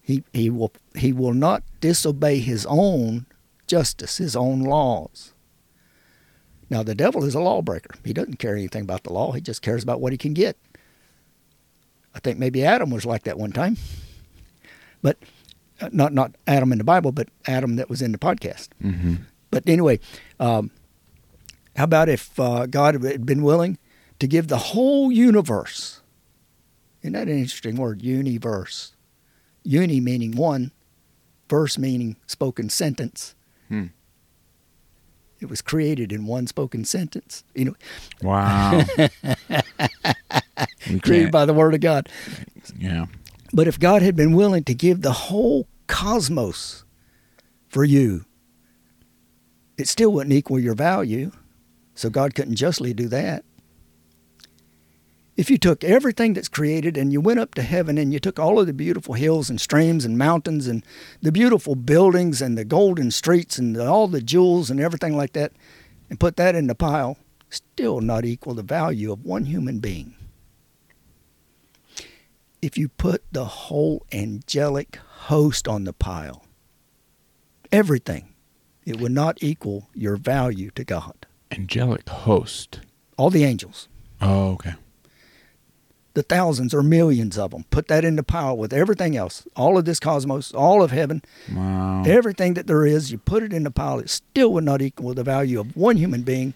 He, 0.00 0.22
he 0.32 0.48
will 0.48 0.72
he 0.94 1.12
will 1.12 1.34
not 1.34 1.64
disobey 1.80 2.38
his 2.38 2.64
own 2.68 3.26
justice, 3.66 4.18
his 4.18 4.36
own 4.36 4.60
laws. 4.60 5.34
Now 6.68 6.82
the 6.82 6.94
devil 6.94 7.24
is 7.24 7.34
a 7.34 7.40
lawbreaker. 7.40 7.94
He 8.04 8.12
doesn't 8.12 8.38
care 8.38 8.56
anything 8.56 8.82
about 8.82 9.04
the 9.04 9.12
law. 9.12 9.32
He 9.32 9.40
just 9.40 9.62
cares 9.62 9.82
about 9.82 10.00
what 10.00 10.12
he 10.12 10.18
can 10.18 10.34
get. 10.34 10.56
I 12.14 12.18
think 12.18 12.38
maybe 12.38 12.64
Adam 12.64 12.90
was 12.90 13.04
like 13.04 13.24
that 13.24 13.38
one 13.38 13.52
time. 13.52 13.76
But 15.02 15.18
uh, 15.80 15.90
not 15.92 16.12
not 16.12 16.34
Adam 16.46 16.72
in 16.72 16.78
the 16.78 16.84
Bible, 16.84 17.12
but 17.12 17.28
Adam 17.46 17.76
that 17.76 17.90
was 17.90 18.02
in 18.02 18.12
the 18.12 18.18
podcast. 18.18 18.68
Mm-hmm. 18.82 19.16
But 19.50 19.68
anyway, 19.68 20.00
um, 20.40 20.70
how 21.76 21.84
about 21.84 22.08
if 22.08 22.38
uh, 22.40 22.66
God 22.66 23.02
had 23.02 23.26
been 23.26 23.42
willing 23.42 23.78
to 24.18 24.26
give 24.26 24.48
the 24.48 24.58
whole 24.58 25.12
universe? 25.12 26.00
Isn't 27.02 27.12
that 27.12 27.28
an 27.28 27.38
interesting 27.38 27.76
word? 27.76 28.02
Universe. 28.02 28.94
Uni 29.62 30.00
meaning 30.00 30.32
one, 30.32 30.72
verse 31.48 31.76
meaning 31.78 32.16
spoken 32.26 32.70
sentence. 32.70 33.34
Hmm. 33.68 33.86
It 35.40 35.50
was 35.50 35.60
created 35.62 36.12
in 36.12 36.26
one 36.26 36.46
spoken 36.46 36.84
sentence. 36.84 37.44
You 37.54 37.66
know, 37.66 37.74
Wow. 38.22 38.82
created 41.02 41.30
by 41.30 41.44
the 41.44 41.54
word 41.54 41.74
of 41.74 41.80
God. 41.80 42.08
yeah. 42.78 43.06
But 43.52 43.68
if 43.68 43.78
God 43.78 44.02
had 44.02 44.16
been 44.16 44.34
willing 44.34 44.64
to 44.64 44.74
give 44.74 45.02
the 45.02 45.12
whole 45.12 45.68
cosmos 45.86 46.84
for 47.68 47.84
you, 47.84 48.24
it 49.78 49.88
still 49.88 50.12
wouldn't 50.12 50.34
equal 50.34 50.58
your 50.58 50.74
value. 50.74 51.30
So 51.94 52.10
God 52.10 52.34
couldn't 52.34 52.56
justly 52.56 52.92
do 52.92 53.08
that. 53.08 53.44
If 55.36 55.50
you 55.50 55.58
took 55.58 55.84
everything 55.84 56.32
that's 56.32 56.48
created 56.48 56.96
and 56.96 57.12
you 57.12 57.20
went 57.20 57.40
up 57.40 57.54
to 57.54 57.62
heaven 57.62 57.98
and 57.98 58.12
you 58.12 58.18
took 58.18 58.38
all 58.38 58.58
of 58.58 58.66
the 58.66 58.72
beautiful 58.72 59.14
hills 59.14 59.50
and 59.50 59.60
streams 59.60 60.04
and 60.04 60.16
mountains 60.16 60.66
and 60.66 60.84
the 61.20 61.32
beautiful 61.32 61.74
buildings 61.74 62.40
and 62.40 62.56
the 62.56 62.64
golden 62.64 63.10
streets 63.10 63.58
and 63.58 63.76
the, 63.76 63.86
all 63.86 64.08
the 64.08 64.22
jewels 64.22 64.70
and 64.70 64.80
everything 64.80 65.14
like 65.16 65.34
that 65.34 65.52
and 66.08 66.18
put 66.18 66.36
that 66.36 66.54
in 66.54 66.68
the 66.68 66.74
pile, 66.74 67.18
still 67.50 68.00
not 68.00 68.24
equal 68.24 68.54
the 68.54 68.62
value 68.62 69.12
of 69.12 69.24
one 69.24 69.44
human 69.44 69.78
being 69.78 70.14
if 72.66 72.76
you 72.76 72.88
put 72.88 73.22
the 73.30 73.44
whole 73.44 74.04
angelic 74.12 74.96
host 74.96 75.68
on 75.68 75.84
the 75.84 75.92
pile, 75.92 76.44
everything, 77.70 78.34
it 78.84 79.00
would 79.00 79.12
not 79.12 79.38
equal 79.40 79.88
your 79.94 80.16
value 80.16 80.70
to 80.72 80.84
God. 80.84 81.26
Angelic 81.52 82.08
host. 82.08 82.80
All 83.16 83.30
the 83.30 83.44
angels, 83.44 83.88
Oh, 84.20 84.52
okay. 84.52 84.74
The 86.16 86.22
thousands 86.22 86.72
or 86.72 86.82
millions 86.82 87.36
of 87.36 87.50
them, 87.50 87.64
put 87.70 87.88
that 87.88 88.02
in 88.02 88.16
the 88.16 88.22
pile 88.22 88.56
with 88.56 88.72
everything 88.72 89.14
else, 89.16 89.46
all 89.54 89.76
of 89.76 89.84
this 89.84 90.00
cosmos, 90.00 90.50
all 90.54 90.82
of 90.82 90.90
heaven, 90.90 91.20
Wow. 91.54 92.04
everything 92.06 92.54
that 92.54 92.66
there 92.66 92.86
is, 92.86 93.12
you 93.12 93.18
put 93.18 93.42
it 93.42 93.52
in 93.52 93.64
the 93.64 93.70
pile, 93.70 93.98
it 93.98 94.08
still 94.08 94.50
would 94.54 94.64
not 94.64 94.80
equal 94.80 95.12
the 95.12 95.22
value 95.22 95.60
of 95.60 95.76
one 95.76 95.98
human 95.98 96.22
being. 96.22 96.54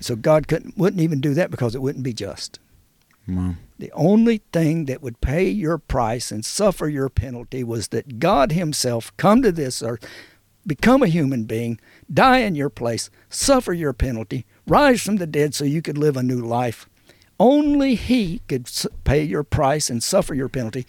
So 0.00 0.14
God 0.14 0.46
couldn't 0.46 0.76
wouldn't 0.76 1.00
even 1.00 1.20
do 1.20 1.32
that 1.34 1.50
because 1.50 1.74
it 1.74 1.80
wouldn't 1.80 2.04
be 2.04 2.12
just. 2.12 2.58
Wow. 3.26 3.54
The 3.78 3.90
only 3.92 4.42
thing 4.52 4.84
that 4.86 5.02
would 5.02 5.20
pay 5.22 5.48
your 5.48 5.78
price 5.78 6.30
and 6.30 6.44
suffer 6.44 6.88
your 6.88 7.08
penalty 7.08 7.64
was 7.64 7.88
that 7.88 8.18
God 8.18 8.52
Himself 8.52 9.16
come 9.16 9.40
to 9.42 9.52
this 9.52 9.82
earth, 9.82 10.06
become 10.66 11.02
a 11.02 11.08
human 11.08 11.44
being, 11.44 11.80
die 12.12 12.38
in 12.40 12.56
your 12.56 12.68
place, 12.70 13.08
suffer 13.30 13.72
your 13.72 13.92
penalty, 13.94 14.44
rise 14.66 15.00
from 15.00 15.16
the 15.16 15.26
dead 15.26 15.54
so 15.54 15.64
you 15.64 15.80
could 15.80 15.96
live 15.96 16.16
a 16.16 16.22
new 16.22 16.40
life. 16.42 16.88
Only 17.42 17.96
He 17.96 18.40
could 18.46 18.70
pay 19.02 19.24
your 19.24 19.42
price 19.42 19.90
and 19.90 20.00
suffer 20.00 20.32
your 20.32 20.48
penalty. 20.48 20.86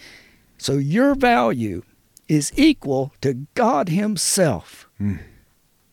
So 0.60 0.74
your 0.74 1.16
value 1.16 1.82
is 2.28 2.54
equal 2.56 3.12
to 3.22 3.48
God 3.56 3.90
Himself. 3.90 4.88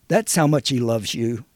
That's 0.08 0.36
how 0.36 0.46
much 0.46 0.68
He 0.68 0.78
loves 0.78 1.14
you. 1.14 1.46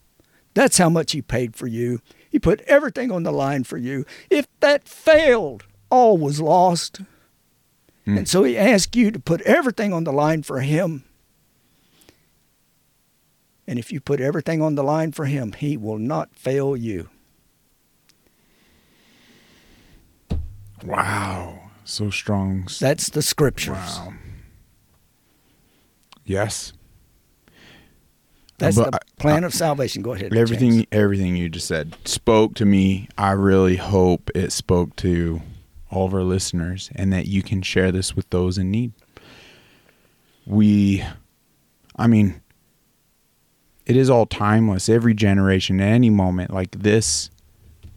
That's 0.55 0.79
how 0.79 0.89
much 0.89 1.13
He 1.13 1.21
paid 1.21 1.55
for 1.55 1.67
you. 1.67 2.01
He 2.31 2.39
put 2.39 2.63
everything 2.63 3.13
on 3.13 3.25
the 3.25 3.31
line 3.31 3.65
for 3.65 3.77
you. 3.77 4.07
If 4.31 4.47
that 4.61 4.89
failed, 4.89 5.65
all 5.91 6.17
was 6.17 6.41
lost. 6.41 7.03
Mm. 8.07 8.17
And 8.19 8.29
so 8.29 8.43
He 8.43 8.57
asked 8.57 8.97
you 8.97 9.11
to 9.11 9.21
put 9.21 9.43
everything 9.43 9.93
on 9.93 10.05
the 10.05 10.15
line 10.15 10.43
for 10.43 10.61
Him. 10.61 11.05
And 13.67 13.79
if 13.79 13.93
you 13.93 14.01
put 14.01 14.23
everything 14.23 14.63
on 14.63 14.77
the 14.77 14.83
line 14.83 15.13
for 15.13 15.27
Him, 15.27 15.53
He 15.53 15.77
will 15.77 15.99
not 15.99 16.35
fail 16.39 16.75
you. 16.75 17.11
Wow. 20.85 21.61
So 21.85 22.11
strong. 22.11 22.67
That's 22.81 23.11
the 23.11 23.23
scriptures. 23.23 23.77
Wow. 23.77 24.15
Yes. 26.25 26.73
That's 28.59 28.77
But 28.77 28.93
the 28.93 28.97
I- 28.97 29.21
plan 29.21 29.45
of 29.45 29.53
salvation. 29.53 30.03
Go 30.03 30.13
ahead. 30.13 30.33
Everything 30.35 30.71
James. 30.73 30.87
everything 30.93 31.37
you 31.37 31.49
just 31.49 31.67
said 31.67 31.97
spoke 32.05 32.55
to 32.55 32.65
me. 32.65 33.09
I 33.19 33.33
really 33.33 33.77
hope 33.77 34.31
it 34.35 34.53
spoke 34.53 34.97
to 34.97 35.43
all 35.91 36.07
of 36.07 36.15
our 36.15 36.23
listeners 36.23 36.91
and 36.95 37.13
that 37.13 37.27
you 37.27 37.43
can 37.43 37.63
share 37.63 37.93
this 37.93 38.17
with 38.17 38.29
those 38.31 38.57
in 38.59 38.71
need. 38.71 38.93
We 40.47 41.05
I 41.97 42.07
mean 42.07 42.41
it 43.87 43.97
is 43.97 44.09
all 44.09 44.25
timeless. 44.27 44.89
Every 44.89 45.15
generation 45.15 45.81
at 45.81 45.89
any 45.93 46.11
moment 46.11 46.51
like 46.53 46.71
this 46.83 47.31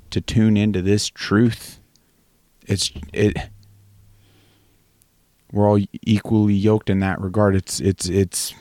to 0.09 0.19
tune 0.21 0.57
into 0.57 0.81
this 0.81 1.07
truth 1.09 1.79
it's 2.67 2.91
it 3.13 3.37
we're 5.51 5.69
all 5.69 5.79
equally 6.03 6.53
yoked 6.53 6.89
in 6.89 6.99
that 6.99 7.19
regard. 7.21 7.55
It's 7.55 7.79
it's 7.79 8.07
it's 8.09 8.53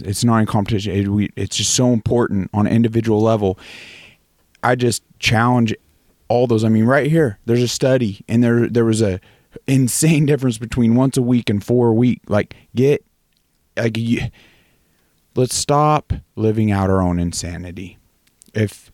it's, 0.00 0.24
not 0.24 0.38
in 0.38 0.46
competition. 0.46 0.92
It, 0.92 1.08
we, 1.08 1.30
it's 1.36 1.56
just 1.56 1.74
so 1.74 1.92
important 1.92 2.50
on 2.52 2.66
an 2.66 2.72
individual 2.72 3.20
level. 3.20 3.58
I 4.62 4.74
just 4.74 5.02
challenge 5.18 5.74
all 6.28 6.46
those. 6.46 6.64
I 6.64 6.68
mean, 6.68 6.84
right 6.84 7.10
here, 7.10 7.38
there's 7.46 7.62
a 7.62 7.68
study, 7.68 8.24
and 8.28 8.42
there 8.42 8.68
there 8.68 8.84
was 8.84 9.02
a 9.02 9.20
insane 9.66 10.26
difference 10.26 10.58
between 10.58 10.94
once 10.94 11.16
a 11.16 11.22
week 11.22 11.48
and 11.48 11.64
four 11.64 11.88
a 11.88 11.94
week. 11.94 12.20
Like, 12.28 12.54
get 12.74 13.04
like 13.76 13.96
you, 13.96 14.28
let's 15.34 15.54
stop 15.54 16.12
living 16.36 16.70
out 16.70 16.90
our 16.90 17.00
own 17.00 17.18
insanity. 17.18 17.98
If 18.52 18.92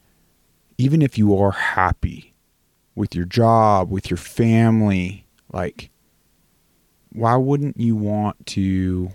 even 0.78 1.02
if 1.02 1.18
you 1.18 1.36
are 1.36 1.50
happy 1.50 2.30
with 3.01 3.14
your 3.14 3.24
job, 3.24 3.90
with 3.90 4.11
your 4.11 4.18
family, 4.18 5.26
like, 5.51 5.88
why 7.12 7.34
wouldn't 7.34 7.80
you 7.80 7.96
want 7.96 8.46
to 8.46 9.11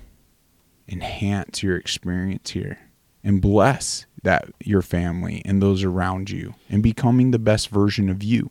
enhance 0.90 1.62
your 1.62 1.78
experience 1.78 2.50
here 2.50 2.80
and 3.24 3.42
bless 3.42 4.08
that 4.24 4.50
your 4.60 4.82
family 4.82 5.42
and 5.46 5.62
those 5.62 5.84
around 5.84 6.32
you 6.32 6.56
and 6.68 6.82
becoming 6.82 7.30
the 7.30 7.40
best 7.40 7.70
version 7.70 8.10
of 8.10 8.24
you? 8.24 8.50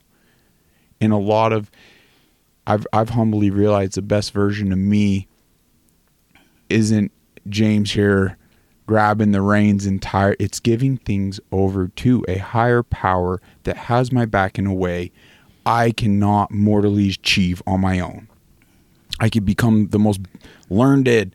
And 1.01 1.13
a 1.13 1.17
lot 1.19 1.53
of 1.53 1.69
I've 2.65 2.87
I've 2.93 3.11
humbly 3.11 3.51
realized 3.51 3.95
the 3.95 4.03
best 4.03 4.33
version 4.33 4.73
of 4.73 4.79
me 4.79 5.27
isn't 6.71 7.11
James 7.49 7.91
here 7.91 8.39
grabbing 8.87 9.33
the 9.33 9.41
reins 9.41 9.87
entire 9.87 10.37
it's 10.39 10.61
giving 10.61 10.99
things 10.99 11.41
over 11.51 11.89
to 11.89 12.25
a 12.29 12.37
higher 12.39 12.83
power 12.83 13.41
that 13.63 13.77
has 13.77 14.13
my 14.13 14.27
back 14.27 14.59
in 14.59 14.67
a 14.67 14.75
way 14.75 15.11
I 15.67 15.93
cannot 15.93 16.51
mortally 16.51 17.09
achieve 17.09 17.63
on 17.67 17.81
my 17.81 18.01
own. 18.01 18.29
I 19.21 19.29
could 19.29 19.45
become 19.45 19.89
the 19.89 19.99
most 19.99 20.21
learned, 20.69 21.35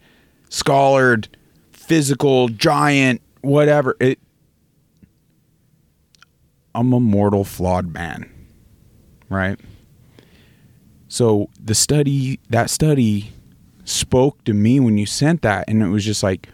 scholared, 0.49 1.29
physical 1.71 2.49
giant, 2.49 3.21
whatever. 3.41 3.95
It 3.99 4.19
I'm 6.75 6.93
a 6.93 6.99
mortal 6.99 7.43
flawed 7.43 7.93
man. 7.93 8.29
Right? 9.29 9.59
So 11.07 11.49
the 11.59 11.73
study 11.73 12.39
that 12.49 12.69
study 12.69 13.33
spoke 13.83 14.43
to 14.43 14.53
me 14.53 14.79
when 14.79 14.97
you 14.97 15.07
sent 15.07 15.41
that 15.41 15.65
and 15.67 15.81
it 15.81 15.87
was 15.87 16.05
just 16.05 16.21
like 16.21 16.49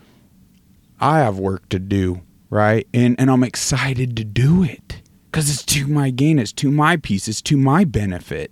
I 1.00 1.20
have 1.20 1.38
work 1.39 1.70
to 1.70 1.80
do, 1.80 2.22
right? 2.50 2.88
And 2.93 3.20
and 3.20 3.30
I'm 3.30 3.43
excited 3.43 4.16
to 4.18 4.24
do 4.24 4.64
it 4.64 5.02
cuz 5.32 5.50
it's 5.50 5.66
to 5.66 5.88
my 5.88 6.10
gain, 6.10 6.39
it's 6.39 6.54
to 6.54 6.72
my 6.72 6.98
peace, 6.98 7.28
it's 7.28 7.41
to 7.43 7.58
my 7.58 7.84
benefit. 7.84 8.52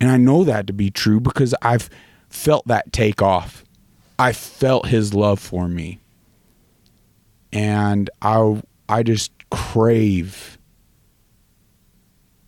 And 0.00 0.10
I 0.10 0.16
know 0.16 0.44
that 0.44 0.66
to 0.66 0.72
be 0.72 0.90
true 0.90 1.20
because 1.20 1.54
I've 1.62 1.90
felt 2.28 2.66
that 2.68 2.92
take 2.92 3.20
off. 3.20 3.64
I 4.18 4.32
felt 4.32 4.86
his 4.86 5.14
love 5.14 5.38
for 5.38 5.68
me. 5.68 6.00
And 7.52 8.08
I 8.22 8.62
I 8.88 9.02
just 9.02 9.32
crave 9.50 10.58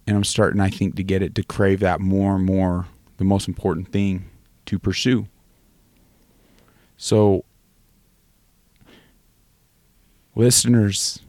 and 0.07 0.17
I'm 0.17 0.25
starting 0.25 0.61
I 0.61 0.69
think 0.71 0.97
to 0.97 1.05
get 1.05 1.23
it 1.23 1.35
to 1.37 1.43
crave 1.43 1.81
that 1.81 2.01
more 2.01 2.37
and 2.37 2.45
more 2.45 2.87
the 3.17 3.25
most 3.25 3.49
important 3.49 3.89
thing 3.93 4.29
to 4.67 4.79
pursue. 4.79 5.27
So 6.97 7.45
listeners, 10.35 11.21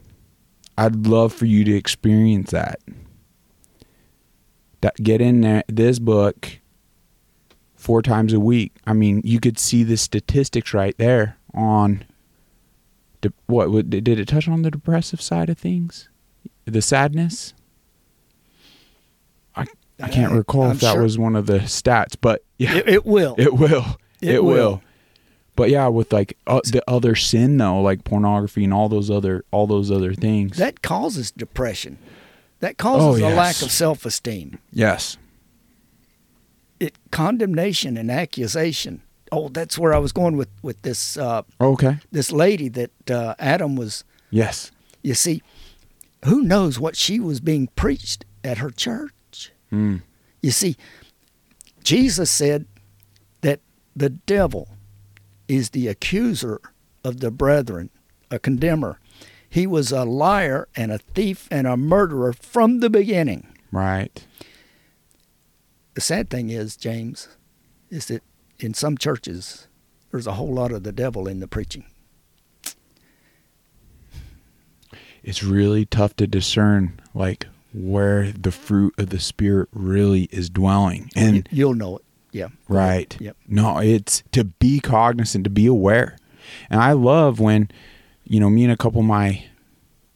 I'd 0.76 1.06
love 1.06 1.32
for 1.32 1.46
you 1.46 1.64
to 1.64 1.74
experience 1.74 2.50
that. 2.50 2.80
That 4.80 4.96
get 4.96 5.20
in 5.20 5.40
there, 5.40 5.62
this 5.68 5.98
book 5.98 6.58
four 7.74 8.02
times 8.02 8.32
a 8.32 8.40
week. 8.40 8.72
I 8.86 8.92
mean, 8.92 9.20
you 9.24 9.40
could 9.40 9.58
see 9.58 9.82
the 9.82 9.96
statistics 9.96 10.74
right 10.74 10.96
there 10.98 11.38
on 11.54 12.04
de- 13.22 13.32
what 13.46 13.88
did 13.88 14.08
it 14.08 14.28
touch 14.28 14.46
on 14.48 14.62
the 14.62 14.70
depressive 14.70 15.20
side 15.22 15.48
of 15.48 15.58
things? 15.58 16.08
The 16.66 16.82
sadness? 16.82 17.54
I 19.56 19.66
I 20.00 20.08
can't 20.08 20.32
recall 20.32 20.64
I'm 20.64 20.72
if 20.72 20.80
that 20.80 20.94
sure- 20.94 21.02
was 21.02 21.18
one 21.18 21.36
of 21.36 21.46
the 21.46 21.60
stats, 21.60 22.16
but 22.20 22.42
yeah, 22.58 22.74
It, 22.76 22.88
it 22.88 23.06
will. 23.06 23.34
it 23.38 23.54
will. 23.54 23.96
It, 24.20 24.34
It 24.36 24.44
will. 24.44 24.52
will. 24.54 24.82
But 25.56 25.70
yeah, 25.70 25.86
with 25.88 26.12
like 26.12 26.36
uh, 26.46 26.60
the 26.64 26.82
other 26.88 27.14
sin 27.14 27.56
though, 27.58 27.80
like 27.80 28.02
pornography 28.04 28.64
and 28.64 28.74
all 28.74 28.88
those 28.88 29.10
other 29.10 29.44
all 29.52 29.66
those 29.66 29.90
other 29.90 30.12
things. 30.14 30.56
that 30.56 30.82
causes 30.82 31.30
depression. 31.30 31.98
That 32.60 32.76
causes 32.78 33.22
Oh, 33.22 33.28
a 33.28 33.30
lack 33.34 33.60
of 33.62 33.70
self-esteem. 33.70 34.58
yes. 34.72 35.16
It 36.80 36.96
condemnation 37.10 37.96
and 37.96 38.10
accusation. 38.10 39.02
Oh, 39.30 39.48
that's 39.48 39.78
where 39.78 39.94
I 39.94 39.98
was 39.98 40.12
going 40.12 40.36
with 40.36 40.48
with 40.62 40.80
this 40.82 41.16
uh, 41.16 41.42
Okay. 41.60 41.98
this 42.10 42.32
lady 42.32 42.68
that 42.70 43.10
uh, 43.10 43.34
Adam 43.38 43.76
was. 43.76 44.04
Yes. 44.30 44.70
You 45.02 45.14
see, 45.14 45.42
who 46.24 46.42
knows 46.42 46.80
what 46.80 46.96
she 46.96 47.20
was 47.20 47.40
being 47.40 47.68
preached 47.76 48.24
at 48.42 48.58
her 48.58 48.70
church? 48.70 49.52
Mm. 49.72 50.02
You 50.42 50.50
see, 50.50 50.76
Jesus 51.84 52.30
said 52.30 52.66
that 53.42 53.60
the 53.94 54.10
devil 54.10 54.68
is 55.48 55.70
the 55.70 55.88
accuser 55.88 56.60
of 57.02 57.20
the 57.20 57.30
brethren, 57.30 57.90
a 58.30 58.38
condemner. 58.38 58.98
He 59.48 59.66
was 59.66 59.92
a 59.92 60.04
liar 60.04 60.68
and 60.74 60.90
a 60.90 60.98
thief 60.98 61.46
and 61.50 61.66
a 61.66 61.76
murderer 61.76 62.32
from 62.32 62.80
the 62.80 62.90
beginning. 62.90 63.46
Right. 63.70 64.26
The 65.94 66.00
sad 66.00 66.28
thing 66.28 66.50
is, 66.50 66.76
James, 66.76 67.28
is 67.90 68.06
that 68.06 68.22
in 68.58 68.74
some 68.74 68.98
churches, 68.98 69.68
there's 70.10 70.26
a 70.26 70.32
whole 70.32 70.52
lot 70.52 70.72
of 70.72 70.82
the 70.82 70.92
devil 70.92 71.28
in 71.28 71.40
the 71.40 71.46
preaching. 71.46 71.84
It's 75.22 75.42
really 75.42 75.86
tough 75.86 76.16
to 76.16 76.26
discern 76.26 77.00
like 77.14 77.46
where 77.72 78.30
the 78.32 78.52
fruit 78.52 78.94
of 78.98 79.10
the 79.10 79.18
spirit 79.18 79.68
really 79.72 80.24
is 80.24 80.50
dwelling. 80.50 81.10
And 81.16 81.48
You'll 81.50 81.74
know 81.74 81.96
it. 81.96 82.04
Yeah. 82.34 82.48
Right. 82.68 83.16
Yep. 83.20 83.36
No, 83.46 83.78
it's 83.78 84.24
to 84.32 84.42
be 84.42 84.80
cognizant, 84.80 85.44
to 85.44 85.50
be 85.50 85.66
aware. 85.66 86.18
And 86.68 86.80
I 86.80 86.90
love 86.92 87.38
when, 87.38 87.70
you 88.24 88.40
know, 88.40 88.50
me 88.50 88.64
and 88.64 88.72
a 88.72 88.76
couple 88.76 89.00
of 89.00 89.06
my 89.06 89.44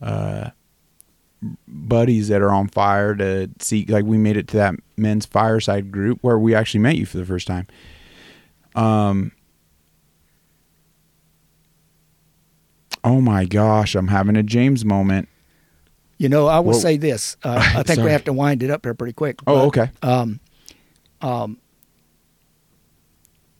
uh, 0.03 0.51
buddies 1.69 2.27
that 2.27 2.43
are 2.43 2.51
on 2.51 2.66
fire 2.66 3.14
to 3.14 3.49
see, 3.61 3.87
like, 3.87 4.05
we 4.05 4.19
made 4.19 4.37
it 4.37 4.49
to 4.49 4.57
that 4.57 4.75
men's 4.97 5.27
fireside 5.27 5.93
group 5.93 6.19
where 6.21 6.37
we 6.37 6.57
actually 6.57 6.81
met 6.81 6.97
you 6.97 7.07
for 7.07 7.19
the 7.19 7.25
first 7.25 7.47
time. 7.47 7.69
Um, 8.75 9.31
oh 13.05 13.21
my 13.21 13.45
gosh, 13.45 13.95
I'm 13.95 14.09
having 14.09 14.35
a 14.35 14.43
James 14.43 14.85
moment. 14.85 15.29
You 16.19 16.29
know, 16.29 16.49
I 16.49 16.59
will 16.59 16.73
Whoa. 16.73 16.81
say 16.81 16.97
this. 16.97 17.37
Uh, 17.45 17.62
I 17.77 17.83
think 17.85 18.01
we 18.01 18.11
have 18.11 18.25
to 18.25 18.33
wind 18.33 18.64
it 18.64 18.73
up 18.73 18.85
here 18.85 18.95
pretty 18.95 19.12
quick. 19.12 19.39
Oh, 19.47 19.55
but, 19.55 19.64
okay. 19.66 19.91
Um, 20.03 20.41
um, 21.21 21.59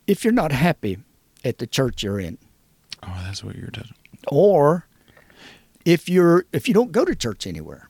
if 0.09 0.25
you're 0.25 0.33
not 0.33 0.51
happy 0.51 0.99
at 1.45 1.59
the 1.59 1.67
church 1.69 2.03
you're 2.03 2.19
in, 2.19 2.39
Oh, 3.05 3.21
that's 3.25 3.45
what 3.45 3.55
you're 3.55 3.71
touching. 3.71 3.95
or 4.27 4.87
if 5.85 6.09
you're 6.09 6.45
if 6.53 6.67
you 6.67 6.75
don't 6.75 6.91
go 6.91 7.05
to 7.05 7.15
church 7.15 7.47
anywhere, 7.47 7.89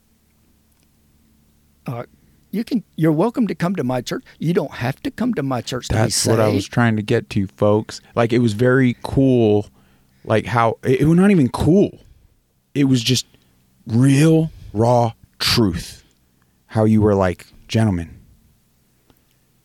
uh, 1.87 2.05
you 2.51 2.65
can 2.65 2.85
you're 2.97 3.13
welcome 3.13 3.47
to 3.47 3.55
come 3.55 3.75
to 3.77 3.85
my 3.85 4.01
church. 4.03 4.23
You 4.39 4.53
don't 4.53 4.73
have 4.73 5.01
to 5.03 5.11
come 5.11 5.33
to 5.35 5.43
my 5.43 5.61
church 5.63 5.89
to 5.89 5.95
be 5.95 5.99
That's 5.99 6.27
what 6.27 6.41
I 6.41 6.49
was 6.49 6.69
trying 6.69 6.97
to 6.97 7.03
get 7.03 7.31
to, 7.31 7.47
folks. 7.57 8.01
Like 8.15 8.33
it 8.33 8.39
was 8.41 8.53
very 8.53 8.97
cool, 9.03 9.67
like 10.25 10.45
how 10.47 10.79
it, 10.83 11.01
it 11.01 11.05
was 11.07 11.17
not 11.17 11.31
even 11.31 11.49
cool. 11.49 11.99
It 12.75 12.85
was 12.85 13.03
just 13.03 13.27
real, 13.87 14.51
raw 14.73 15.13
truth. 15.39 16.05
How 16.67 16.85
you 16.85 17.01
were 17.01 17.15
like, 17.15 17.47
gentlemen, 17.67 18.19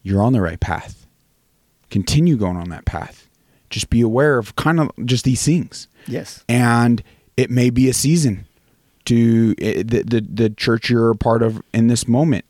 you're 0.04 0.22
on 0.22 0.32
the 0.34 0.42
right 0.42 0.60
path. 0.60 1.03
Continue 1.94 2.38
going 2.38 2.58
on 2.58 2.70
that 2.70 2.86
path. 2.86 3.30
Just 3.70 3.92
be 3.92 4.02
aware 4.02 4.40
of 4.40 4.56
kind 4.56 4.80
of 4.80 4.90
just 5.06 5.26
these 5.26 5.46
things 5.46 5.88
yes. 6.08 6.44
and 6.50 7.04
it 7.38 7.50
may 7.50 7.70
be 7.70 7.90
a 7.90 7.94
season 7.94 8.46
to 9.06 9.56
eh, 9.60 9.84
the, 9.86 10.04
the 10.04 10.22
the 10.22 10.50
church 10.50 10.90
you're 10.90 11.12
a 11.12 11.16
part 11.16 11.42
of 11.42 11.62
in 11.74 11.88
this 11.88 12.08
moment 12.08 12.46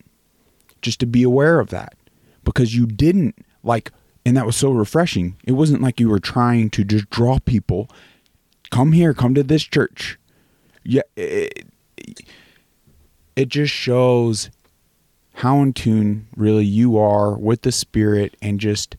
just 0.81 0.99
to 0.99 1.05
be 1.05 1.23
aware 1.23 1.59
of 1.59 1.69
that 1.69 1.95
because 2.43 2.75
you 2.75 2.85
didn't 2.85 3.35
like 3.63 3.91
and 4.25 4.37
that 4.37 4.45
was 4.45 4.55
so 4.55 4.71
refreshing 4.71 5.35
it 5.43 5.53
wasn't 5.53 5.81
like 5.81 5.99
you 5.99 6.09
were 6.09 6.19
trying 6.19 6.69
to 6.69 6.83
just 6.83 7.09
draw 7.09 7.39
people 7.39 7.89
come 8.69 8.91
here 8.91 9.13
come 9.13 9.33
to 9.33 9.43
this 9.43 9.63
church 9.63 10.17
yeah 10.83 11.01
it, 11.15 11.67
it 13.35 13.49
just 13.49 13.73
shows 13.73 14.49
how 15.35 15.61
in 15.61 15.73
tune 15.73 16.27
really 16.35 16.65
you 16.65 16.97
are 16.97 17.35
with 17.35 17.63
the 17.63 17.71
spirit 17.71 18.37
and 18.41 18.59
just 18.59 18.95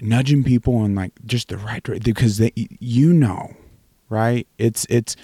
nudging 0.00 0.44
people 0.44 0.84
in 0.84 0.94
like 0.94 1.12
just 1.26 1.48
the 1.48 1.56
right 1.58 1.82
direction 1.82 2.02
because 2.04 2.38
they 2.38 2.52
you 2.78 3.12
know 3.12 3.54
right 4.08 4.46
it's 4.58 4.86
it's 4.88 5.16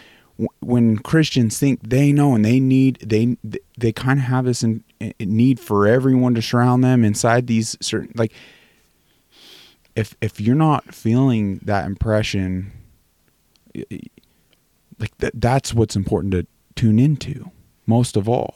when 0.60 0.98
christians 0.98 1.58
think 1.58 1.80
they 1.88 2.12
know 2.12 2.34
and 2.34 2.44
they 2.44 2.58
need 2.58 2.98
they 3.00 3.36
they 3.78 3.92
kind 3.92 4.18
of 4.18 4.24
have 4.24 4.44
this 4.44 4.62
in, 4.64 4.82
in 5.00 5.14
need 5.36 5.60
for 5.60 5.86
everyone 5.86 6.34
to 6.34 6.42
surround 6.42 6.82
them 6.82 7.04
inside 7.04 7.46
these 7.46 7.76
certain 7.80 8.12
like 8.16 8.32
if 9.94 10.16
if 10.20 10.40
you're 10.40 10.56
not 10.56 10.92
feeling 10.92 11.60
that 11.64 11.86
impression 11.86 12.72
like 14.98 15.16
that 15.18 15.32
that's 15.40 15.72
what's 15.72 15.96
important 15.96 16.32
to 16.32 16.46
tune 16.74 16.98
into 16.98 17.50
most 17.86 18.16
of 18.16 18.28
all, 18.28 18.54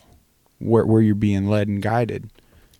where 0.59 0.85
where 0.85 1.01
you're 1.01 1.15
being 1.15 1.47
led 1.47 1.67
and 1.67 1.81
guided. 1.81 2.29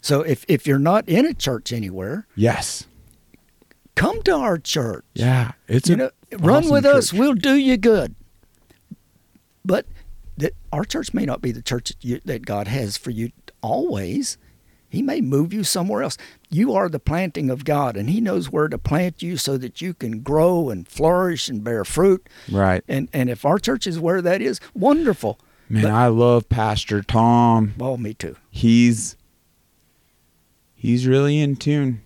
So 0.02 0.22
if 0.22 0.46
if 0.48 0.66
you're 0.66 0.80
not 0.80 1.08
in 1.08 1.26
a 1.26 1.34
church 1.34 1.72
anywhere, 1.74 2.28
Yes. 2.36 2.86
Come 4.00 4.22
to 4.24 4.36
our 4.36 4.58
church. 4.58 5.04
Yeah. 5.14 5.52
It's 5.68 5.90
you 5.90 5.96
a 5.96 5.98
know, 5.98 6.10
run 6.40 6.64
awesome 6.64 6.72
with 6.72 6.86
us. 6.86 7.14
We'll 7.14 7.34
do 7.34 7.56
you 7.56 7.78
good. 7.78 8.16
But 9.66 9.86
that 10.38 10.54
our 10.72 10.86
church 10.86 11.14
may 11.14 11.26
not 11.26 11.42
be 11.42 11.52
the 11.52 11.62
church 11.62 11.90
that, 11.90 12.04
you, 12.04 12.22
that 12.26 12.46
God 12.46 12.68
has 12.68 12.98
for 12.98 13.12
you 13.12 13.32
always. 13.62 14.38
He 14.88 15.02
may 15.04 15.22
move 15.22 15.54
you 15.54 15.64
somewhere 15.64 16.02
else. 16.02 16.18
You 16.50 16.74
are 16.74 16.90
the 16.90 17.00
planting 17.00 17.52
of 17.52 17.64
God, 17.64 17.96
and 17.96 18.10
He 18.10 18.20
knows 18.20 18.52
where 18.52 18.68
to 18.68 18.78
plant 18.80 19.22
you 19.22 19.38
so 19.38 19.56
that 19.58 19.82
you 19.82 19.94
can 19.94 20.22
grow 20.22 20.70
and 20.70 20.88
flourish 20.88 21.48
and 21.48 21.64
bear 21.64 21.86
fruit. 21.86 22.28
Right. 22.52 22.84
And 22.88 23.08
and 23.14 23.30
if 23.30 23.46
our 23.46 23.60
church 23.60 23.86
is 23.86 24.00
where 24.00 24.22
that 24.22 24.42
is, 24.42 24.60
wonderful. 24.74 25.40
Man, 25.70 25.84
But- 25.84 25.92
I 25.92 26.08
love 26.08 26.50
Pastor 26.50 27.04
Tom. 27.04 27.76
Well, 27.78 27.98
me 27.98 28.16
too. 28.16 28.36
He's 28.50 29.16
he's 30.74 31.06
really 31.06 31.40
in 31.40 31.58
tune. 31.58 32.02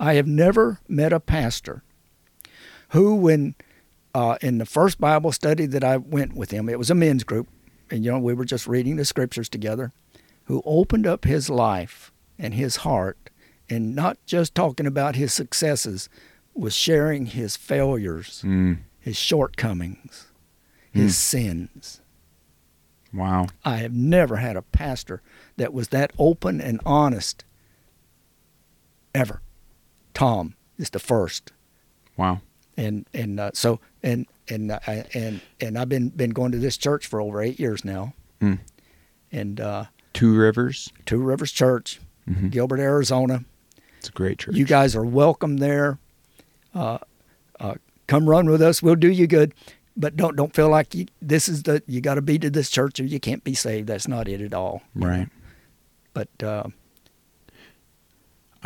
I 0.00 0.14
have 0.14 0.26
never 0.26 0.78
met 0.88 1.12
a 1.12 1.20
pastor 1.20 1.82
who, 2.90 3.14
when 3.16 3.54
uh, 4.14 4.38
in 4.40 4.58
the 4.58 4.66
first 4.66 5.00
Bible 5.00 5.32
study 5.32 5.66
that 5.66 5.84
I 5.84 5.96
went 5.96 6.34
with 6.34 6.50
him, 6.50 6.68
it 6.68 6.78
was 6.78 6.90
a 6.90 6.94
men's 6.94 7.24
group, 7.24 7.48
and 7.90 8.04
you 8.04 8.10
know 8.12 8.18
we 8.18 8.34
were 8.34 8.44
just 8.44 8.66
reading 8.66 8.96
the 8.96 9.04
scriptures 9.04 9.48
together, 9.48 9.92
who 10.44 10.62
opened 10.64 11.06
up 11.06 11.24
his 11.24 11.50
life 11.50 12.12
and 12.38 12.54
his 12.54 12.76
heart, 12.76 13.30
and 13.68 13.94
not 13.94 14.16
just 14.24 14.54
talking 14.54 14.86
about 14.86 15.16
his 15.16 15.32
successes, 15.32 16.08
was 16.54 16.74
sharing 16.74 17.26
his 17.26 17.56
failures, 17.56 18.42
Mm. 18.44 18.78
his 18.98 19.16
shortcomings, 19.16 20.26
his 20.90 21.16
sins. 21.16 22.00
Wow. 23.12 23.46
I 23.64 23.76
have 23.78 23.92
never 23.92 24.36
had 24.36 24.56
a 24.56 24.62
pastor 24.62 25.22
that 25.56 25.72
was 25.72 25.88
that 25.88 26.12
open 26.18 26.60
and 26.60 26.80
honest 26.84 27.44
ever. 29.14 29.40
Tom 30.18 30.54
is 30.78 30.90
the 30.90 30.98
first, 30.98 31.52
Wow. 32.16 32.40
and 32.76 33.06
and 33.14 33.38
uh, 33.38 33.50
so 33.54 33.78
and 34.02 34.26
and 34.48 34.72
uh, 34.72 34.78
and 35.14 35.40
and 35.60 35.78
I've 35.78 35.88
been 35.88 36.08
been 36.08 36.30
going 36.30 36.50
to 36.52 36.58
this 36.58 36.76
church 36.76 37.06
for 37.06 37.20
over 37.20 37.40
eight 37.40 37.60
years 37.60 37.84
now, 37.84 38.14
Hmm. 38.40 38.54
and 39.30 39.60
uh, 39.60 39.84
Two 40.12 40.34
Rivers. 40.36 40.92
Two 41.06 41.18
Rivers 41.22 41.52
Church, 41.52 42.00
Mhm. 42.28 42.50
Gilbert, 42.50 42.80
Arizona. 42.80 43.44
It's 43.98 44.08
a 44.08 44.12
great 44.12 44.38
church. 44.40 44.56
You 44.56 44.64
guys 44.64 44.96
are 44.96 45.04
welcome 45.04 45.58
there. 45.58 45.98
Uh, 46.74 46.98
uh, 47.60 47.74
come 48.08 48.28
run 48.28 48.48
with 48.50 48.60
us. 48.62 48.82
We'll 48.82 48.96
do 48.96 49.08
you 49.10 49.26
good. 49.28 49.54
But 49.96 50.16
don't 50.16 50.34
don't 50.36 50.54
feel 50.54 50.68
like 50.68 50.94
you, 50.96 51.06
this 51.22 51.48
is 51.48 51.62
the 51.62 51.82
you 51.86 52.00
got 52.00 52.14
to 52.16 52.22
be 52.22 52.38
to 52.40 52.50
this 52.50 52.70
church 52.70 52.98
or 53.00 53.04
you 53.04 53.20
can't 53.20 53.44
be 53.44 53.54
saved. 53.54 53.86
That's 53.88 54.08
not 54.08 54.26
it 54.28 54.40
at 54.40 54.52
all. 54.54 54.82
right. 54.94 55.28
But 56.12 56.28
uh, 56.42 56.64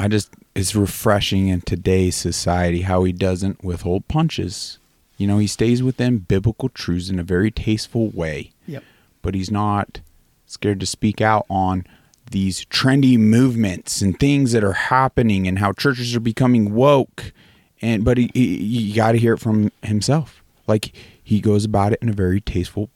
I 0.02 0.08
just 0.08 0.34
it's 0.56 0.74
refreshing 0.74 1.46
in 1.46 1.60
today's 1.60 2.16
society 2.16 2.80
how 2.80 3.04
he 3.04 3.12
doesn't 3.12 3.62
withhold 3.62 4.08
punches. 4.08 4.80
You 5.16 5.28
know, 5.28 5.38
he 5.38 5.46
stays 5.46 5.80
within 5.80 6.18
biblical 6.18 6.70
truths 6.70 7.08
in 7.08 7.20
a 7.20 7.22
very 7.22 7.52
tasteful 7.52 8.08
way, 8.08 8.50
yep. 8.66 8.82
but 9.22 9.36
he's 9.36 9.48
not 9.52 10.00
scared 10.44 10.80
to 10.80 10.86
speak 10.86 11.20
out 11.20 11.46
on 11.48 11.86
these 12.32 12.64
trendy 12.64 13.16
movements 13.16 14.02
and 14.02 14.18
things 14.18 14.50
that 14.50 14.64
are 14.64 14.72
happening 14.72 15.46
and 15.46 15.60
how 15.60 15.72
churches 15.72 16.16
are 16.16 16.20
becoming 16.20 16.74
woke. 16.74 17.32
And 17.80 18.04
but 18.04 18.18
he, 18.18 18.28
he 18.34 18.56
you 18.56 18.96
got 18.96 19.12
to 19.12 19.18
hear 19.18 19.34
it 19.34 19.40
from 19.40 19.70
himself. 19.84 20.42
Like 20.66 20.92
he 21.22 21.40
goes 21.40 21.64
about 21.64 21.92
it 21.92 22.00
in 22.02 22.08
a 22.08 22.12
very 22.12 22.40
tasteful, 22.40 22.90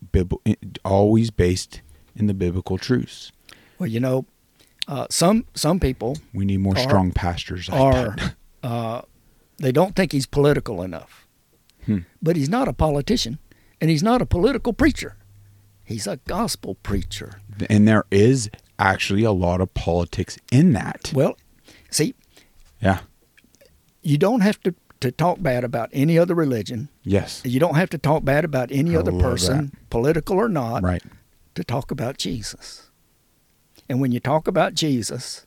always 0.84 1.30
based 1.30 1.82
in 2.16 2.26
the 2.26 2.34
biblical 2.34 2.78
truths. 2.78 3.30
Well, 3.78 3.88
you 3.88 4.00
know, 4.00 4.26
uh, 4.88 5.06
some 5.10 5.44
some 5.54 5.78
people 5.80 6.16
We 6.34 6.44
need 6.44 6.58
more 6.60 6.76
Are- 6.76 6.82
strong 6.82 7.10
pastors 7.12 7.68
like 7.68 7.80
are 7.80 8.16
uh, 8.62 9.02
they 9.58 9.72
don't 9.72 9.94
think 9.96 10.12
he's 10.12 10.26
political 10.26 10.82
enough, 10.82 11.26
Hmm. 11.86 11.98
but 12.22 12.36
he's 12.36 12.48
not 12.48 12.68
a 12.68 12.72
politician, 12.72 13.38
and 13.80 13.90
he's 13.90 14.02
not 14.02 14.20
a 14.22 14.26
political 14.26 14.72
preacher. 14.72 15.16
He's 15.84 16.06
a 16.06 16.16
gospel 16.26 16.74
preacher. 16.82 17.40
and 17.70 17.86
there 17.88 18.04
is 18.10 18.50
actually 18.78 19.24
a 19.24 19.32
lot 19.32 19.60
of 19.60 19.72
politics 19.74 20.36
in 20.52 20.72
that. 20.74 21.10
Well, 21.14 21.36
see, 21.90 22.14
Yeah. 22.82 23.00
you 24.02 24.18
don't 24.18 24.40
have 24.42 24.60
to 24.62 24.74
to 25.00 25.10
talk 25.12 25.42
bad 25.42 25.62
about 25.62 25.90
any 25.92 26.18
other 26.18 26.34
religion. 26.34 26.88
Yes. 27.02 27.42
You 27.44 27.60
don't 27.60 27.74
have 27.76 27.90
to 27.90 27.98
talk 27.98 28.24
bad 28.24 28.44
about 28.46 28.72
any 28.72 28.96
I 28.96 29.00
other 29.00 29.12
person, 29.12 29.72
political 29.90 30.38
or 30.38 30.48
not, 30.48 30.82
Right. 30.82 31.02
to 31.54 31.62
talk 31.62 31.90
about 31.90 32.16
Jesus. 32.16 32.85
And 33.88 34.00
when 34.00 34.12
you 34.12 34.20
talk 34.20 34.48
about 34.48 34.74
Jesus, 34.74 35.46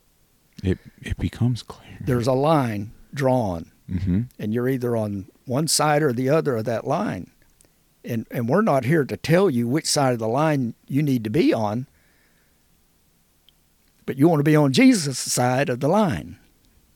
It 0.64 0.78
it 1.02 1.18
becomes 1.18 1.64
clear. 1.64 1.98
there's 2.02 2.28
a 2.28 2.34
line 2.34 2.92
drawn, 3.14 3.72
Mm-hmm. 3.90 4.22
and 4.38 4.54
you're 4.54 4.70
either 4.70 4.96
on 4.96 5.26
one 5.46 5.68
side 5.68 6.04
or 6.04 6.14
the 6.14 6.30
other 6.30 6.56
of 6.58 6.66
that 6.66 6.86
line. 6.86 7.32
And 8.06 8.28
and 8.32 8.48
we're 8.48 8.62
not 8.62 8.86
here 8.86 9.04
to 9.06 9.18
tell 9.18 9.50
you 9.50 9.68
which 9.68 9.86
side 9.88 10.14
of 10.14 10.20
the 10.20 10.28
line 10.28 10.74
you 10.88 11.02
need 11.02 11.24
to 11.24 11.30
be 11.30 11.54
on. 11.54 11.88
But 14.06 14.18
you 14.18 14.28
want 14.28 14.40
to 14.40 14.44
be 14.52 14.56
on 14.56 14.74
Jesus' 14.74 15.20
side 15.20 15.70
of 15.70 15.80
the 15.80 15.88
line. 15.88 16.38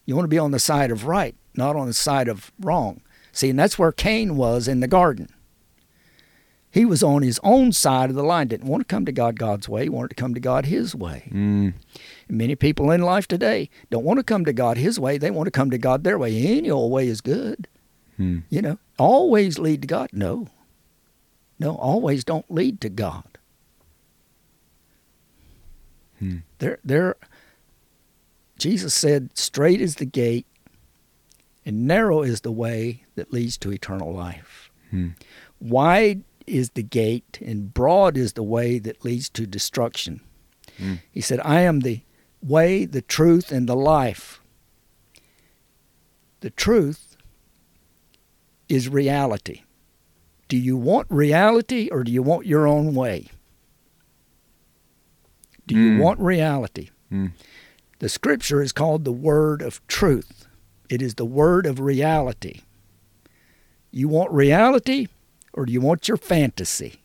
You 0.06 0.16
want 0.16 0.26
to 0.26 0.30
be 0.36 0.40
on 0.40 0.52
the 0.52 0.60
side 0.60 0.92
of 0.92 1.06
right, 1.06 1.36
not 1.56 1.76
on 1.76 1.88
the 1.88 1.94
side 1.94 2.28
of 2.28 2.52
wrong. 2.60 3.02
See, 3.32 3.50
and 3.50 3.58
that's 3.58 3.80
where 3.80 3.92
Cain 3.92 4.36
was 4.36 4.68
in 4.68 4.80
the 4.80 4.88
garden. 4.88 5.30
He 6.74 6.86
was 6.86 7.04
on 7.04 7.22
his 7.22 7.40
own 7.44 7.72
side 7.72 8.10
of 8.10 8.16
the 8.16 8.24
line, 8.24 8.48
didn't 8.48 8.68
want 8.68 8.82
to 8.82 8.92
come 8.92 9.06
to 9.06 9.12
God 9.12 9.38
God's 9.38 9.70
way, 9.70 9.84
he 9.84 9.90
wanted 9.90 10.10
to 10.10 10.16
come 10.16 10.34
to 10.34 10.40
God 10.40 10.66
his 10.66 10.96
way. 10.96 11.30
Mm. 11.32 11.76
Many 12.28 12.56
people 12.56 12.90
in 12.90 13.04
life 13.04 13.28
today 13.28 13.70
don't 13.92 14.04
want 14.04 14.18
to 14.18 14.24
come 14.24 14.44
to 14.46 14.54
God 14.54 14.78
his 14.78 15.00
way, 15.00 15.20
they 15.20 15.30
want 15.30 15.46
to 15.46 15.52
come 15.52 15.70
to 15.70 15.78
God 15.78 16.04
their 16.04 16.18
way. 16.18 16.36
Any 16.36 16.72
old 16.72 16.92
way 16.92 17.08
is 17.08 17.22
good. 17.22 17.68
Hmm. 18.18 18.40
You 18.50 18.64
know, 18.64 18.80
always 18.98 19.60
lead 19.60 19.82
to 19.84 19.88
God. 19.88 20.10
No. 20.14 20.48
No, 21.60 21.76
always 21.76 22.24
don't 22.24 22.50
lead 22.50 22.82
to 22.82 22.90
God. 22.90 23.38
Hmm. 26.18 26.38
There 26.58 26.80
there 26.84 27.16
Jesus 28.58 28.96
said, 28.96 29.38
straight 29.38 29.80
is 29.80 29.96
the 29.96 30.06
gate 30.06 30.48
and 31.66 31.86
narrow 31.86 32.24
is 32.24 32.42
the 32.42 32.52
way 32.52 33.04
that 33.14 33.32
leads 33.32 33.60
to 33.60 33.72
eternal 33.72 34.12
life. 34.12 34.72
Hmm. 34.90 35.10
Wide 35.60 36.24
is 36.48 36.72
the 36.72 36.84
gate 36.84 37.40
and 37.46 37.74
broad 37.74 38.18
is 38.18 38.34
the 38.34 38.44
way 38.44 38.80
that 38.80 39.04
leads 39.06 39.30
to 39.30 39.46
destruction. 39.48 40.22
Hmm. 40.78 40.96
He 41.12 41.22
said, 41.22 41.40
I 41.44 41.62
am 41.62 41.82
the 41.82 42.02
way, 42.42 42.86
the 42.86 43.02
truth, 43.02 43.52
and 43.52 43.68
the 43.70 43.76
life. 43.76 44.42
The 46.42 46.50
truth 46.50 47.16
is 48.68 48.90
reality. 48.90 49.62
Do 50.50 50.58
you 50.58 50.76
want 50.76 51.08
reality 51.10 51.90
or 51.92 52.04
do 52.04 52.12
you 52.12 52.22
want 52.22 52.46
your 52.46 52.68
own 52.68 52.94
way? 52.94 53.28
Do 55.66 55.76
you 55.76 55.92
Mm. 55.98 56.00
want 56.02 56.20
reality? 56.20 56.90
Mm. 57.12 57.32
The 58.00 58.10
scripture 58.10 58.62
is 58.62 58.72
called 58.74 59.06
the 59.06 59.14
word 59.14 59.62
of 59.62 59.86
truth. 59.88 60.46
It 60.90 61.02
is 61.02 61.16
the 61.16 61.26
word 61.26 61.66
of 61.66 61.80
reality. 61.80 62.62
You 63.92 64.10
want 64.10 64.32
reality 64.32 65.08
or 65.54 65.66
do 65.66 65.74
you 65.74 65.82
want 65.82 66.08
your 66.08 66.18
fantasy? 66.18 67.02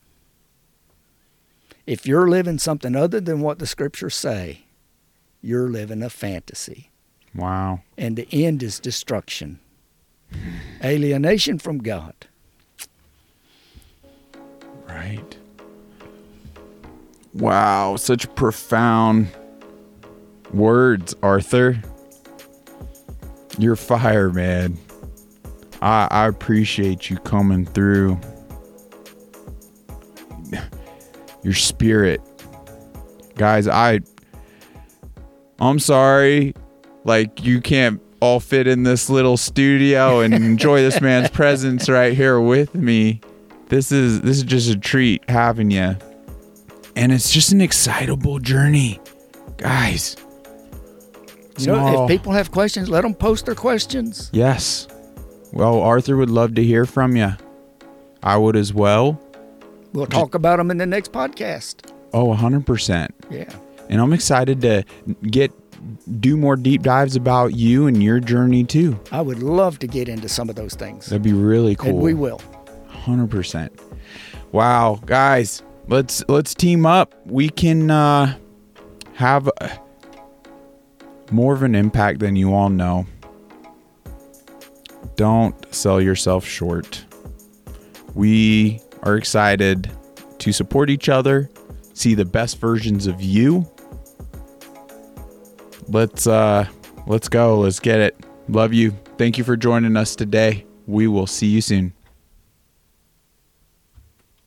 If 1.85 2.05
you're 2.05 2.29
living 2.29 2.59
something 2.59 2.95
other 2.95 3.19
than 3.19 3.41
what 3.41 3.59
the 3.59 3.65
scriptures 3.65 4.15
say, 4.15 4.65
you're 5.41 5.69
living 5.69 6.03
a 6.03 6.09
fantasy. 6.09 6.89
Wow. 7.33 7.81
And 7.97 8.15
the 8.15 8.27
end 8.31 8.61
is 8.61 8.79
destruction, 8.79 9.59
alienation 10.83 11.59
from 11.59 11.79
God. 11.79 12.13
Right. 14.87 15.37
Wow, 17.33 17.95
such 17.95 18.33
profound 18.35 19.29
words, 20.51 21.15
Arthur. 21.21 21.81
You're 23.57 23.75
fire, 23.75 24.31
man. 24.31 24.77
I 25.81 26.07
I 26.09 26.27
appreciate 26.27 27.09
you 27.09 27.17
coming 27.17 27.65
through. 27.65 28.19
Your 31.43 31.53
spirit. 31.53 32.21
Guys, 33.35 33.67
I 33.67 34.01
I'm 35.59 35.79
sorry 35.79 36.53
like 37.03 37.43
you 37.43 37.61
can't 37.61 38.01
all 38.19 38.39
fit 38.39 38.67
in 38.67 38.83
this 38.83 39.09
little 39.09 39.37
studio 39.37 40.19
and 40.19 40.33
enjoy 40.33 40.81
this 40.81 40.99
man's 41.01 41.29
presence 41.31 41.89
right 41.89 42.13
here 42.13 42.39
with 42.39 42.75
me. 42.75 43.21
This 43.67 43.91
is 43.91 44.21
this 44.21 44.37
is 44.37 44.43
just 44.43 44.69
a 44.69 44.77
treat 44.77 45.27
having 45.29 45.71
you. 45.71 45.95
And 46.95 47.11
it's 47.11 47.31
just 47.31 47.51
an 47.51 47.61
excitable 47.61 48.39
journey. 48.39 48.99
Guys. 49.57 50.17
You 51.57 51.67
know, 51.67 52.03
if 52.03 52.09
people 52.09 52.31
have 52.31 52.51
questions, 52.51 52.89
let 52.89 53.01
them 53.01 53.13
post 53.13 53.45
their 53.45 53.55
questions. 53.55 54.29
Yes. 54.31 54.87
Well, 55.51 55.81
Arthur 55.81 56.15
would 56.15 56.29
love 56.29 56.55
to 56.55 56.63
hear 56.63 56.85
from 56.85 57.17
you. 57.17 57.33
I 58.23 58.37
would 58.37 58.55
as 58.55 58.73
well. 58.73 59.21
We'll 59.93 60.05
talk 60.05 60.35
about 60.35 60.57
them 60.57 60.71
in 60.71 60.77
the 60.77 60.85
next 60.85 61.11
podcast. 61.11 61.91
Oh, 62.13 62.27
100%. 62.27 63.09
Yeah. 63.29 63.51
And 63.89 63.99
I'm 64.01 64.13
excited 64.13 64.61
to 64.61 64.83
get 65.23 65.51
do 66.19 66.35
more 66.35 66.55
deep 66.55 66.83
dives 66.83 67.15
about 67.15 67.55
you 67.55 67.87
and 67.87 68.03
your 68.03 68.19
journey 68.19 68.63
too. 68.63 68.99
I 69.11 69.21
would 69.21 69.41
love 69.41 69.79
to 69.79 69.87
get 69.87 70.09
into 70.09 70.29
some 70.29 70.49
of 70.49 70.55
those 70.55 70.73
things. 70.73 71.07
That'd 71.07 71.23
be 71.23 71.33
really 71.33 71.75
cool. 71.75 71.89
And 71.89 71.99
we 71.99 72.13
will. 72.13 72.41
100%. 72.91 73.69
Wow, 74.51 74.99
guys, 75.05 75.63
let's 75.87 76.23
let's 76.27 76.53
team 76.53 76.85
up. 76.85 77.15
We 77.25 77.49
can 77.49 77.91
uh 77.91 78.35
have 79.13 79.49
uh, 79.61 79.69
more 81.31 81.53
of 81.53 81.61
an 81.63 81.75
impact 81.75 82.19
than 82.19 82.35
you 82.35 82.53
all 82.53 82.69
know. 82.69 83.05
Don't 85.15 85.55
sell 85.73 86.01
yourself 86.01 86.45
short. 86.45 87.05
We 88.15 88.81
are 89.03 89.17
excited 89.17 89.91
to 90.39 90.51
support 90.51 90.89
each 90.89 91.09
other, 91.09 91.49
see 91.93 92.15
the 92.15 92.25
best 92.25 92.59
versions 92.59 93.07
of 93.07 93.21
you. 93.21 93.67
Let's 95.87 96.27
uh 96.27 96.67
let's 97.07 97.27
go. 97.27 97.59
Let's 97.59 97.79
get 97.79 97.99
it. 97.99 98.15
Love 98.47 98.73
you. 98.73 98.91
Thank 99.17 99.37
you 99.37 99.43
for 99.43 99.57
joining 99.57 99.97
us 99.97 100.15
today. 100.15 100.65
We 100.87 101.07
will 101.07 101.27
see 101.27 101.47
you 101.47 101.61
soon. 101.61 101.93